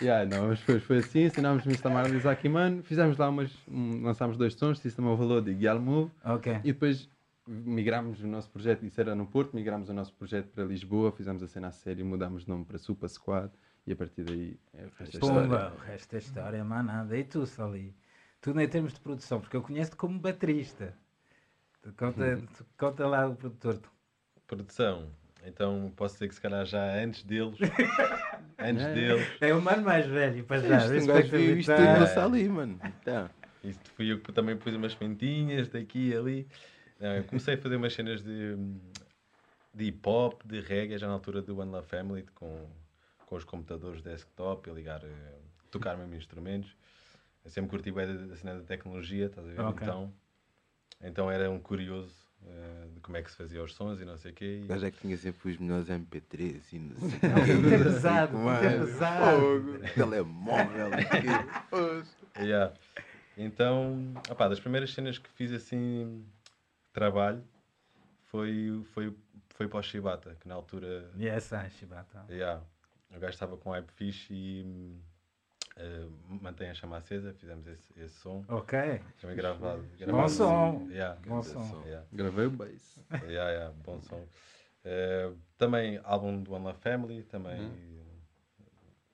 yeah, 0.00 0.24
não, 0.24 0.48
mas 0.48 0.60
foi, 0.60 0.80
foi 0.80 0.98
assim, 0.98 1.24
ensinámos 1.24 1.66
Mr. 1.66 1.88
Marley 1.88 2.20
Zaki 2.20 2.48
Mano, 2.48 2.82
fizemos 2.82 3.16
lá 3.16 3.28
umas, 3.28 3.50
um, 3.68 4.02
lançámos 4.02 4.36
dois 4.36 4.54
sons, 4.54 4.78
System 4.78 5.06
Overload 5.06 5.50
e 5.50 5.54
Guial 5.54 5.80
Move, 5.80 6.10
Ok. 6.24 6.60
e 6.62 6.72
depois 6.72 7.08
migrámos 7.46 8.22
o 8.22 8.26
nosso 8.26 8.48
projeto, 8.50 8.86
isso 8.86 9.00
era 9.00 9.14
no 9.14 9.26
Porto, 9.26 9.54
migrámos 9.54 9.88
o 9.88 9.92
nosso 9.92 10.14
projeto 10.14 10.48
para 10.48 10.64
Lisboa, 10.64 11.12
fizemos 11.12 11.42
a 11.42 11.48
cena 11.48 11.68
a 11.68 11.72
sério, 11.72 12.04
mudámos 12.06 12.44
de 12.44 12.48
nome 12.48 12.64
para 12.64 12.78
Super 12.78 13.08
Squad, 13.08 13.50
e 13.86 13.92
a 13.92 13.96
partir 13.96 14.24
daí 14.24 14.58
é 14.72 14.86
o 14.86 14.90
resto 14.98 14.98
da 14.98 15.26
história. 15.26 15.42
Pumba, 15.42 15.72
o 15.76 15.80
resto 15.80 16.12
da 16.12 16.18
história, 16.18 16.64
mais 16.64 16.86
nada. 16.86 17.18
E 17.18 17.24
tu, 17.24 17.44
Sali? 17.44 17.94
Tu 18.40 18.54
nem 18.54 18.66
termos 18.66 18.94
de 18.94 19.00
produção, 19.00 19.40
porque 19.40 19.56
eu 19.56 19.62
conheço-te 19.62 19.96
como 19.96 20.18
baterista. 20.18 20.96
Conta, 21.98 22.40
tu 22.56 22.64
conta 22.78 23.06
lá 23.06 23.28
o 23.28 23.36
produtor. 23.36 23.78
Produção. 24.46 25.10
Então 25.46 25.92
posso 25.96 26.14
dizer 26.14 26.28
que 26.28 26.34
se 26.34 26.40
calhar 26.40 26.64
já 26.64 26.82
antes 26.96 27.22
deles. 27.22 27.58
antes 28.58 28.84
É. 28.84 28.94
deles. 28.94 29.28
É 29.40 29.54
o 29.54 29.60
mano 29.60 29.82
mais 29.82 30.06
velho, 30.06 30.44
para 30.44 30.60
já. 30.60 30.96
Isto, 30.96 31.36
isto 31.36 31.70
na 31.70 32.06
sala 32.06 32.34
ali, 32.34 32.48
mano. 32.48 32.80
Então, 32.84 33.28
Isto 33.62 33.90
fui 33.90 34.12
eu 34.12 34.20
que 34.20 34.32
também 34.32 34.56
pus 34.56 34.74
umas 34.74 34.94
pentinhas 34.94 35.68
daqui 35.68 36.10
e 36.10 36.16
ali. 36.16 36.48
Não, 36.98 37.16
eu 37.16 37.24
comecei 37.24 37.54
a 37.54 37.58
fazer 37.58 37.76
umas 37.76 37.92
cenas 37.92 38.22
de, 38.22 38.56
de 39.74 39.84
hip 39.84 40.08
hop, 40.08 40.42
de 40.44 40.60
reggae, 40.60 40.96
já 40.96 41.06
na 41.06 41.12
altura 41.14 41.42
do 41.42 41.58
One 41.58 41.70
Love 41.70 41.86
Family, 41.86 42.22
com, 42.34 42.66
com 43.26 43.36
os 43.36 43.44
computadores 43.44 44.00
desktop, 44.00 44.70
a 44.70 44.72
ligar, 44.72 45.02
eh, 45.04 45.38
tocar 45.70 45.96
mesmo 45.96 46.14
instrumentos. 46.14 46.74
Eu 47.44 47.50
sempre 47.50 47.70
curti 47.70 47.90
bem 47.90 48.06
da, 48.06 48.26
da 48.26 48.36
cena 48.36 48.54
da 48.54 48.62
tecnologia, 48.62 49.26
estás 49.26 49.46
a 49.46 49.50
ver? 49.50 49.60
Ok. 49.60 49.86
Então, 49.86 50.12
então 51.02 51.30
era 51.30 51.50
um 51.50 51.58
curioso 51.58 52.23
eh, 52.46 52.86
de 52.94 53.00
como 53.00 53.16
é 53.16 53.22
que 53.22 53.30
se 53.30 53.36
fazia 53.36 53.62
os 53.62 53.74
sons 53.74 54.00
e 54.00 54.04
não 54.04 54.16
sei 54.16 54.32
o 54.32 54.34
quê. 54.34 54.58
o 54.62 54.64
E, 54.64 54.68
gajo 54.68 54.86
é 54.86 54.90
que 54.90 54.98
tinha 55.00 55.16
sempre 55.16 55.50
os 55.50 55.58
melhores 55.58 55.88
MP3 55.88 56.62
e 56.72 56.78
não 56.78 56.96
sei 56.96 57.56
o 57.56 57.62
quê. 57.62 57.78
pesado, 57.84 58.50
é? 58.50 58.78
pesado. 58.78 59.40
Fogo, 59.40 59.78
Telemóvel. 59.94 60.90
Yeah. 62.40 62.72
Então, 63.36 64.12
opá, 64.30 64.48
das 64.48 64.60
primeiras 64.60 64.92
cenas 64.92 65.18
que 65.18 65.28
fiz 65.30 65.52
assim, 65.52 66.24
trabalho, 66.92 67.42
foi, 68.26 68.82
foi, 68.92 69.16
foi 69.50 69.68
para 69.68 69.78
o 69.78 69.82
Shibata, 69.82 70.36
que 70.40 70.46
na 70.48 70.54
altura 70.54 71.10
Yes, 71.18 71.52
ah, 71.52 71.68
Shibata. 71.68 72.24
Yeah. 72.30 72.62
O 73.10 73.18
gajo 73.18 73.32
estava 73.32 73.56
com 73.56 73.70
hype 73.70 73.90
fixe 73.92 74.32
e 74.32 74.96
hum, 75.76 75.82
eh, 76.30 76.38
mantém 76.42 76.70
a 76.70 76.74
chama 76.74 76.96
acesa, 76.98 77.32
fizemos 77.34 77.66
esse, 77.66 77.92
esse 78.00 78.14
som. 78.20 78.44
Ok. 78.48 79.00
Também 79.20 79.36
gravado. 79.36 79.82
Bom 79.82 79.96
gravado 79.98 80.28
som. 80.30 80.86
Yeah. 80.90 81.20
Bom 81.26 81.42
som. 81.42 81.82
Yeah. 81.84 82.06
Gravei 82.12 82.46
o 82.46 82.50
bass. 82.50 83.00
Yeah, 83.22 83.50
yeah, 83.50 83.74
bom 83.84 84.00
som. 84.02 84.20
Eh, 84.84 85.32
também 85.58 85.98
álbum 86.04 86.42
do 86.42 86.52
One 86.52 86.64
Love 86.66 86.78
Family, 86.80 87.22
também. 87.24 87.60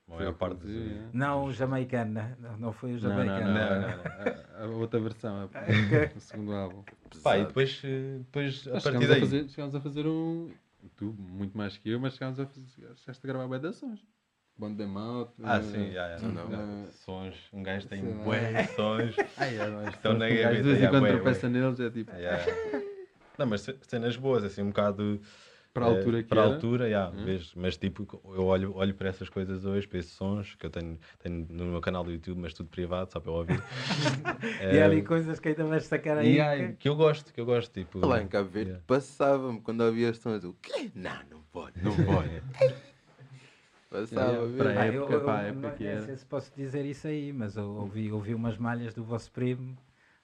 A 0.08 0.14
maior 0.14 0.32
Foi 0.32 0.34
parte 0.34 0.58
dos- 0.58 0.70
yeah. 0.72 1.10
Não 1.12 1.44
o 1.44 1.52
jamaicano, 1.52 2.12
né? 2.12 2.36
não, 2.40 2.56
não 2.58 2.72
foi 2.72 2.94
o 2.94 2.98
jamaicano. 2.98 3.54
não, 3.54 3.54
Não, 3.54 3.80
não, 3.80 3.96
não, 3.96 4.60
A, 4.60 4.64
a 4.64 4.66
outra 4.66 4.98
versão, 5.00 5.42
a- 5.42 5.48
o 6.16 6.20
segundo 6.20 6.52
álbum. 6.52 6.82
Pá, 7.22 7.38
e 7.38 7.46
depois, 7.46 7.80
eh, 7.84 8.18
depois 8.18 8.66
a 8.66 8.72
partir 8.72 8.82
chegámos, 8.88 9.08
daí. 9.08 9.18
a 9.18 9.20
fazer, 9.20 9.48
chegámos 9.48 9.74
a 9.76 9.80
fazer 9.80 10.06
um. 10.06 10.50
Tu, 10.96 11.04
muito 11.16 11.56
mais 11.56 11.76
que 11.76 11.90
eu, 11.90 12.00
mas 12.00 12.14
chegámos 12.14 12.40
a 12.40 12.46
fazer. 12.46 12.66
Chegaste 12.96 13.24
a 13.24 13.28
gravar 13.28 13.46
bué 13.46 13.58
de 13.60 13.72
sons. 13.72 14.04
Bond 14.60 14.76
them 14.76 14.94
out. 14.98 15.32
Ah, 15.42 15.56
eh, 15.56 15.62
sim, 15.62 15.78
yeah, 15.90 16.16
yeah, 16.16 16.28
não, 16.28 16.50
yeah. 16.50 16.90
sons. 16.90 17.34
Um 17.50 17.62
gajo 17.62 17.88
tem 17.88 18.02
bué 18.04 18.52
de 18.52 18.68
sons. 18.76 19.16
Ai, 19.38 19.56
é, 19.58 19.66
nós 19.66 19.94
Então, 19.98 20.12
na 20.12 20.28
gaveta, 20.28 20.54
de 20.56 20.62
vez 20.62 20.66
em 20.76 20.80
yeah, 20.82 20.90
quando 20.90 21.08
tropeça 21.14 21.48
neles, 21.48 21.80
é 21.80 21.90
tipo. 21.90 22.12
Yeah. 22.14 22.44
Não, 23.38 23.46
mas 23.46 23.62
ce- 23.62 23.78
cenas 23.88 24.16
boas, 24.16 24.44
assim, 24.44 24.60
um 24.60 24.66
bocado. 24.68 25.18
Para 25.72 25.86
a 25.86 25.88
eh, 25.88 25.96
altura 25.96 26.22
que 26.22 26.28
Para 26.28 26.42
a 26.42 26.44
altura, 26.44 26.86
yeah, 26.88 27.10
vês, 27.24 27.54
mas 27.54 27.76
tipo, 27.78 28.20
eu 28.34 28.44
olho, 28.44 28.74
olho 28.76 28.92
para 28.92 29.08
essas 29.08 29.28
coisas 29.30 29.64
hoje, 29.64 29.86
para 29.88 30.00
esses 30.00 30.12
sons 30.12 30.56
que 30.56 30.66
eu 30.66 30.70
tenho, 30.70 30.98
tenho 31.20 31.46
no 31.48 31.64
meu 31.66 31.80
canal 31.80 32.02
do 32.04 32.10
YouTube, 32.10 32.38
mas 32.40 32.52
tudo 32.52 32.68
privado, 32.68 33.10
só 33.12 33.18
para 33.20 33.30
eu 33.30 33.36
ouvir. 33.36 33.62
E 34.74 34.78
há 34.80 34.84
ali 34.84 35.02
coisas 35.02 35.38
que 35.38 35.48
ainda 35.48 35.64
vais 35.64 35.84
sacar 35.84 36.18
aí. 36.18 36.34
e 36.34 36.40
há- 36.40 36.72
que 36.72 36.88
eu 36.88 36.96
gosto, 36.96 37.32
que 37.32 37.40
eu 37.40 37.46
gosto, 37.46 37.72
tipo. 37.72 38.04
Lá 38.04 38.20
em 38.20 38.26
Cabo 38.26 38.48
Verde 38.50 38.70
yeah. 38.70 38.84
passava-me 38.86 39.60
quando 39.60 39.80
ouvia 39.82 40.10
as 40.10 40.18
sons. 40.18 40.44
O 40.44 40.52
quê? 40.60 40.90
Não, 40.94 41.18
não 41.30 41.40
pode, 41.52 41.82
não 41.82 41.96
pode. 42.04 42.42
Passava 43.90 44.32
Yeah, 44.32 44.56
para 44.56 44.70
a 44.70 44.72
Ah, 44.82 44.86
época, 44.86 45.12
eu, 45.14 45.24
para 45.24 45.38
a 45.38 45.42
eu 45.42 45.48
época 45.48 45.70
não 45.70 45.76
que 45.76 45.84
não 45.84 45.90
era. 45.90 46.06
sei 46.06 46.16
se 46.16 46.24
posso 46.26 46.52
dizer 46.56 46.84
isso 46.86 47.06
aí, 47.08 47.32
mas 47.32 47.56
eu 47.56 47.68
ouvi, 47.68 48.12
ouvi 48.12 48.34
umas 48.34 48.56
malhas 48.56 48.94
do 48.94 49.02
vosso 49.02 49.30
primo, 49.32 49.76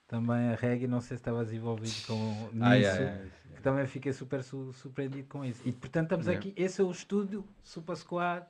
também 0.07 0.51
a 0.51 0.55
reggae, 0.55 0.87
não 0.87 1.01
sei 1.01 1.17
se 1.17 1.21
estavas 1.23 1.53
envolvido 1.53 2.01
com 2.07 2.49
nisso, 2.55 2.65
Ah, 2.65 2.75
yeah, 2.77 2.99
yeah. 3.01 3.31
que 3.57 3.63
também 3.63 3.87
fiquei 3.87 4.13
super 4.13 4.43
su- 4.43 4.73
surpreendido 4.73 5.29
com 5.29 5.45
isso. 5.45 5.67
E 5.69 5.73
portanto 5.73 6.05
estamos 6.05 6.27
Yeah. 6.27 6.39
aqui, 6.39 6.55
esse 6.57 6.81
é 6.81 6.85
o 6.85 6.91
estúdio 6.93 7.45
Super 7.65 7.97
Squad, 7.97 8.47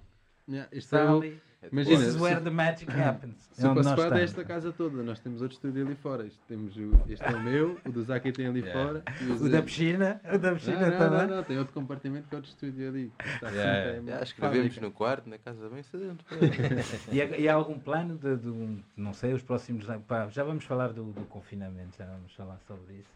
Yeah, 0.49 0.69
isto 0.71 0.95
é 0.97 1.03
o- 1.05 1.07
Sally, 1.07 1.43
Imagina, 1.73 1.99
this 1.99 2.09
is 2.09 2.15
se- 2.15 2.21
where 2.21 2.41
the 2.41 2.51
magic 2.51 2.91
happens. 2.93 3.37
É 3.59 3.67
onde 3.67 3.83
nós 3.83 3.99
Squad 3.99 4.19
é 4.19 4.23
esta 4.23 4.45
casa 4.45 4.73
toda. 4.73 5.03
Nós 5.03 5.19
temos 5.21 5.41
outro 5.43 5.55
estúdio 5.57 5.85
ali 5.87 5.95
fora. 5.95 6.27
Este, 6.27 6.39
temos 6.47 6.77
o, 6.77 6.93
este 7.09 7.25
é 7.25 7.31
o 7.31 7.41
meu, 7.43 7.79
o 7.85 7.91
do 7.93 8.03
Zaki 8.03 8.33
tem 8.33 8.47
ali 8.47 8.61
Yeah. 8.67 8.85
fora. 8.85 9.03
O 9.41 9.49
da 9.49 9.63
piscina, 9.63 10.21
o 10.33 10.39
da 10.39 10.49
Não, 10.51 10.57
piscina 10.57 10.91
não, 10.91 10.99
também. 10.99 11.27
não, 11.29 11.37
não, 11.37 11.43
tem 11.45 11.59
outro 11.59 11.73
compartimento 11.73 12.29
que 12.29 12.35
é 12.35 12.39
outro 12.39 12.51
estúdio 12.51 12.89
ali. 12.89 13.13
Está 13.25 13.49
Yeah, 13.51 13.85
sempre 13.95 14.05
yeah. 14.07 14.23
escrevemos 14.25 14.79
no 14.79 14.91
quarto, 14.91 15.29
na 15.31 15.39
casa 15.39 15.69
bem 15.69 15.83
sedento. 15.83 16.25
E, 17.13 17.23
há- 17.23 17.39
e 17.39 17.49
há 17.49 17.55
algum 17.55 17.79
plano 17.79 18.17
de, 18.19 18.37
de 18.37 18.49
um- 18.49 18.83
não 18.97 19.13
sei, 19.13 19.33
os 19.33 19.43
próximos 19.43 19.89
anos? 19.89 20.05
Pá, 20.07 20.29
já 20.29 20.45
vamos 20.45 20.65
falar 20.65 20.93
do, 20.93 21.05
do 21.13 21.23
confinamento, 21.27 21.97
já 21.99 22.05
vamos 22.07 22.33
falar 22.35 22.59
sobre 22.67 22.95
isso. 22.95 23.11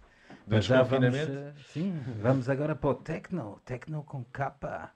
Do 0.46 0.54
Mas 0.56 0.64
já 0.64 0.82
vamos, 0.82 1.14
eh, 1.14 1.52
sim, 1.72 1.98
vamos 2.22 2.48
agora 2.48 2.74
para 2.74 2.90
o 2.90 2.94
Tecno, 2.94 3.60
Tecno 3.64 4.02
com 4.04 4.24
capa. 4.32 4.90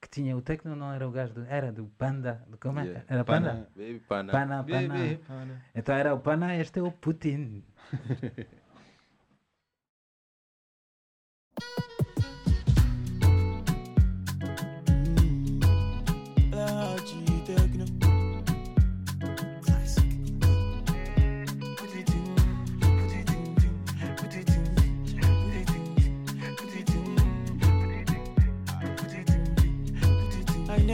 Que 0.00 0.08
tinha 0.08 0.36
o 0.36 0.40
Tecno, 0.40 0.74
não 0.74 0.92
era 0.92 1.06
o 1.06 1.10
gajo 1.10 1.34
do. 1.34 1.44
Era 1.44 1.70
do 1.70 1.84
Panda. 1.98 2.42
Do, 2.48 2.56
como 2.56 2.80
é? 2.80 2.84
Yeah. 2.84 3.04
Era 3.06 3.24
Panda? 3.24 3.68
Baby 3.76 4.00
pana. 4.08 4.32
Pana, 4.32 4.64
Pana. 4.64 4.88
Baby, 4.88 5.16
pana. 5.28 5.62
Então 5.74 5.94
era 5.94 6.14
o 6.14 6.20
Pana, 6.20 6.56
este 6.56 6.78
é 6.78 6.82
o 6.82 6.90
Putin. 6.90 7.62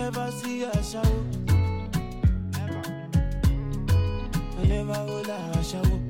never 0.06 0.30
see 0.30 0.62
a 0.62 0.84
shower. 0.84 1.02
I 4.56 4.66
never 4.68 4.94
hold 4.94 5.28
a 5.28 5.64
shower. 5.64 6.00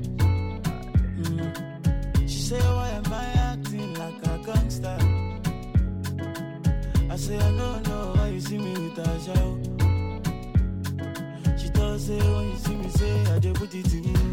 Mm. 1.17 2.29
She 2.29 2.39
say, 2.47 2.59
Why 2.59 2.89
am 2.89 3.11
I 3.11 3.25
acting 3.51 3.93
like 3.95 4.19
a 4.27 4.37
gangster? 4.45 4.97
I 7.09 7.15
say 7.15 7.37
I 7.37 7.51
don't 7.57 7.87
know 7.87 8.13
why 8.15 8.27
you 8.27 8.39
see 8.39 8.59
me 8.59 8.73
with 8.73 8.99
a 8.99 9.19
shower. 9.25 9.57
She 11.57 11.69
does 11.69 12.05
say 12.05 12.19
when 12.19 12.51
you 12.51 12.57
see 12.57 12.75
me 12.75 12.89
say 12.89 13.21
I 13.33 13.39
just 13.39 13.55
put 13.59 13.73
it 13.73 13.93
in, 13.95 14.26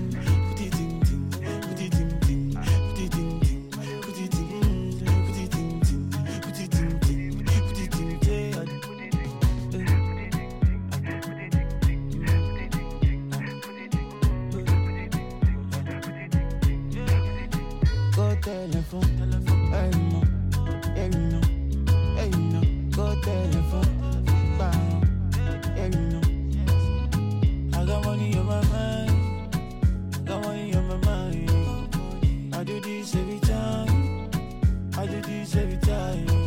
I 35.57 36.44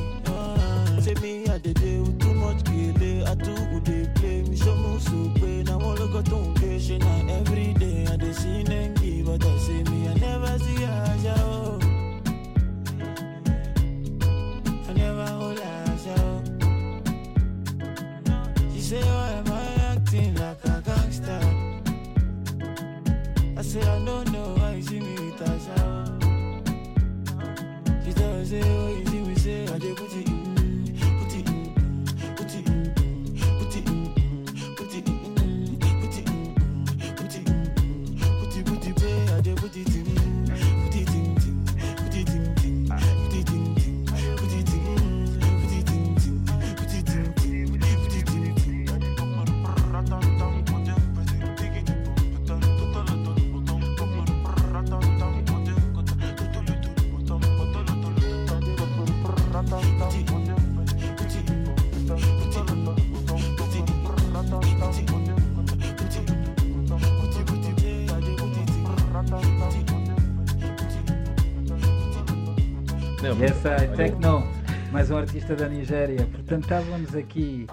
é 74.00 74.10
Tecno, 74.10 74.44
mais 74.92 75.10
um 75.10 75.18
artista 75.18 75.56
da 75.56 75.68
Nigéria. 75.68 76.24
Portanto, 76.28 76.64
estávamos 76.64 77.16
aqui 77.16 77.66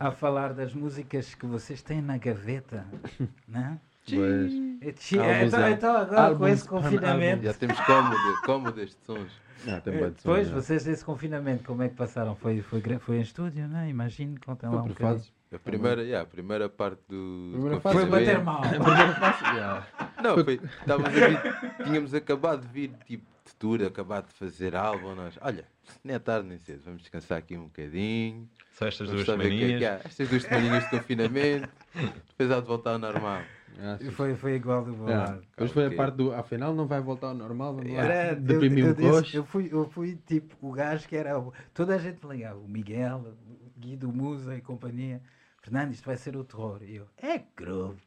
a 0.00 0.10
falar 0.10 0.52
das 0.52 0.74
músicas 0.74 1.36
que 1.36 1.46
vocês 1.46 1.80
têm 1.82 2.02
na 2.02 2.18
gaveta, 2.18 2.84
né? 3.46 3.78
Pois. 4.04 4.52
É 4.82 4.88
Álbuns, 4.88 5.12
Então, 5.12 5.60
é. 5.64 5.70
então 5.70 5.96
agora 5.96 6.16
com 6.16 6.20
Álbuns, 6.20 6.50
esse 6.50 6.68
confinamento. 6.68 7.44
Já 7.44 7.54
temos 7.54 7.80
cómodo, 7.80 8.16
cómodo 8.44 8.80
estes 8.80 8.98
sons. 9.06 9.30
Ah, 9.68 9.80
som, 9.80 10.14
Pois, 10.24 10.48
já. 10.48 10.54
vocês 10.54 10.84
desse 10.84 11.04
confinamento, 11.04 11.62
como 11.62 11.82
é 11.82 11.88
que 11.88 11.94
passaram? 11.94 12.34
Foi, 12.34 12.60
foi, 12.60 12.82
foi 12.98 13.18
em 13.18 13.20
estúdio, 13.20 13.68
né? 13.68 13.88
Imagino, 13.88 14.34
contem 14.44 14.68
lá 14.68 14.82
um 14.82 14.88
bocadinho. 14.88 15.24
A 15.52 15.58
primeira, 15.60 16.02
yeah, 16.02 16.22
a 16.22 16.26
primeira 16.26 16.68
parte 16.68 17.00
do. 17.08 17.50
Primeira 17.52 17.76
do 17.76 17.80
fase 17.80 17.96
Foi 17.96 18.06
bater 18.06 18.42
mal. 18.42 18.62
A 18.64 18.68
primeira 18.68 19.14
fase, 19.14 19.44
yeah. 19.44 19.86
Não, 20.22 20.44
foi, 20.44 20.60
estávamos 20.80 21.08
a 21.08 21.28
vir, 21.28 21.84
tínhamos 21.84 22.14
acabado 22.14 22.62
de 22.62 22.68
vir 22.68 22.90
tipo 23.06 23.37
de 23.58 23.78
tour, 23.78 23.82
acabado 23.84 24.28
de 24.28 24.34
fazer 24.34 24.74
álbum. 24.76 25.14
Nós, 25.14 25.36
olha, 25.40 25.64
nem 26.04 26.14
é 26.16 26.18
tarde 26.18 26.48
nem 26.48 26.58
cedo, 26.58 26.82
vamos 26.84 27.02
descansar 27.02 27.38
aqui 27.38 27.56
um 27.56 27.64
bocadinho. 27.64 28.48
Só 28.72 28.86
estas 28.86 29.10
duas 29.10 29.26
saber 29.26 29.46
o 29.46 29.48
que 29.50 29.54
é 29.54 29.58
que 29.58 29.66
semaninhas. 29.66 30.06
Estas 30.06 30.28
duas 30.28 30.42
semaninhas 30.44 30.84
de 30.84 30.90
confinamento, 30.90 31.68
depois 32.28 32.50
há 32.50 32.60
de 32.60 32.66
voltar 32.66 32.92
ao 32.92 32.98
normal. 32.98 33.42
Ah, 33.80 33.98
E. 34.00 34.10
Foi, 34.10 34.34
foi 34.34 34.54
igual 34.54 34.84
do 34.84 34.92
Yeah. 35.04 35.30
lado. 35.32 35.40
Depois 35.50 35.70
foi 35.72 35.86
a 35.86 35.90
parte 35.94 36.14
do. 36.16 36.32
Afinal, 36.34 36.74
não 36.74 36.86
vai 36.86 37.00
voltar 37.00 37.28
ao 37.28 37.34
normal. 37.34 37.74
Vamos 37.74 37.92
lá. 37.92 38.02
Era, 38.04 38.32
eu, 38.32 38.40
Deprimir 38.40 38.86
eu 38.86 38.94
disse- 38.94 39.10
coxo. 39.10 39.36
eu 39.36 39.44
fui, 39.44 39.68
eu 39.70 39.88
fui 39.90 40.18
tipo 40.26 40.56
o 40.60 40.72
gajo 40.72 41.06
que 41.08 41.16
era. 41.16 41.34
Toda 41.74 41.94
a 41.94 41.98
gente 41.98 42.24
me 42.24 42.34
ligava, 42.34 42.58
o 42.58 42.68
Miguel, 42.68 43.34
o 43.46 43.80
Guido 43.80 44.12
Musa 44.12 44.56
e 44.56 44.60
companhia. 44.60 45.20
Fernando, 45.68 45.92
isto 45.92 46.06
vai 46.06 46.16
ser 46.16 46.34
o 46.34 46.42
terror. 46.44 46.78
E 46.82 46.96
eu, 46.96 47.04
é 47.22 47.42
groove. 47.54 47.98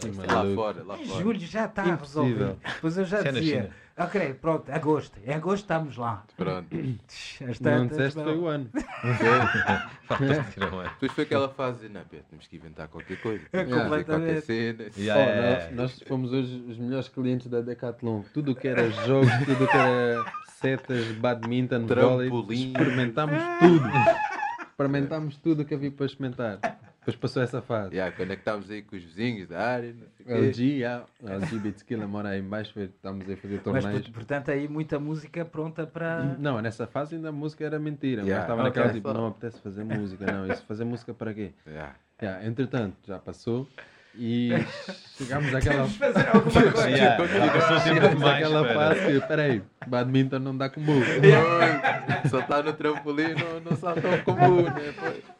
Sim, 0.00 0.12
Lá 0.12 0.26
maluco. 0.36 0.54
fora, 0.54 0.82
lá 0.82 0.98
Em 0.98 1.06
fora. 1.06 1.22
julho 1.22 1.40
já 1.40 1.66
está 1.66 1.86
Impossível. 1.86 2.22
resolvido. 2.24 2.58
Pois 2.80 2.96
eu 2.96 3.04
já 3.04 3.18
Isso 3.18 3.28
é 3.28 3.32
dizia, 3.32 3.62
China. 3.64 3.70
ok, 3.98 4.34
pronto, 4.40 4.72
agosto. 4.72 5.18
Em 5.26 5.34
agosto 5.34 5.64
estamos 5.64 5.96
lá. 5.98 6.24
Pronto. 6.38 6.68
As 6.74 7.40
Não 7.40 7.54
tantas, 7.70 7.88
disseste 7.98 8.22
foi 8.22 8.38
o 8.38 8.46
ano. 8.46 8.70
Depois 10.94 11.12
foi 11.12 11.24
aquela 11.24 11.50
fase, 11.50 11.86
não, 11.90 12.00
Pedro, 12.04 12.24
temos 12.30 12.46
que 12.46 12.56
inventar 12.56 12.88
qualquer 12.88 13.20
coisa. 13.20 13.44
É, 13.52 13.64
completamente. 13.64 14.40
cena. 14.46 14.84
Yeah, 14.96 15.22
Oh, 15.22 15.28
yeah, 15.28 15.64
nós, 15.72 15.98
nós 15.98 16.02
fomos 16.08 16.32
hoje 16.32 16.64
os 16.66 16.78
melhores 16.78 17.08
clientes 17.08 17.46
da 17.48 17.60
Decathlon. 17.60 18.22
Tudo 18.32 18.52
o 18.52 18.56
que 18.56 18.68
era 18.68 18.88
jogos, 18.90 19.28
tudo 19.44 19.64
o 19.64 19.68
que 19.68 19.76
era 19.76 20.24
setas, 20.60 21.08
badminton, 21.12 21.86
vôlei. 21.86 22.30
Trampolim. 22.30 22.68
Experimentámos 22.68 23.42
tudo. 23.60 23.84
Experimentámos 24.72 25.36
tudo 25.36 25.60
o 25.62 25.64
que 25.66 25.74
havia 25.74 25.90
para 25.92 26.06
experimentar. 26.06 26.58
Depois 27.04 27.16
passou 27.16 27.42
essa 27.42 27.60
fase. 27.60 27.94
Yeah, 27.96 28.16
conectámos 28.16 28.70
aí 28.70 28.80
com 28.80 28.94
os 28.94 29.02
vizinhos 29.02 29.48
da 29.48 29.60
área. 29.60 29.92
Não 29.92 30.06
sei. 30.16 30.26
LG, 30.38 30.62
yeah. 30.78 31.04
LG 31.26 31.58
Beatskiller 31.58 32.06
mora 32.06 32.28
aí 32.28 32.38
embaixo, 32.40 32.78
estamos 32.78 33.26
aí 33.28 33.34
a 33.34 33.36
fazer 33.36 33.54
Mas, 33.54 33.64
torneios. 33.82 34.06
por- 34.06 34.14
portanto, 34.14 34.50
aí 34.52 34.68
muita 34.68 35.00
música 35.00 35.44
pronta 35.44 35.84
para. 35.84 36.22
Não, 36.38 36.60
nessa 36.62 36.86
fase 36.86 37.16
ainda 37.16 37.30
a 37.30 37.32
música 37.32 37.64
era 37.64 37.76
mentira. 37.80 38.22
Yeah. 38.22 38.34
Mas 38.34 38.42
estava 38.44 38.60
Ok. 38.68 38.68
naquela 38.82 38.94
tipo, 38.94 39.12
não 39.12 39.26
apetece 39.26 39.60
fazer 39.60 39.82
música, 39.84 40.26
não. 40.32 40.46
Isso 40.46 40.64
fazer 40.64 40.84
música 40.84 41.12
para 41.12 41.34
quê? 41.34 41.50
Yeah. 41.66 41.96
Yeah, 42.22 42.46
entretanto, 42.46 42.96
já 43.04 43.18
passou 43.18 43.66
e 44.14 44.50
chegámos 45.16 45.54
àquela, 45.54 45.86
fazer 45.88 46.28
alguma 46.28 46.62
coisa. 46.72 46.90
Yeah, 46.90 48.08
demais 48.10 48.36
àquela 48.44 48.74
fase 48.74 49.00
que, 49.20 49.26
peraí, 49.26 49.62
badminton 49.86 50.38
não 50.38 50.56
dá 50.56 50.68
como. 50.70 50.92
Só 52.30 52.40
está 52.40 52.62
no 52.62 52.72
trampolim, 52.72 53.34
não, 53.34 53.60
não 53.70 53.76
sabe 53.76 54.00
tão 54.00 54.18
comum, 54.22 54.62
né? 54.62 54.72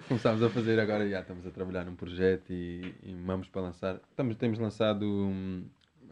Começámos 0.09 0.43
a 0.43 0.49
fazer 0.51 0.79
agora, 0.81 1.09
já 1.09 1.21
estamos 1.21 1.47
a 1.47 1.51
trabalhar 1.51 1.85
num 1.85 1.95
projeto 1.95 2.51
e, 2.51 2.95
e 3.03 3.15
vamos 3.25 3.49
para 3.49 3.63
lançar. 3.63 4.01
Estamos, 4.11 4.37
temos 4.37 4.59
lançado 4.59 5.05
um, 5.07 5.65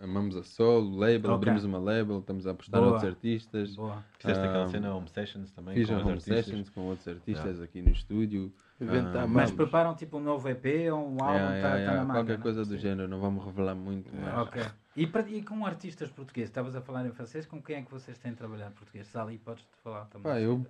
Amamos 0.03 0.35
a 0.35 0.43
solo, 0.43 0.97
label, 0.97 1.31
Ok. 1.31 1.35
abrimos 1.35 1.63
uma 1.65 1.79
label, 1.79 2.21
estamos 2.21 2.47
a 2.47 2.53
apostar 2.53 2.81
Boa. 2.81 2.93
outros 2.95 3.11
artistas. 3.11 3.77
Boa. 3.77 4.03
Fizeste 4.19 4.43
aquela 4.47 4.65
Ah, 4.65 4.69
cena 4.69 4.95
Home 4.95 5.09
Sessions 5.11 5.51
também 5.51 5.75
Fiz 5.75 5.89
com 5.89 5.95
home 5.97 6.11
artistas. 6.13 6.45
sessions 6.47 6.71
com 6.71 6.81
outros 6.83 7.07
artistas 7.09 7.61
aqui 7.61 7.83
no 7.83 7.91
estúdio. 7.91 8.51
Inventar 8.81 9.25
Ah, 9.25 9.27
Mas 9.27 9.51
preparam 9.51 9.95
tipo 9.95 10.17
um 10.17 10.21
novo 10.21 10.49
EP 10.49 10.91
ou 10.91 11.01
um 11.01 11.23
álbum? 11.23 11.35
Yeah, 11.35 11.61
tá- 11.61 11.69
yeah, 11.69 11.85
tá 11.85 11.93
yeah, 11.93 12.11
qualquer 12.13 12.37
né? 12.39 12.43
coisa 12.43 12.65
do 12.65 12.79
género, 12.79 13.09
não 13.09 13.21
vamos 13.21 13.45
revelar 13.45 13.75
muito. 13.75 14.11
mas- 14.15 14.49
Ok. 14.49 14.63
E, 14.97 15.03
e 15.37 15.43
com 15.43 15.67
artistas 15.67 16.11
portugueses? 16.11 16.49
Estavas 16.51 16.75
a 16.75 16.81
falar 16.81 17.07
em 17.07 17.13
francês, 17.13 17.47
com 17.47 17.63
quem 17.63 17.77
é 17.77 17.83
que 17.83 17.91
vocês 17.91 18.19
têm 18.19 18.35
trabalhado 18.35 18.75
português? 18.75 19.07
Sali, 19.07 19.39
podes 19.39 19.65
falar 19.85 20.07
também. 20.07 20.33
Pá, 20.33 20.41
eu. 20.41 20.67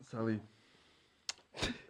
Sali. 0.00 0.42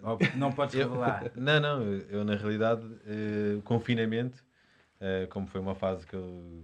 Ou 0.03 0.19
não 0.37 0.53
podes 0.53 0.75
Eu- 0.77 0.89
revelar. 0.89 1.31
Não, 1.35 1.61
não, 1.61 1.83
eu, 1.83 2.01
eu, 2.09 2.25
na 2.25 2.35
realidade, 2.35 2.83
eh, 3.07 3.57
o 3.57 3.63
confinamento, 3.63 4.45
eh, 5.01 5.27
como 5.31 5.47
foi 5.47 5.61
uma 5.61 5.75
fase 5.75 6.07
que 6.07 6.15
eu, 6.15 6.63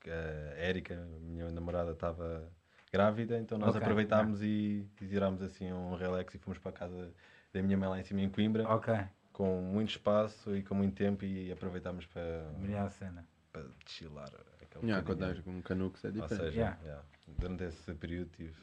que 0.00 0.10
a 0.10 0.14
Érica, 0.56 0.96
minha 1.20 1.50
namorada, 1.50 1.92
estava 1.92 2.48
grávida, 2.92 3.38
então 3.38 3.58
nós 3.58 3.70
Ok, 3.70 3.82
aproveitámos 3.82 4.42
e, 4.42 4.86
e 5.00 5.06
tirámos 5.06 5.42
assim 5.42 5.72
um 5.72 5.94
relax 5.96 6.34
e 6.34 6.38
fomos 6.38 6.58
para 6.58 6.72
casa 6.72 7.12
da 7.54 7.62
minha 7.62 7.78
mãe 7.78 7.88
lá 7.88 8.00
em 8.00 8.02
cima 8.04 8.20
em 8.20 8.28
Coimbra, 8.28 8.68
Ok, 8.68 8.92
com 9.32 9.62
muito 9.62 9.90
espaço 9.90 10.54
e 10.56 10.62
com 10.62 10.74
muito 10.74 10.94
tempo 10.94 11.24
e 11.24 11.50
aproveitámos 11.52 12.04
para, 12.06 12.50
melhor 12.58 12.90
cena. 12.90 13.24
para 13.52 13.64
chilar. 13.86 14.28
aquele 14.60 14.86
Yeah, 14.86 15.04
quando 15.06 15.22
estás 15.22 15.40
com 15.44 15.50
um 15.52 15.62
canuco, 15.62 15.96
isso 15.96 16.06
é 16.06 16.10
Ou 16.10 16.14
diferente. 16.16 16.40
seja, 16.44 16.56
Yeah. 16.60 16.78
yeah, 16.82 17.02
durante 17.38 17.64
esse 17.64 17.94
período 17.94 18.30
tive. 18.36 18.54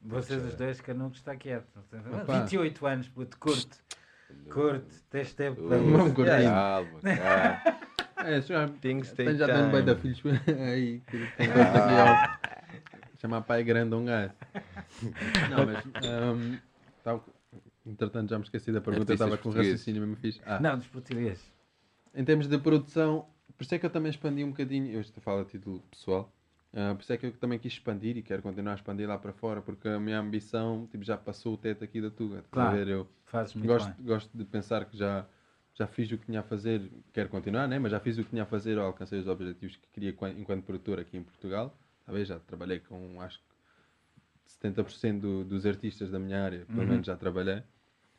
Vocês 0.00 0.44
os 0.44 0.54
dois, 0.54 0.80
Canucos 0.80 1.18
está 1.18 1.34
quieto. 1.34 1.66
Opa. 2.22 2.40
28 2.42 2.86
anos, 2.86 3.08
puto, 3.08 3.36
curte. 3.38 3.80
Curte, 4.50 5.02
tens 5.10 5.34
tempo 5.34 5.66
para 5.66 5.78
Vamos 5.78 6.04
isso. 6.06 6.14
curtir. 6.14 6.44
Calma, 6.44 7.00
calma. 7.00 7.86
É, 8.18 8.40
já, 8.40 8.66
Things 8.80 9.10
take 9.10 9.24
tem, 9.30 9.36
já 9.36 9.46
tenho 9.46 9.70
bem 9.70 9.84
da 9.84 9.94
filhos 9.94 10.20
aí. 10.48 11.00
tem 11.36 11.50
aqui, 11.50 11.50
ó. 12.00 13.18
Chamar 13.20 13.42
pai 13.42 13.62
grande 13.62 13.94
um 13.94 14.04
gajo. 14.04 14.32
Não, 15.50 15.66
mas. 15.66 15.84
Um, 16.04 16.58
tava- 17.04 17.24
entretanto, 17.86 18.30
já 18.30 18.38
me 18.38 18.44
esqueci 18.44 18.72
da 18.72 18.80
pergunta. 18.80 19.12
Eu 19.12 19.14
Artistas 19.14 19.26
estava 19.26 19.36
com 19.42 19.48
um 19.48 19.52
portugueses. 19.52 19.72
raciocínio 19.80 20.00
mesmo 20.02 20.16
fixe. 20.16 20.40
Ah, 20.44 20.60
Não, 20.60 20.76
dos 20.78 20.86
portugueses. 20.88 21.50
Em 22.14 22.24
termos 22.24 22.48
de 22.48 22.58
produção, 22.58 23.26
por 23.56 23.62
isso 23.64 23.74
é 23.74 23.78
que 23.78 23.86
eu 23.86 23.90
também 23.90 24.10
expandi 24.10 24.42
um 24.44 24.50
bocadinho. 24.50 24.90
Eu 24.92 25.00
estou 25.00 25.20
a 25.20 25.22
falar 25.22 25.42
a 25.42 25.44
título 25.44 25.80
pessoal. 25.90 26.32
ah, 26.72 26.94
por 26.94 27.02
isso 27.02 27.12
é 27.12 27.16
que 27.16 27.26
eu 27.26 27.32
também 27.32 27.58
quis 27.58 27.72
expandir 27.74 28.16
e 28.16 28.22
quero 28.22 28.42
continuar 28.42 28.72
a 28.72 28.74
expandir 28.76 29.08
lá 29.08 29.18
para 29.18 29.32
fora, 29.32 29.60
porque 29.62 29.88
a 29.88 30.00
minha 30.00 30.18
ambição 30.18 30.86
tipo, 30.90 31.04
já 31.04 31.16
passou 31.16 31.54
o 31.54 31.56
teto 31.56 31.84
aqui 31.84 32.00
da 32.00 32.10
Tuga. 32.10 32.42
Claro. 32.50 32.76
ver? 32.76 32.88
Eu, 32.88 33.08
Fazes 33.24 33.54
muito 33.54 33.66
gosto, 33.68 33.94
bem. 33.96 34.06
gosto 34.06 34.36
de 34.36 34.44
pensar 34.44 34.84
que 34.86 34.96
já, 34.96 35.26
já 35.74 35.86
fiz 35.86 36.10
o 36.12 36.16
que 36.18 36.26
tinha 36.26 36.40
a 36.40 36.42
fazer, 36.42 36.90
quero 37.12 37.28
continuar, 37.28 37.66
né? 37.68 37.78
mas 37.78 37.92
já 37.92 38.00
fiz 38.00 38.16
o 38.18 38.24
que 38.24 38.30
tinha 38.30 38.42
a 38.44 38.46
fazer, 38.46 38.78
alcancei 38.78 39.18
os 39.20 39.26
objetivos 39.26 39.76
que 39.76 39.88
queria 39.92 40.12
quan- 40.12 40.32
enquanto 40.32 40.64
produtor 40.64 40.98
aqui 41.00 41.16
em 41.16 41.22
Portugal. 41.22 41.76
Talvez 42.04 42.28
já 42.28 42.38
trabalhei 42.38 42.78
com, 42.80 43.20
acho 43.20 43.38
que 43.40 43.44
70% 44.46 45.20
do, 45.20 45.44
dos 45.44 45.66
artistas 45.66 46.10
da 46.10 46.18
minha 46.18 46.42
área, 46.42 46.64
pelo 46.66 46.80
Uhum. 46.82 46.86
menos 46.88 47.06
já 47.06 47.16
trabalhei. 47.16 47.62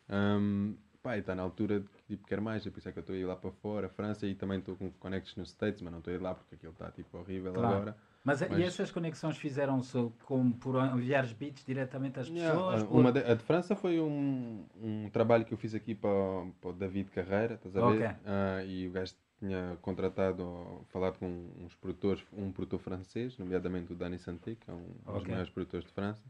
Um, 0.10 0.76
pá, 1.04 1.18
e 1.18 1.20
está 1.20 1.36
na 1.36 1.44
altura 1.44 1.80
de 1.82 1.88
tipo, 2.08 2.28
quer 2.28 2.40
mais, 2.42 2.66
é 2.66 2.70
por 2.70 2.80
isso 2.80 2.90
é 2.90 2.92
que 2.92 3.00
eu 3.00 3.02
estou 3.02 3.16
a 3.16 3.20
ir 3.20 3.26
lá 3.26 3.36
para 3.36 3.52
fora, 3.52 3.90
França, 3.90 4.26
e 4.26 4.36
também 4.36 4.60
estou 4.60 4.76
com 4.76 4.90
connections 4.92 5.38
nos 5.38 5.50
States, 5.50 5.82
mas 5.82 5.92
não 5.92 6.00
estou 6.00 6.12
a 6.12 6.16
ir 6.16 6.22
lá 6.22 6.34
porque 6.36 6.56
aquilo 6.56 6.72
está 6.74 6.92
tipo 6.92 7.18
horrível 7.18 7.54
Claro. 7.54 7.76
agora. 7.76 7.98
Mas, 8.24 8.42
e 8.42 8.48
Mas- 8.50 8.60
essas 8.60 8.92
conexões 8.92 9.38
fizeram-se 9.38 10.12
como 10.26 10.54
por 10.56 10.76
enviar 10.84 11.24
os 11.24 11.32
beats 11.32 11.64
diretamente 11.64 12.20
às 12.20 12.28
Yeah, 12.28 12.54
pessoas? 12.54 12.82
a- 12.84 12.86
por- 12.86 13.00
uma 13.00 13.12
de, 13.12 13.20
a 13.20 13.34
de 13.36 13.44
França 13.44 13.76
foi 13.76 14.00
um, 14.02 14.66
um 14.82 15.10
trabalho 15.10 15.46
que 15.46 15.54
eu 15.54 15.58
fiz 15.58 15.74
aqui 15.74 15.96
para, 15.96 16.10
o- 16.10 16.52
para 16.60 16.70
o 16.72 16.74
David 16.74 17.10
Carreira, 17.12 17.54
estás 17.56 17.76
a 17.78 17.82
ver? 17.90 18.06
Ok. 18.06 18.18
Ah, 18.26 18.64
e 18.66 18.88
o 18.88 18.92
gajo 18.92 19.14
tinha 19.40 19.78
contratado, 19.82 20.84
falado 20.90 21.20
com 21.20 21.28
uns 21.64 21.74
produtores, 21.76 22.22
um 22.34 22.52
produtor 22.52 22.80
francês, 22.80 23.38
nomeadamente 23.38 23.94
o 23.94 23.96
Dani 23.96 24.18
Santé, 24.20 24.56
que 24.56 24.70
é 24.70 24.74
um 24.74 24.84
dos 25.06 25.16
Ok. 25.22 25.28
maiores 25.30 25.50
produtores 25.50 25.86
de 25.86 25.94
França. 25.94 26.24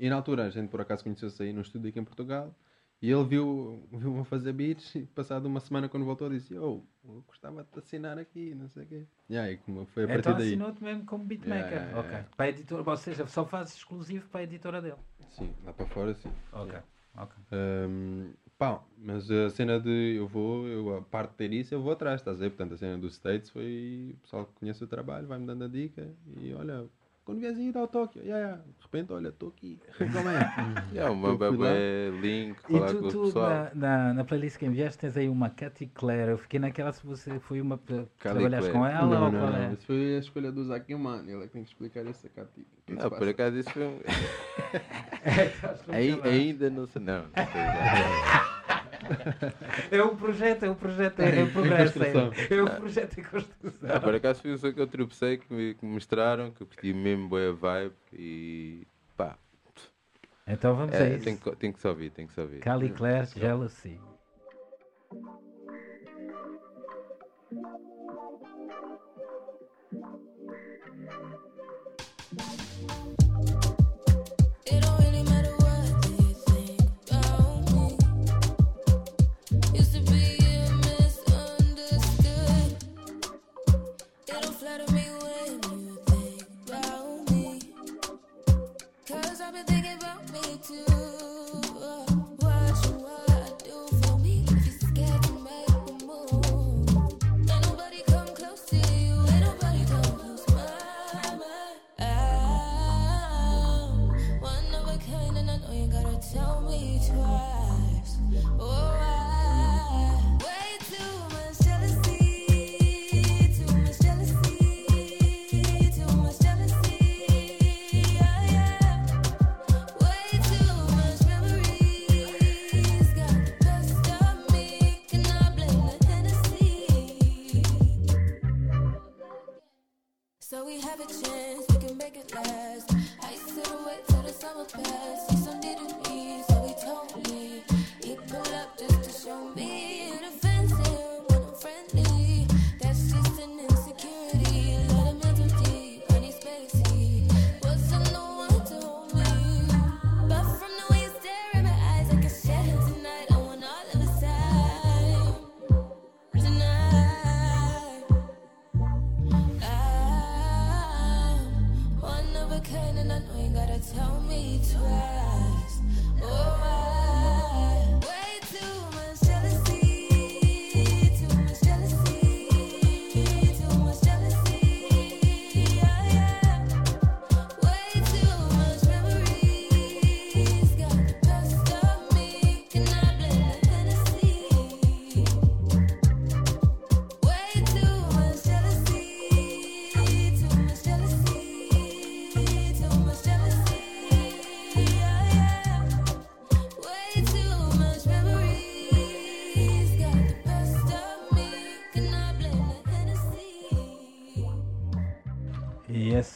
E 0.00 0.08
na 0.10 0.16
altura 0.16 0.44
a 0.46 0.50
gente 0.50 0.68
por 0.68 0.80
acaso 0.80 1.04
conheceu-se 1.04 1.40
aí 1.42 1.52
num 1.52 1.60
estúdio 1.60 1.90
aqui 1.90 1.98
em 2.00 2.04
Portugal. 2.04 2.52
E 3.02 3.10
ele 3.10 3.24
viu- 3.24 3.86
viu-me 3.92 4.24
fazer 4.24 4.52
beats 4.52 4.94
e 4.94 5.02
passado 5.06 5.46
uma 5.46 5.60
semana 5.60 5.88
quando 5.88 6.04
voltou 6.06 6.30
disse 6.30 6.56
oh, 6.56 6.82
eu 7.04 7.22
gostava 7.26 7.62
de 7.62 7.70
te 7.70 7.78
assinar 7.78 8.18
aqui, 8.18 8.54
não 8.54 8.68
sei 8.68 8.84
o 8.84 8.86
quê. 8.86 9.06
E 9.28 9.36
aí 9.36 9.58
como 9.58 9.84
foi 9.86 10.04
a 10.04 10.06
partir 10.08 10.20
Então 10.20 10.38
daí. 10.38 10.48
assinou-te 10.48 10.82
mesmo 10.82 11.04
como 11.04 11.24
beatmaker. 11.24 11.72
Yeah, 11.72 11.86
yeah, 11.86 12.00
ok. 12.00 12.10
yeah. 12.10 12.28
Para 12.36 12.46
a 12.46 12.48
editora, 12.48 12.82
ou 12.90 12.96
seja, 12.96 13.26
só 13.26 13.44
fazes 13.44 13.74
exclusivo 13.76 14.28
para 14.28 14.40
a 14.40 14.44
editora 14.44 14.80
dele. 14.80 14.96
Sim, 15.30 15.52
lá 15.64 15.72
para 15.72 15.86
fora 15.86 16.14
sim. 16.14 16.30
Ok. 16.52 16.68
Yeah. 16.68 16.86
ok. 17.18 17.36
Um, 17.52 18.32
pá, 18.58 18.82
mas 18.96 19.30
a 19.30 19.50
cena 19.50 19.78
de 19.78 20.14
eu 20.16 20.26
vou, 20.26 20.66
eu, 20.66 20.96
a 20.96 21.02
parte 21.02 21.30
de 21.32 21.36
ter 21.36 21.52
isso, 21.52 21.74
eu 21.74 21.82
vou 21.82 21.92
atrás, 21.92 22.20
estás 22.22 22.38
a 22.38 22.40
ver? 22.40 22.50
Portanto, 22.50 22.74
a 22.74 22.76
cena 22.78 22.96
dos 22.96 23.14
States 23.14 23.50
foi 23.50 24.14
o 24.16 24.20
pessoal 24.22 24.46
que 24.46 24.54
conhece 24.54 24.82
o 24.82 24.86
trabalho, 24.86 25.26
vai-me 25.26 25.46
dando 25.46 25.64
a 25.64 25.68
dica 25.68 26.14
e 26.38 26.54
olha, 26.54 26.88
quando 27.26 27.40
vieres 27.40 27.58
aí 27.58 27.72
dá 27.72 27.82
o 27.82 27.88
toque, 27.88 28.20
yeah, 28.20 28.38
yeah. 28.38 28.56
de 28.62 28.82
repente, 28.84 29.12
olha, 29.12 29.28
estou 29.28 29.48
aqui, 29.48 29.78
como 29.98 30.28
é? 30.30 30.92
Yeah, 30.92 31.10
uma 31.12 31.36
bebê, 31.36 32.10
link, 32.22 32.56
E 32.68 32.72
falar 32.72 32.86
tu, 32.86 32.98
com 33.00 33.06
o 33.06 33.10
tu 33.10 33.22
pessoal. 33.24 33.50
na, 33.50 33.70
na, 33.74 34.14
na 34.14 34.24
playlist 34.24 34.56
que 34.56 34.64
enviaste 34.64 34.98
tens 35.00 35.16
aí 35.16 35.28
uma 35.28 35.50
Katy 35.50 35.86
Claire. 35.88 36.30
Eu 36.30 36.38
fiquei 36.38 36.60
naquela 36.60 36.92
se 36.92 37.04
você 37.04 37.40
foi 37.40 37.60
uma 37.60 37.76
Cali 37.78 38.08
trabalhaste 38.20 38.70
Claire. 38.70 38.72
com 38.72 38.86
ela 38.86 39.06
não, 39.14 39.24
ou 39.26 39.32
não, 39.32 39.40
qual 39.40 39.50
não, 39.50 39.58
é? 39.58 39.72
isso 39.72 39.86
foi 39.86 40.16
a 40.16 40.18
escolha 40.20 40.52
do 40.52 40.64
Zac 40.64 40.94
Mano, 40.94 41.28
ele 41.28 41.42
é 41.42 41.46
que 41.48 41.52
tem 41.52 41.62
que 41.64 41.68
explicar 41.68 42.06
isso 42.06 42.26
a. 42.28 42.60
O 42.60 42.92
é 42.92 42.96
que 42.96 43.02
Não, 43.02 43.10
por 43.10 43.28
acaso 43.28 43.58
isso 43.58 43.70
foi 43.70 43.82
um... 43.86 43.98
É, 45.24 45.52
Ai- 45.92 46.20
ainda 46.22 46.70
não 46.70 46.86
sei, 46.86 47.02
não. 47.02 47.22
não 47.22 47.30
sei. 47.34 48.55
É 49.90 50.02
o 50.02 50.16
projeto, 50.16 50.64
é 50.64 50.70
o 50.70 50.74
projeto, 50.74 51.20
é, 51.20 51.40
é 51.40 51.42
o 51.44 51.50
progresso. 51.50 52.02
É, 52.02 52.54
é 52.54 52.62
o 52.62 52.70
projeto 52.76 53.18
em 53.18 53.22
construção. 53.22 53.90
Ah, 53.90 54.00
por 54.00 54.14
acaso 54.14 54.42
foi 54.42 54.52
um 54.52 54.58
som 54.58 54.72
que 54.72 54.80
eu 54.80 54.86
tropecei, 54.86 55.38
que 55.38 55.52
me, 55.52 55.74
que 55.74 55.84
me 55.84 55.92
mostraram, 55.92 56.50
que 56.50 56.62
eu 56.62 56.66
curti 56.66 56.92
mesmo 56.92 57.28
boa 57.28 57.52
vibe 57.52 57.94
e 58.12 58.86
pá, 59.16 59.36
Então 60.46 60.74
vamos 60.74 60.94
a 60.94 60.98
é, 60.98 61.14
isso. 61.14 61.24
tem, 61.24 61.36
que, 61.36 61.56
tem 61.56 61.72
que 61.72 61.80
se 61.80 61.88
ouvir, 61.88 62.10
tem 62.10 62.26
que 62.26 62.32
se 62.32 62.40
ouvir. 62.40 62.60
Cali 62.60 62.90
Claire, 62.90 63.26
Jealousy. 63.26 64.00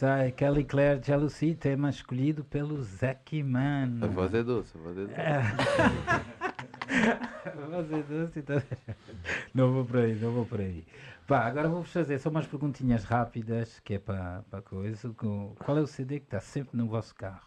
ESI, 0.01 0.33
Kelly 0.33 0.65
Clare, 0.65 0.99
Jealousy, 1.05 1.55
tema 1.55 1.91
escolhido 1.91 2.43
pelo 2.45 2.83
Zeki 2.83 3.43
Man. 3.43 3.99
A 4.03 4.07
voz 4.07 4.33
é 4.33 4.43
doce, 4.43 4.73
a 4.77 4.81
voz 4.81 4.97
é 4.97 5.03
doce. 5.03 5.15
Voz 7.71 7.93
é 7.93 8.03
doce, 8.03 8.39
então- 8.41 8.63
Não 9.55 9.73
vou 9.73 9.85
por 9.85 9.99
aí, 9.99 10.15
não 10.17 10.33
vou 10.33 10.45
por 10.47 10.61
aí. 10.61 10.85
Pá, 11.27 11.47
agora 11.47 11.69
vou-vos 11.69 11.93
fazer 11.93 12.19
só 12.19 12.29
umas 12.31 12.47
perguntinhas 12.47 13.05
rápidas, 13.05 13.79
que 13.81 13.95
é 13.95 13.99
para 13.99 14.43
a 14.51 14.61
coisa. 14.63 15.11
Qual 15.15 15.79
é 15.79 15.81
o 15.81 15.87
CD 15.87 16.19
que 16.19 16.27
está 16.27 16.41
sempre 16.41 16.77
no 16.77 16.89
vosso 16.89 17.15
carro? 17.15 17.47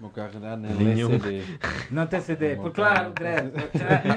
O 0.00 0.04
meu 0.04 0.10
carro 0.12 0.40
dá 0.40 0.56
nem 0.56 0.72
Nenhum. 0.72 1.10
CD. 1.10 1.42
Não 1.90 2.06
tem 2.06 2.20
CD, 2.22 2.56
por 2.56 2.72
claro, 2.72 3.12
Greg. 3.12 3.50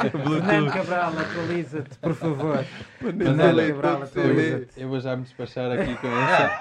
Fernando 0.09 0.71
Cabral, 0.71 1.11
atualiza-te, 1.19 1.97
por 1.99 2.15
favor. 2.15 2.63
Fernando 2.99 3.67
Cabral, 3.67 4.03
atualiza-te. 4.03 4.79
Eu 4.81 4.88
vou 4.88 5.01
já 5.01 5.13
me 5.17 5.23
despachar 5.23 5.69
aqui 5.73 5.93
com 5.97 6.07
essa. 6.17 6.59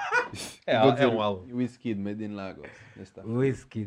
É, 0.66 0.80
Vou 0.80 0.88
é 0.90 0.92
dizer 0.94 1.06
um 1.06 1.22
álbum. 1.22 1.54
Whisky 1.54 1.94
Made 1.94 2.24
in 2.24 2.34
Lagos. 2.34 2.68
De 2.96 3.00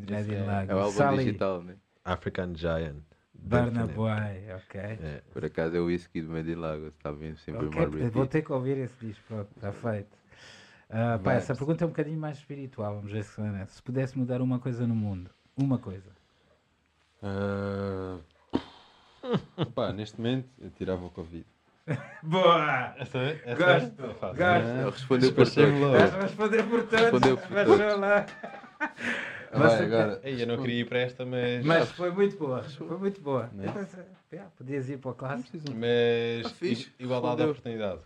Made 0.10 0.32
in 0.32 0.36
é- 0.36 0.44
Lagos. 0.46 0.70
É 0.70 0.74
o 0.76 0.80
álbum 0.80 0.92
Sally, 0.94 1.26
digital, 1.26 1.62
né? 1.64 1.76
African 2.06 2.56
Giant. 2.56 3.04
Burna. 3.34 3.88
Boy, 3.88 4.12
ok. 4.56 4.80
É. 4.82 5.22
Por 5.34 5.44
acaso 5.44 5.76
é 5.76 5.80
o 5.82 5.86
whisky 5.88 6.22
de 6.22 6.28
Medellín 6.28 6.62
Lagos, 6.62 6.94
está 6.98 7.12
bem 7.12 7.36
sempre 7.36 7.68
Ok, 7.68 7.86
okay, 7.86 8.10
vou 8.10 8.26
ter 8.26 8.42
que 8.42 8.52
ouvir 8.54 8.78
esse 8.78 9.06
disco, 9.06 9.22
pronto, 9.28 9.50
está 9.56 9.72
feito. 9.74 10.18
Ah, 10.90 11.20
pá, 11.24 11.34
essa 11.34 11.56
pergunta 11.56 11.84
é 11.84 11.88
um 11.88 11.90
bocadinho 11.90 12.20
mais 12.20 12.38
espiritual, 12.38 12.96
vamos 12.96 13.12
ver 13.12 13.24
se 13.24 13.42
é. 13.42 13.66
Se 13.68 13.82
pudesse 13.82 14.18
mudar 14.18 14.42
uma 14.42 14.60
coisa 14.60 14.86
no 14.86 14.96
mundo, 14.96 15.30
uma 15.58 15.78
coisa. 15.78 16.10
Ah, 17.22 18.18
Opa, 19.58 19.92
neste 19.92 20.18
momento 20.20 20.48
eu 20.60 20.70
tirava 20.70 21.04
o 21.06 21.10
Covid. 21.10 21.46
Boa! 22.24 22.94
Essa, 22.98 23.20
essa 23.20 23.56
Gosto, 23.56 24.04
é 24.04 24.86
gosto. 24.86 24.92
Respondeu 24.92 25.34
por 25.34 25.50
todos. 25.50 26.14
responder 26.14 26.64
por 26.64 26.84
todos, 26.84 27.02
Respondeu 27.02 27.38
por 27.38 27.52
mas 27.52 27.68
todos. 27.68 28.00
lá. 28.00 28.26
Vai, 29.54 29.86
agora. 29.86 30.20
Ei, 30.24 30.42
eu 30.42 30.48
não 30.48 30.58
queria 30.58 30.82
ir 30.82 30.86
para 30.90 31.00
esta, 31.00 31.26
mas. 31.26 31.66
Mas 31.66 31.90
foi 31.92 32.12
muito 32.12 32.38
boa, 32.38 32.64
foi 32.64 32.98
muito 32.98 33.22
boa. 33.22 33.50
Eu 33.58 33.72
pensei, 33.72 34.04
yeah, 34.32 34.52
podias 34.58 34.90
ir 34.90 34.98
para 34.98 35.12
o 35.12 35.14
clássico. 35.14 35.58
Mas. 35.74 36.46
Ah, 36.46 36.92
igualdade 37.00 37.38
de 37.38 37.44
oportunidade. 37.44 38.02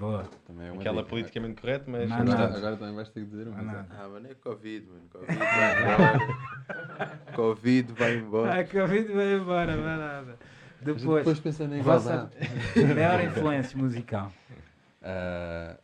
Boa. 0.00 0.24
Também 0.46 0.66
é 0.68 0.72
uma 0.72 0.80
Aquela 0.80 0.96
dica. 1.02 1.10
politicamente 1.10 1.60
correta, 1.60 1.84
mas. 1.90 2.08
Não, 2.08 2.16
Agora, 2.16 2.48
não. 2.48 2.56
agora 2.56 2.76
também 2.78 2.94
vais 2.94 3.08
ter 3.10 3.20
que 3.20 3.26
dizer 3.30 3.46
uma. 3.48 3.58
Ah, 3.58 3.62
mas 3.62 3.74
não. 3.88 3.96
é. 3.96 4.00
Ah, 4.00 4.08
mano, 4.08 4.26
é 4.28 4.34
Covid, 4.34 4.86
mano. 4.88 5.02
Covid 5.10 5.36
vai 5.46 5.78
embora. 5.78 7.18
Covid 7.36 7.92
vai 7.92 8.16
embora. 8.16 8.60
Ah, 8.60 8.64
Covid 8.64 9.12
vai 9.12 9.34
embora, 9.34 9.76
vai 9.76 9.98
nada. 9.98 10.38
Depois, 10.80 11.18
Depois 11.18 11.38
pensando 11.40 11.74
em 11.76 11.82
vossa 11.82 12.30
maior 12.94 13.22
influência 13.22 13.76
musical. 13.78 14.32
Ah, 15.02 15.78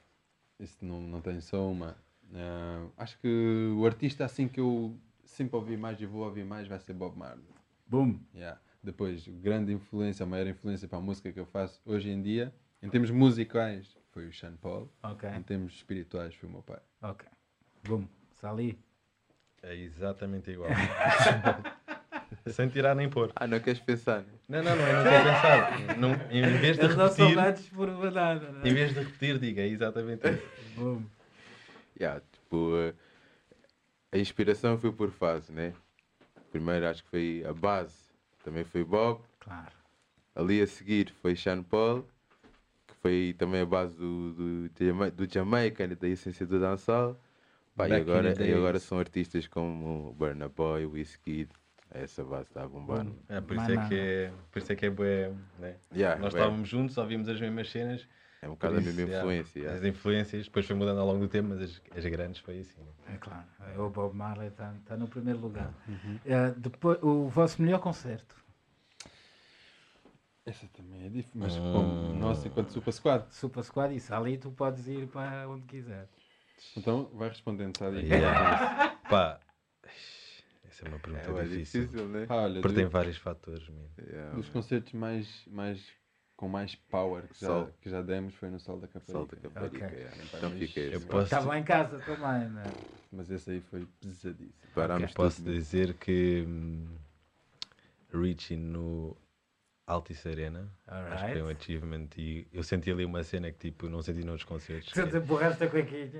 isso 0.58 0.78
não, 0.82 1.00
não 1.02 1.20
tem 1.20 1.38
só 1.40 1.70
uma. 1.70 1.94
Ah, 2.34 2.86
acho 2.96 3.18
que 3.20 3.74
o 3.76 3.84
artista 3.84 4.24
assim 4.24 4.48
que 4.48 4.58
eu 4.60 4.96
sempre 5.26 5.56
ouvi 5.56 5.76
mais 5.76 6.00
e 6.00 6.06
vou 6.06 6.24
ouvir 6.24 6.44
mais 6.44 6.66
vai 6.66 6.78
ser 6.80 6.94
Bob 6.94 7.18
Marley. 7.18 7.44
Boom. 7.86 8.18
Yeah. 8.34 8.58
Depois, 8.82 9.28
grande 9.28 9.72
influência, 9.72 10.24
a 10.24 10.26
maior 10.26 10.46
influência 10.46 10.88
para 10.88 10.96
a 10.98 11.00
música 11.02 11.30
que 11.30 11.38
eu 11.38 11.44
faço 11.46 11.80
hoje 11.84 12.08
em 12.08 12.22
dia, 12.22 12.54
em 12.82 12.88
termos 12.88 13.10
musicais, 13.10 13.94
foi 14.16 14.28
o 14.28 14.32
Sean 14.32 14.56
Paul. 14.56 14.90
Ok, 15.02 15.28
Em 15.28 15.42
termos 15.42 15.74
espirituais, 15.74 16.34
foi 16.34 16.48
o 16.48 16.52
meu 16.52 16.62
pai. 16.62 16.80
ok. 17.02 17.28
Boom. 17.84 18.08
Sali. 18.40 18.78
É 19.62 19.74
exatamente 19.76 20.50
igual. 20.50 20.70
Sem 22.46 22.68
tirar 22.70 22.94
nem 22.94 23.10
pôr. 23.10 23.30
Ah, 23.36 23.46
não 23.46 23.60
queres 23.60 23.78
pensar, 23.80 24.22
né? 24.22 24.32
Não, 24.48 24.62
não, 24.62 24.74
não, 24.74 24.86
eu 24.86 24.96
não 24.96 25.02
quero 25.04 25.24
pensar. 25.24 25.98
Não, 25.98 26.12
em 26.30 26.58
vez 26.58 26.78
de 26.78 26.84
Eles 26.84 26.96
não 26.96 27.08
são 27.10 27.28
repetir, 27.28 27.70
por 27.74 27.88
em 27.90 27.92
né? 27.92 28.70
vez 28.72 28.94
de 28.94 29.00
repetir, 29.00 29.38
diga 29.38 29.60
é 29.60 29.68
exatamente 29.68 30.26
isso. 30.26 30.42
Boom. 30.76 31.04
Yeah, 32.00 32.22
tipo, 32.32 32.74
eh, 32.76 32.94
a 34.12 34.18
inspiração 34.18 34.78
foi 34.78 34.92
por 34.92 35.10
fase, 35.10 35.52
né? 35.52 35.74
Primeiro 36.50 36.88
acho 36.88 37.04
que 37.04 37.10
foi 37.10 37.44
a 37.46 37.52
base, 37.52 37.96
também 38.42 38.64
foi 38.64 38.82
Bob. 38.82 39.20
Claro. 39.40 39.72
Ali 40.34 40.62
a 40.62 40.66
seguir 40.66 41.10
foi 41.20 41.36
Sean 41.36 41.62
Paul, 41.62 42.06
foi 43.06 43.34
também 43.38 43.60
a 43.60 43.66
base 43.66 43.96
do, 43.96 44.32
do, 44.32 45.10
do 45.12 45.32
Jamaica, 45.32 45.86
né, 45.86 45.94
da 45.94 46.08
essência 46.08 46.46
do 46.46 46.58
dançal. 46.58 47.18
Pá, 47.76 47.88
e, 47.88 47.92
agora, 47.92 48.34
e 48.42 48.52
agora 48.52 48.78
são 48.78 48.98
artistas 48.98 49.46
como 49.46 50.12
Burna 50.14 50.48
Boy, 50.48 50.86
Wizkid. 50.86 51.50
Essa 51.90 52.24
base 52.24 52.48
está 52.48 52.64
a 52.64 52.68
bombar. 52.68 53.04
Boom. 53.04 53.14
É, 53.28 53.40
por, 53.40 53.56
isso 53.56 53.70
é 53.70 53.88
que 53.88 53.94
é, 53.94 54.32
por 54.50 54.58
isso 54.58 54.72
é 54.72 54.74
que 54.74 54.86
é 54.86 54.90
bué, 54.90 55.32
né? 55.58 55.76
Yeah, 55.94 56.20
Nós 56.20 56.34
estávamos 56.34 56.68
juntos, 56.68 56.98
ouvimos 56.98 57.28
as 57.28 57.40
mesmas 57.40 57.70
cenas. 57.70 58.08
É 58.42 58.48
um 58.48 58.52
bocado 58.52 58.78
a 58.78 58.80
mesma 58.80 59.02
influência. 59.02 59.58
yeah. 59.58 59.78
As 59.78 59.84
influências, 59.84 60.44
depois 60.46 60.66
foi 60.66 60.76
mudando 60.76 60.98
ao 60.98 61.06
longo 61.06 61.20
do 61.20 61.28
tempo, 61.28 61.50
mas 61.50 61.62
as, 61.62 61.82
as 61.96 62.04
grandes 62.06 62.40
foi 62.40 62.58
assim. 62.58 62.80
né? 62.80 63.14
É 63.14 63.18
claro. 63.18 63.44
O 63.78 63.88
Bob 63.88 64.14
Marley 64.16 64.48
está 64.48 64.74
tá 64.84 64.96
no 64.96 65.06
primeiro 65.06 65.38
lugar. 65.38 65.72
Uhum. 65.88 66.18
Eh, 66.26 66.54
depois, 66.56 66.98
o 67.02 67.28
vosso 67.28 67.62
melhor 67.62 67.78
concerto? 67.78 68.36
Essa 70.46 70.66
também 70.68 71.04
é 71.06 71.08
difícil, 71.08 71.40
mas 71.40 71.56
como 71.56 72.14
nós, 72.14 72.46
enquanto 72.46 72.70
Super 72.70 72.92
Squad. 72.92 73.26
Super 73.34 73.64
Squad 73.64 73.94
e 73.94 73.98
Sali, 74.00 74.38
tu 74.38 74.52
podes 74.52 74.86
ir 74.86 75.08
para 75.08 75.48
onde 75.48 75.66
quiser. 75.66 76.08
Então, 76.76 77.10
vai 77.14 77.28
respondendo, 77.28 77.76
sabe? 77.76 77.98
Yeah. 78.02 78.96
Pá, 79.10 79.40
essa 80.64 80.84
é 80.84 80.88
uma 80.88 80.98
pergunta 81.00 81.28
É 81.28 81.32
bué 81.32 81.42
difícil. 81.44 81.82
difícil, 81.86 82.08
né? 82.08 82.26
Pá, 82.26 82.36
olha, 82.36 82.60
Porque 82.62 82.76
tem 82.76 82.86
vários 82.86 83.16
fatores, 83.16 83.68
mesmo. 83.68 83.90
Yeah, 83.98 84.36
dos 84.36 84.48
concertos 84.48 84.92
mais, 84.92 85.42
mais, 85.48 85.84
com 86.36 86.48
mais 86.48 86.76
power 86.76 87.24
que 87.26 87.40
já, 87.40 87.46
Sol. 87.48 87.74
que 87.80 87.90
já 87.90 88.00
demos 88.00 88.34
foi 88.34 88.48
no 88.48 88.60
Sol 88.60 88.78
da 88.78 88.86
Caparica. 88.86 89.12
Salta 89.12 89.36
Caparica. 89.36 89.86
Ok. 89.86 89.98
yeah. 89.98 90.16
Então 90.32 90.50
fica 90.52 90.80
esse. 90.80 91.06
posso, 91.06 91.24
Estava 91.24 91.58
em 91.58 91.64
casa 91.64 91.98
também, 91.98 92.48
né? 92.50 92.62
Mas 93.10 93.30
esse 93.32 93.50
aí 93.50 93.60
foi 93.62 93.84
pesadíssimo. 94.00 94.54
Parámos 94.74 95.12
posso 95.12 95.38
tudo. 95.42 95.52
dizer 95.52 95.94
que 95.94 96.44
hum, 96.46 96.86
Richie 98.12 98.56
no 98.56 99.16
Altice 99.86 100.28
Arena, 100.28 100.68
acho 100.88 101.26
que 101.26 101.30
foi 101.32 101.42
um 101.42 101.44
Alright. 101.44 101.62
achievement 101.62 102.08
e 102.18 102.44
eu 102.52 102.62
senti 102.64 102.90
ali 102.90 103.04
uma 103.04 103.22
cena 103.22 103.52
que 103.52 103.70
tipo, 103.70 103.88
não 103.88 104.02
senti 104.02 104.24
noutros 104.24 104.44
concertos. 104.44 104.92
Tu 104.92 105.06
te 105.08 105.20
borraste 105.20 105.62
a 105.62 105.68
cuequinha. 105.68 106.10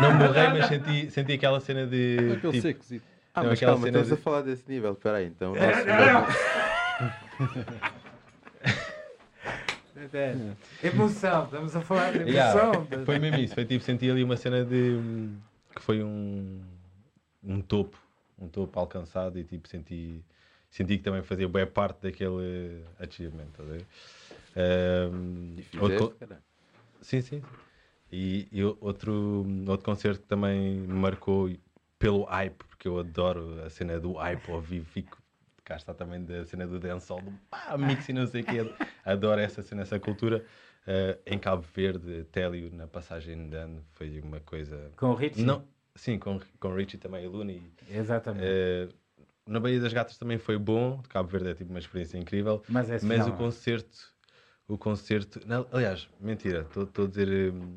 Não 0.00 0.14
morrei, 0.14 0.48
mas 0.48 0.66
senti, 0.66 1.10
senti 1.10 1.32
aquela 1.34 1.60
cena 1.60 1.86
de. 1.86 2.16
Aquele 2.18 2.36
tipo, 2.36 2.60
seco, 2.62 2.82
sim. 2.82 3.00
Ah, 3.34 3.42
Não, 3.42 3.50
mas 3.50 3.60
calma, 3.60 3.84
cena 3.84 3.98
estamos 3.98 4.08
de- 4.08 4.14
a 4.14 4.16
falar 4.16 4.40
desse 4.40 4.66
nível. 4.68 4.92
Espera 4.92 5.18
aí, 5.18 5.26
então. 5.26 5.54
É, 5.54 6.12
nosso- 6.12 6.38
É. 10.14 10.34
Emoção, 10.82 11.44
estamos 11.44 11.76
a 11.76 11.80
falar 11.82 12.12
de 12.12 12.18
emoção. 12.20 12.32
Yeah, 12.32 13.04
foi 13.04 13.18
mesmo 13.18 13.38
isso, 13.38 13.54
foi 13.54 13.64
tipo, 13.66 13.84
senti 13.84 14.10
ali 14.10 14.24
uma 14.24 14.36
cena 14.36 14.64
de 14.64 14.98
que 15.76 15.82
foi 15.82 16.02
um, 16.02 16.62
um 17.44 17.60
topo, 17.60 17.98
um 18.38 18.48
topo 18.48 18.78
alcançado 18.80 19.38
e 19.38 19.44
tipo 19.44 19.68
senti, 19.68 20.24
senti 20.70 20.96
que 20.98 21.04
também 21.04 21.22
fazia 21.22 21.48
boa 21.48 21.66
parte 21.66 22.02
daquele 22.02 22.84
achievement, 22.98 23.46
estás 23.48 23.68
a 23.68 23.72
ver? 23.72 23.86
E 25.72 25.78
outro 25.78 26.16
sim, 27.00 27.20
sim. 27.20 27.42
E, 28.12 28.48
e 28.50 28.64
o- 28.64 28.76
outro, 28.80 29.46
outro 29.68 29.84
concerto 29.84 30.20
que 30.22 30.26
também 30.26 30.78
me 30.80 30.94
marcou 30.94 31.48
e- 31.48 31.60
pelo 31.98 32.24
hype, 32.24 32.64
porque 32.64 32.88
eu 32.88 32.98
adoro 32.98 33.62
a 33.64 33.70
cena 33.70 34.00
do 34.00 34.12
hype 34.14 34.50
ao 34.50 34.60
vivo, 34.60 34.86
fico 34.86 35.16
cá 35.64 35.76
está 35.76 35.94
também 35.94 36.24
da 36.24 36.44
cena 36.44 36.66
do 36.66 36.80
dancehall, 36.80 37.20
do 37.22 37.30
pá, 37.48 37.76
mix 37.78 38.08
e 38.08 38.12
não 38.12 38.26
sei 38.26 38.42
o 38.42 38.44
quê, 38.44 38.58
adoro 39.04 39.40
essa 39.40 39.62
cena, 39.62 39.82
essa 39.82 39.98
cultura. 40.00 40.44
Eh, 40.86 41.18
em 41.26 41.38
Cabo 41.38 41.62
Verde, 41.62 42.24
Télio, 42.32 42.74
na 42.74 42.86
passagem 42.88 43.48
de 43.48 43.54
ano, 43.54 43.84
foi 43.92 44.18
uma 44.20 44.40
coisa... 44.40 44.90
Com 44.96 45.10
o 45.10 45.14
Richie? 45.14 45.44
Não, 45.44 45.62
sim, 45.94 46.18
com, 46.18 46.40
com 46.58 46.74
Richie 46.74 46.98
também, 46.98 47.22
e 47.24 47.28
Luni. 47.28 47.70
Exatamente. 47.88 48.44
Eh, 48.44 48.88
na 49.50 49.60
Baía 49.60 49.80
das 49.80 49.92
Gatas 49.92 50.16
também 50.16 50.38
foi 50.38 50.56
bom, 50.56 51.02
Cabo 51.08 51.28
Verde 51.28 51.50
é 51.50 51.54
tipo 51.54 51.70
uma 51.70 51.78
experiência 51.78 52.16
incrível, 52.16 52.62
Mas 52.68 52.88
é 52.88 52.98
mas 53.02 53.26
o 53.26 53.32
concerto, 53.32 54.14
o 54.68 54.78
concerto, 54.78 55.40
não, 55.46 55.66
aliás, 55.72 56.08
mentira, 56.20 56.66
estou 56.74 57.04
a 57.04 57.08
dizer, 57.08 57.52
hum, 57.52 57.76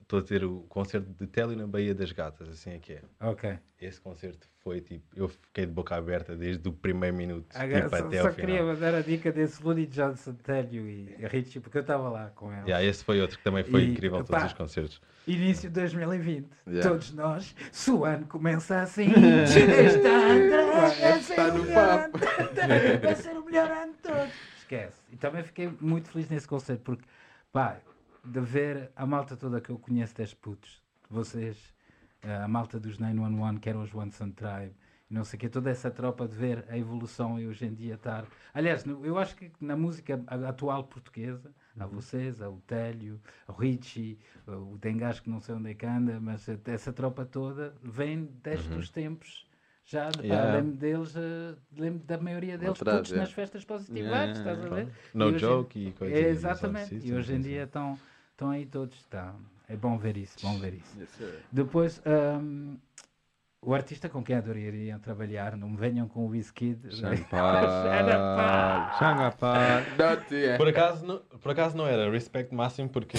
estou 0.00 0.18
a 0.18 0.22
dizer 0.22 0.44
o 0.44 0.62
concerto 0.62 1.08
de 1.08 1.26
Télio 1.28 1.56
na 1.56 1.66
Baía 1.66 1.94
das 1.94 2.10
Gatas, 2.10 2.48
assim 2.48 2.70
é 2.70 2.78
que 2.78 2.94
é. 2.94 3.02
Ok. 3.20 3.58
Esse 3.80 4.00
concerto 4.00 4.51
foi 4.62 4.80
tipo, 4.80 5.04
eu 5.16 5.28
fiquei 5.28 5.66
de 5.66 5.72
boca 5.72 5.96
aberta 5.96 6.36
desde 6.36 6.68
o 6.68 6.72
primeiro 6.72 7.16
minuto 7.16 7.46
Agora, 7.54 7.82
tipo, 7.84 7.96
só 7.96 8.06
até 8.06 8.20
só 8.22 8.28
ao 8.28 8.34
queria 8.34 8.58
final. 8.58 8.74
mandar 8.74 8.94
a 8.94 9.00
dica 9.00 9.32
desse 9.32 9.62
Looney 9.62 9.86
Johnson, 9.86 10.34
Télio 10.34 10.88
e 10.88 11.16
Richie, 11.26 11.60
porque 11.60 11.78
eu 11.78 11.82
estava 11.82 12.08
lá 12.08 12.30
com 12.34 12.52
ele. 12.52 12.62
Yeah, 12.62 12.84
esse 12.84 13.02
foi 13.04 13.20
outro 13.20 13.38
que 13.38 13.44
também 13.44 13.64
foi 13.64 13.82
E, 13.82 13.90
incrível, 13.92 14.18
pá, 14.24 14.38
todos 14.38 14.52
os 14.52 14.52
concertos. 14.58 15.00
Início 15.26 15.68
de 15.68 15.80
2020. 15.80 16.48
Yeah. 16.66 16.88
Todos 16.90 17.12
nós. 17.12 17.54
Se 17.72 17.90
o 17.90 18.04
ano 18.04 18.26
começa 18.26 18.80
assim. 18.82 19.06
este 19.44 20.06
ano 20.06 20.72
vai 20.72 20.90
ser 21.22 21.32
Está 21.32 21.44
o 21.48 21.58
no 21.58 21.64
melhor 21.64 22.10
papo. 22.10 22.18
ano- 22.18 23.00
Vai 23.02 23.14
ser 23.16 23.30
o 23.36 23.44
melhor 23.44 23.70
ano 23.70 23.92
de 23.92 23.98
todos. 23.98 24.32
Esquece. 24.58 24.96
E 25.12 25.16
também 25.16 25.42
fiquei 25.42 25.70
muito 25.80 26.08
feliz 26.08 26.28
nesse 26.28 26.46
concerto, 26.48 26.82
porque, 26.82 27.04
pá, 27.52 27.78
de 28.24 28.40
ver 28.40 28.90
a 28.96 29.04
malta 29.04 29.36
toda 29.36 29.60
que 29.60 29.70
eu 29.70 29.78
conheço 29.78 30.16
das 30.16 30.32
putos, 30.32 30.80
vocês, 31.10 31.56
eh, 31.56 31.81
a 32.22 32.46
malta 32.48 32.78
dos 32.80 32.98
911, 32.98 33.60
que 33.60 33.68
eram 33.68 33.82
os 33.82 33.94
One 33.94 34.10
Sun 34.12 34.30
Tribe, 34.32 34.74
não 35.10 35.24
sei 35.24 35.36
o 35.36 35.40
que, 35.40 35.48
toda 35.48 35.70
essa 35.70 35.90
tropa 35.90 36.26
de 36.26 36.34
ver 36.36 36.64
a 36.68 36.78
evolução 36.78 37.38
e 37.38 37.46
hoje 37.46 37.66
em 37.66 37.74
dia 37.74 37.94
estar. 37.94 38.26
Aliás, 38.54 38.84
eu 38.86 39.18
acho 39.18 39.36
que 39.36 39.52
na 39.60 39.76
música 39.76 40.22
a- 40.26 40.48
atual 40.48 40.84
portuguesa, 40.84 41.54
há 41.78 41.86
vocês, 41.86 42.40
há 42.40 42.48
o 42.48 42.60
Télio, 42.60 43.20
o 43.46 43.52
Richie, 43.52 44.18
o 44.46 44.78
Dengas, 44.78 45.20
que 45.20 45.28
não 45.28 45.40
sei 45.40 45.54
onde 45.54 45.70
é 45.70 45.74
que 45.74 45.84
anda, 45.84 46.18
mas 46.20 46.48
essa 46.48 46.92
tropa 46.92 47.24
toda 47.26 47.74
vem 47.82 48.24
desde 48.42 48.76
os 48.78 48.88
tempos. 48.90 49.46
Já 49.84 50.08
Yeah. 50.22 50.52
lembro 50.58 50.76
deles, 50.76 51.14
eh, 51.16 51.56
lembro 51.76 52.04
da 52.06 52.16
maioria 52.16 52.56
deles, 52.56 52.78
atrás, 52.78 53.02
todos 53.06 53.12
é. 53.12 53.16
nas 53.16 53.32
festas 53.32 53.64
positivas, 53.64 54.10
Yeah, 54.12 54.38
estás 54.38 54.58
a 54.64 54.68
ver? 54.68 54.88
No 55.14 55.26
E 55.26 55.32
hoje 55.32 55.44
joke 55.44 55.78
e 55.78 55.92
coisas 55.92 56.16
É, 56.18 56.28
Exatamente, 56.28 57.06
e 57.06 57.12
hoje 57.12 57.34
em 57.34 57.40
dia 57.42 57.64
estão 57.64 57.98
estão 58.30 58.50
aí 58.50 58.64
todos. 58.66 59.04
Tá. 59.06 59.34
É 59.72 59.76
bom 59.76 59.96
ver 59.96 60.18
isso, 60.18 60.36
bom 60.42 60.58
ver 60.58 60.74
isso. 60.74 61.00
Yes, 61.00 61.10
sir. 61.12 61.32
Depois, 61.50 62.02
ahm, 62.04 62.76
o 63.62 63.72
artista 63.72 64.06
com 64.06 64.22
quem 64.22 64.36
adorariam 64.36 64.98
trabalhar, 64.98 65.56
não 65.56 65.70
me 65.70 65.78
venham 65.78 66.06
com 66.06 66.26
o 66.26 66.28
Wizkid. 66.28 66.78
Xangapal. 68.90 69.88
Not 69.98 70.34
yet. 70.34 70.58
Por 70.58 70.68
acaso, 70.68 71.06
não, 71.06 71.18
por 71.40 71.52
acaso 71.52 71.74
não 71.74 71.86
era 71.86 72.10
respect 72.10 72.54
máximo 72.54 72.90
porque, 72.90 73.16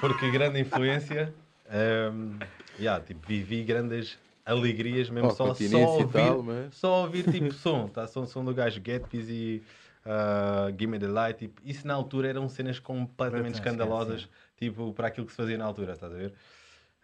porque 0.00 0.30
grande 0.32 0.58
influência. 0.60 1.32
ehm, 1.70 2.38
yeah, 2.76 3.00
tipo, 3.04 3.20
vivi 3.24 3.62
grandes 3.62 4.18
alegrias 4.44 5.08
mesmo 5.10 5.28
Oh, 5.28 5.32
só, 5.32 5.54
só 5.54 5.62
e 5.62 5.74
ouvir, 5.74 6.12
tal, 6.12 6.42
mas- 6.42 6.74
só 6.74 7.02
ouvir 7.02 7.30
tipo 7.30 7.52
som, 7.52 7.86
tá? 7.88 8.06
Som, 8.08 8.26
som 8.26 8.44
do 8.44 8.52
gajo 8.52 8.80
Get 8.84 9.04
Busy, 9.12 9.62
uh, 10.08 10.70
Give 10.78 10.86
Me 10.90 10.98
the 10.98 11.06
Light, 11.06 11.38
tipo, 11.38 11.60
isso 11.64 11.86
na 11.86 11.94
altura 11.94 12.28
eram 12.28 12.48
cenas 12.48 12.78
completamente 12.80 13.52
Bastante, 13.52 13.68
escandalosas, 13.68 14.28
tipo, 14.56 14.92
para 14.94 15.08
aquilo 15.08 15.26
que 15.26 15.32
se 15.32 15.36
fazia 15.36 15.58
na 15.58 15.64
altura, 15.64 15.92
estás 15.92 16.12
a 16.12 16.16
ver? 16.16 16.34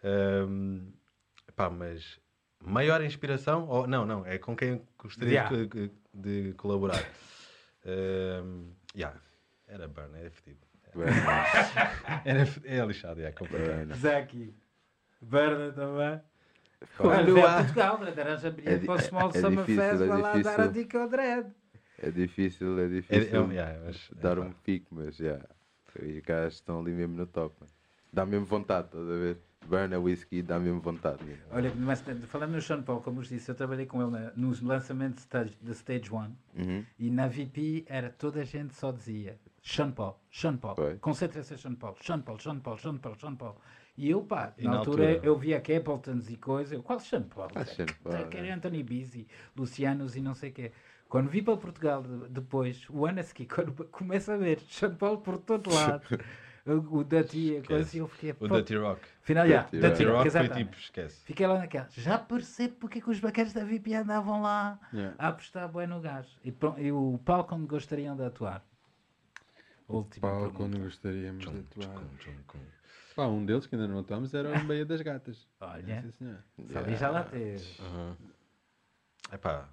Ehm, 0.03 0.91
pá, 1.55 1.69
mas 1.69 2.19
maior 2.63 3.03
inspiração, 3.03 3.67
ou 3.67 3.87
não, 3.87 4.05
não, 4.05 4.25
é 4.25 4.37
com 4.37 4.55
quem 4.55 4.81
gostaria 4.97 5.33
Yeah. 5.33 5.55
de, 5.65 5.91
de- 6.13 6.53
colaborar. 6.53 7.03
Ehm, 7.85 8.71
yeah, 8.95 9.17
era 9.67 9.87
Burn, 9.87 10.09
era 10.17 10.29
fedido. 10.31 10.59
Era, 12.23 12.43
é 12.63 12.85
lixado, 12.85 13.21
é 13.21 13.31
completamente. 13.31 13.97
Zaki. 13.97 14.53
Berna 15.21 15.71
também. 15.73 16.21
Olha, 16.99 17.63
Portugal? 17.63 17.97
Darás 18.15 18.45
abrir 18.45 18.69
É 18.69 18.77
para 18.79 18.93
o 18.95 18.99
Small 19.01 19.29
é 19.29 19.41
Summer 19.41 19.65
difícil, 19.65 19.81
Fest, 19.81 20.01
é 20.01 20.07
vai 20.07 20.21
lá 20.21 20.37
dar 20.37 20.61
a 20.61 20.67
dica 20.67 20.99
ao 21.01 21.09
Dread. 21.09 21.51
É 21.99 22.11
difícil, 22.11 22.77
é 22.79 22.85
É- 22.85 22.87
difícil 22.89 23.51
é- 23.51 23.53
yeah, 23.53 23.79
mas- 23.85 24.09
dar 24.21 24.37
é 24.37 24.41
um 24.41 24.51
pico, 24.51 24.93
mas 24.95 25.15
já. 25.15 25.39
Os 26.01 26.19
gajos 26.19 26.55
estão 26.55 26.79
ali 26.81 26.91
mesmo 26.91 27.15
no 27.15 27.25
top. 27.25 27.55
mano. 27.59 27.71
Dá 28.11 28.25
mesmo 28.25 28.45
vontade, 28.45 28.87
estás 28.87 29.03
a 29.03 29.13
ver? 29.15 29.37
Burn 29.67 29.95
a 29.95 29.99
whisky 29.99 30.41
dá 30.43 30.59
mesmo 30.59 30.79
vontade. 30.79 31.19
Olha, 31.49 31.73
mas 31.75 32.01
falando 32.27 32.51
no 32.51 32.61
Sean 32.61 32.83
Paul, 32.83 33.01
como 33.01 33.17
vos 33.17 33.29
disse, 33.29 33.49
eu 33.49 33.55
trabalhei 33.55 33.85
com 33.87 33.99
ele 34.01 34.11
na, 34.11 34.31
nos 34.35 34.61
lançamentos 34.61 35.15
de 35.17 35.21
stage, 35.21 35.57
de 35.59 35.71
Stage 35.71 36.13
1 36.13 36.17
Uhum. 36.55 36.85
e 36.99 37.09
na 37.09 37.27
VP 37.27 37.83
era 37.87 38.09
toda 38.11 38.41
a 38.41 38.43
gente 38.43 38.75
só 38.75 38.91
dizia 38.91 39.39
Sean 39.63 39.89
Paul, 39.91 40.19
Sean 40.31 40.55
Paul, 40.57 40.75
concentra-se 41.01 41.55
em 41.55 41.57
Sean 41.57 41.73
Paul, 41.75 41.95
Sean 41.99 42.21
Paul, 42.21 42.37
Sean 42.39 42.59
Paul, 42.59 42.77
Sean 42.77 42.97
Paul, 42.97 43.15
Sean 43.19 43.35
Paul. 43.35 43.57
E 43.97 44.09
eu, 44.09 44.21
pá, 44.21 44.53
E 44.57 44.65
na, 44.65 44.71
na 44.71 44.77
altura, 44.79 45.09
altura? 45.13 45.25
eu 45.27 45.37
via 45.37 45.59
Capletons 45.59 46.29
e 46.29 46.35
coisas, 46.37 46.71
eu, 46.73 46.83
qual 46.83 46.99
Sean 46.99 47.23
Paul? 47.23 47.47
Ah, 47.55 47.65
Sean 47.65 47.85
Paul, 48.03 48.13
é. 48.15 48.51
Anthony 48.51 48.83
Bizzi, 48.83 49.27
Lucianos 49.55 50.15
e 50.15 50.21
não 50.21 50.35
sei 50.35 50.51
o 50.51 50.53
quê. 50.53 50.71
Quando 51.07 51.29
vi 51.29 51.41
para 51.41 51.55
Portugal 51.57 52.03
de- 52.03 52.29
depois, 52.29 52.85
o 52.89 53.05
ano 53.05 53.19
a 53.19 53.23
seguir, 53.23 53.45
quando 53.53 53.73
começo 53.89 54.31
a 54.31 54.37
ver 54.37 54.59
Sean 54.61 54.95
Paul 54.95 55.19
por 55.19 55.37
todo 55.37 55.73
lado, 55.73 56.03
o, 56.65 56.97
o 56.99 57.03
Dirty, 57.03 57.57
a 57.57 57.63
coisa, 57.63 57.95
e 57.95 57.99
eu 57.99 58.07
fiquei, 58.07 58.35
O 58.39 58.47
Dirty 58.47 58.75
Rock. 58.75 59.01
Final, 59.21 59.47
já, 59.47 59.61
Dirty 59.63 59.79
Dirty 59.79 60.03
Rock, 60.05 60.29
Rock 60.29 60.47
foi 60.47 60.57
tipo, 60.57 60.77
esquece. 60.77 61.23
Fiquei 61.25 61.47
lá 61.47 61.59
naquela. 61.59 61.87
Já 61.91 62.17
percebo 62.17 62.75
porque 62.75 62.97
é 62.97 63.01
que 63.01 63.09
os 63.09 63.19
baqueiros 63.19 63.53
da 63.53 63.63
VIP 63.63 63.93
andavam 63.93 64.41
lá 64.41 64.79
Yeah. 64.93 65.15
a 65.19 65.27
apostar 65.29 65.67
bem 65.71 65.87
no 65.87 66.01
gajo. 66.01 66.29
E, 66.43 66.53
e 66.77 66.91
o 66.91 67.19
palco 67.23 67.55
onde 67.55 67.67
gostariam 67.67 68.15
de 68.15 68.23
atuar? 68.23 68.63
Última 69.87 70.27
Palco 70.27 70.41
pergunta. 70.49 70.63
onde 70.63 70.79
gostaríamos 70.79 71.45
de 71.45 71.51
Tchum, 71.51 71.59
atuar. 71.81 72.03
tchum, 72.17 72.31
tchum. 72.47 72.59
Pá, 73.15 73.27
um 73.27 73.45
deles 73.45 73.65
que 73.67 73.75
ainda 73.75 73.87
não 73.87 73.99
atuamos 73.99 74.33
era 74.33 74.49
o 74.59 74.65
Baía 74.65 74.85
das 74.85 75.01
Gatas. 75.01 75.47
Olha, 75.61 76.01
Sim, 76.01 76.11
senhor. 76.11 76.37
sabe, 76.73 76.95
já 76.97 77.09
lá 77.09 77.23
teve. 77.23 77.63
Epá, 79.31 79.69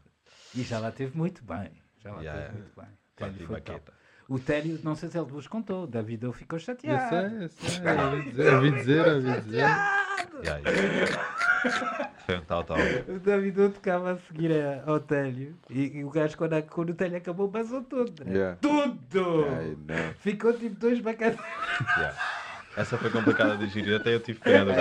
E 0.55 0.63
já 0.63 0.79
lá 0.79 0.91
teve 0.91 1.17
muito 1.17 1.43
bem. 1.45 1.71
Já 2.03 2.13
lá 2.13 2.21
Yeah, 2.23 2.43
teve 2.43 2.59
muito 2.59 2.73
bem. 2.81 2.89
Télio 3.17 3.35
foi 3.47 3.61
top. 3.61 3.71
baqueta. 3.71 3.93
O 4.29 4.39
Télio, 4.39 4.79
não 4.83 4.95
sei 4.95 5.09
se 5.11 5.19
ele 5.19 5.27
vos 5.31 5.47
contou, 5.47 5.87
David 5.87 6.25
eu 6.25 6.33
ficou 6.33 6.57
Eu 6.59 6.65
chateado. 6.65 7.09
sei, 7.09 7.45
eu 7.45 7.49
sei. 7.49 8.47
Eu 8.47 8.55
ouvi 8.57 8.71
dizer, 8.71 8.73
dizer, 8.73 9.09
ouvi 9.13 9.41
dizer. 9.41 9.57
Yeah, 10.43 10.59
yeah. 10.59 11.23
Foi 12.27 12.37
um 12.39 12.41
tal, 12.45 12.65
tal. 12.65 12.77
O 13.09 13.19
David 13.19 13.59
eu 13.59 13.71
tocava 13.73 14.13
a 14.13 14.19
seguir 14.19 14.53
a- 14.53 14.83
ao 14.91 15.01
Télio 15.01 15.57
e, 15.69 15.99
e 15.99 16.05
o 16.05 16.11
gajo, 16.11 16.37
quando, 16.37 16.55
a- 16.55 16.63
quando 16.63 16.91
o 16.91 16.95
Télio 16.95 17.17
acabou, 17.19 17.49
passou 17.51 17.83
tudo. 17.83 18.25
né? 18.25 18.33
Yeah. 18.33 18.57
Tudo! 18.61 19.45
Não. 19.87 20.15
Ficou 20.21 20.53
tipo 20.55 20.77
dois 20.77 21.01
bacanas. 21.01 21.39
Yeah. 21.99 22.17
Essa 22.77 22.97
foi 22.97 23.11
complicada 23.11 23.57
de 23.59 23.67
gerir, 23.69 23.97
até 24.01 24.15
eu 24.15 24.21
tive 24.21 24.39
pena 24.41 24.73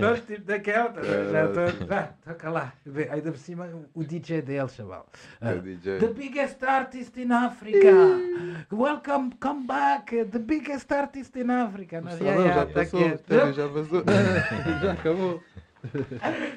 Nós 0.00 0.20
tipo 0.26 0.42
daquela, 0.44 0.90
tá 0.90 1.02
já 1.02 1.44
estou. 1.46 2.08
Toca 2.24 2.50
lá. 2.50 2.72
Ainda 3.10 3.30
por 3.32 3.38
cima 3.38 3.68
o 3.94 4.04
DJ 4.04 4.42
dele, 4.42 4.68
chaval. 4.68 5.06
Ah. 5.40 5.52
The 5.54 6.08
biggest 6.08 6.62
artist 6.62 7.16
in 7.20 7.32
Africa. 7.32 7.88
Welcome, 8.72 9.30
come 9.40 9.66
back. 9.66 10.24
The 10.26 10.38
biggest 10.38 10.90
artist 10.92 11.36
in 11.38 11.50
Africa. 11.50 12.00
Nós, 12.00 12.18
Não, 12.20 12.46
já 12.48 12.66
tá 12.66 12.72
passou, 12.80 13.00
já 13.54 13.68
passou. 13.68 14.04
Já 14.82 14.92
acabou. 14.92 15.42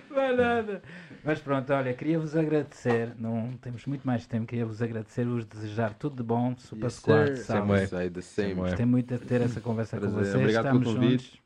Não 0.09 0.21
é 0.21 0.35
nada. 0.35 0.81
Mas 1.23 1.39
pronto, 1.39 1.71
olha, 1.71 1.93
queria-vos 1.93 2.35
agradecer. 2.35 3.13
Não 3.19 3.51
temos 3.61 3.85
muito 3.85 4.01
mais 4.05 4.25
tempo. 4.25 4.47
Queria-vos 4.47 4.81
agradecer, 4.81 5.23
vos 5.25 5.45
desejar 5.45 5.93
tudo 5.93 6.15
de 6.15 6.23
bom. 6.23 6.55
Super 6.57 6.85
Yes, 6.85 6.93
Squad, 6.95 7.27
sir. 7.35 7.43
sabe? 7.43 7.59
Samuel. 7.59 7.87
Sai 7.87 8.09
the 8.09 8.21
same. 8.21 8.49
Samuel. 8.49 8.67
Gostei 8.69 8.85
muito 8.87 9.13
de 9.17 9.23
ter 9.25 9.41
essa 9.41 9.61
conversa 9.61 9.97
com 9.99 10.07
Prazer. 10.07 10.23
vocês. 10.23 10.35
Obrigado 10.35 10.63
pelo 10.65 10.77
Estamos 10.79 10.95
convite. 10.99 11.23
juntos. 11.25 11.41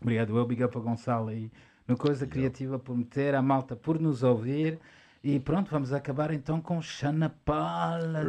Obrigado, 0.00 0.36
eu, 0.36 0.46
big 0.46 0.62
up 0.62 0.76
a 0.76 0.80
Gonçalo 0.80 1.28
aí 1.28 1.50
no 1.86 1.96
Coisa 1.96 2.26
Criativa 2.26 2.78
por 2.78 2.96
meter, 2.96 3.34
a 3.34 3.42
malta 3.42 3.76
por 3.76 4.00
nos 4.00 4.22
ouvir. 4.22 4.78
E 5.22 5.40
pronto, 5.40 5.70
vamos 5.70 5.92
acabar 5.92 6.32
então 6.32 6.60
com 6.60 6.82
Shana 6.82 7.30
Paula, 7.46 8.22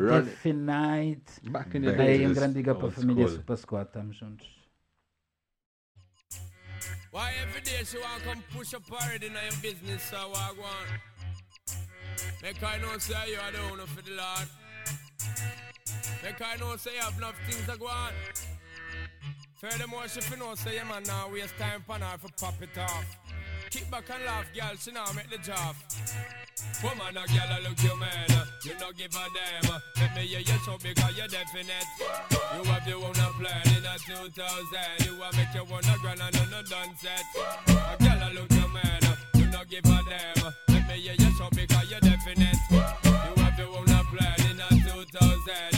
the 1.82 1.92
Bem, 1.92 1.98
days. 1.98 2.22
Aí 2.22 2.28
um 2.28 2.34
grande 2.34 2.54
big 2.54 2.70
up 2.70 2.82
à 2.82 2.86
Old 2.86 2.96
família. 2.96 3.28
Super 3.28 3.58
Squad, 3.58 3.88
estamos 3.88 4.16
juntos. 4.16 4.48
Why 7.12 7.32
every 7.42 7.62
day 7.62 7.84
she 7.86 7.98
want 7.98 8.24
come 8.24 8.42
push 8.52 8.74
up 8.74 8.84
already 8.92 9.28
in 9.28 9.34
your 9.34 9.56
business, 9.62 10.04
so 10.04 10.18
I 10.18 10.52
want. 10.58 11.02
Make 12.42 12.64
I 12.64 12.78
know 12.80 12.98
say 13.00 13.32
you 13.32 13.40
are 13.40 13.52
the 13.52 13.60
owner 13.72 13.88
for 13.88 14.02
the 14.02 14.12
Lord. 14.12 14.50
Make 16.24 16.42
I 16.42 16.58
know 16.58 16.76
say 16.78 16.96
you 16.96 17.02
have 17.02 17.18
enough 17.18 17.36
things 17.46 17.66
to 17.68 17.78
go 17.78 17.88
on. 17.88 18.12
Furthermore, 19.56 20.08
she 20.08 20.20
fi 20.20 20.36
know 20.36 20.54
say 20.56 20.76
your 20.76 20.86
man 20.86 21.04
now 21.04 21.30
waste 21.32 21.58
time 21.58 21.82
pan 21.88 22.02
her 22.02 22.18
for 22.18 22.28
pop 22.40 22.62
it 22.62 22.78
off. 22.78 23.06
Kick 23.70 23.90
back 23.90 24.10
and 24.14 24.26
laugh, 24.26 24.46
girl, 24.54 24.76
she 24.78 24.92
now 24.92 25.06
make 25.16 25.30
the 25.30 25.38
job. 25.38 25.76
Woman, 26.84 27.16
a 27.16 27.24
girl, 27.28 27.52
I 27.52 27.60
look 27.64 27.82
you 27.82 27.98
man, 28.00 28.32
uh, 28.32 28.46
you 28.64 28.74
no 28.80 28.92
give 28.92 29.16
a 29.16 29.26
damn. 29.32 29.72
Uh. 29.72 29.80
Let 29.96 30.16
me 30.16 30.22
hear 30.28 30.40
you 30.40 30.60
so 30.66 30.78
because 30.78 31.18
you're 31.18 31.28
definite. 31.28 31.88
You 32.56 32.64
have 32.68 32.88
your 32.88 33.04
own 33.04 33.14
plan 33.14 33.64
in 33.72 33.86
a 33.86 33.96
2000. 33.96 35.08
You 35.08 35.20
want 35.20 35.38
make 35.38 35.54
your 35.54 35.64
own 35.64 35.88
a 35.88 35.96
grand 36.04 36.22
and 36.22 36.52
no 36.52 36.62
done 36.64 36.96
set. 37.00 37.24
A 37.36 37.96
girl, 38.04 38.24
I 38.24 38.32
look 38.36 38.52
you 38.52 38.68
man, 38.76 39.04
uh, 39.04 39.16
you 39.36 39.48
no 39.48 39.64
give 39.70 39.86
a 39.86 40.00
damn. 40.04 40.54
Let 40.68 40.88
me 40.88 40.96
hear 41.00 41.16
you 41.18 41.32
so 41.38 41.48
because 41.56 41.90
you're 41.90 42.02
definite. 42.02 42.60
You 42.72 43.44
have 43.44 43.58
your 43.58 43.72
own 43.72 43.86
plan 43.86 44.52
in 44.52 44.60
a 44.60 44.68
2000. 44.70 45.75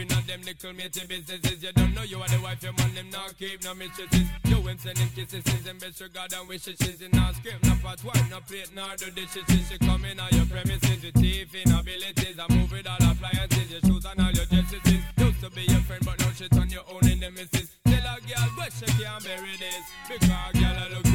In 0.00 0.10
a 0.12 0.20
them 0.24 0.40
nickel 0.42 0.72
matey 0.72 1.04
businesses. 1.06 1.62
You 1.62 1.72
don't 1.72 1.94
know 1.94 2.02
you 2.02 2.18
are 2.20 2.28
the 2.28 2.40
wife, 2.40 2.62
your 2.62 2.72
man, 2.72 2.94
them 2.94 3.10
not 3.10 3.36
keep 3.36 3.62
no 3.62 3.74
mistresses. 3.74 4.26
You 4.44 4.56
ain't 4.68 4.80
sending 4.80 5.08
kisses, 5.10 5.44
and 5.44 5.78
best 5.78 6.00
regard 6.00 6.32
and 6.32 6.48
wishes. 6.48 6.76
She's 6.80 7.02
in 7.02 7.10
no 7.12 7.28
script, 7.36 7.64
no 7.64 7.74
pot, 7.82 8.00
wine, 8.04 8.28
no 8.30 8.40
plate, 8.40 8.70
nor 8.74 8.96
do 8.96 9.10
dishes. 9.10 9.44
She 9.44 9.78
come 9.78 10.04
in 10.04 10.18
on 10.18 10.28
your 10.32 10.46
premises 10.46 11.04
with 11.04 11.14
thief 11.14 11.54
inabilities. 11.54 12.38
I 12.38 12.46
move 12.48 12.72
with 12.72 12.88
all 12.88 13.02
appliances, 13.04 13.70
your 13.70 13.80
shoes 13.84 14.04
and 14.06 14.20
all 14.20 14.32
your 14.32 14.46
dresses. 14.46 14.80
Used 15.18 15.40
to 15.44 15.50
be 15.50 15.62
your 15.68 15.84
friend, 15.84 16.02
but 16.04 16.18
now 16.18 16.32
she 16.32 16.48
on 16.56 16.70
your 16.70 16.84
own 16.88 17.04
in 17.06 17.20
the 17.20 17.30
missus. 17.30 17.68
Tell 17.84 18.00
a 18.00 18.16
girl, 18.24 18.48
but 18.56 18.72
she 18.72 18.86
can't 18.96 19.24
bury 19.24 19.54
this. 19.60 19.84
Because 20.08 20.52
girl, 20.56 20.76
I 20.80 20.88
look 20.96 21.09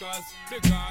Because, 0.00 0.32
because. 0.48 0.89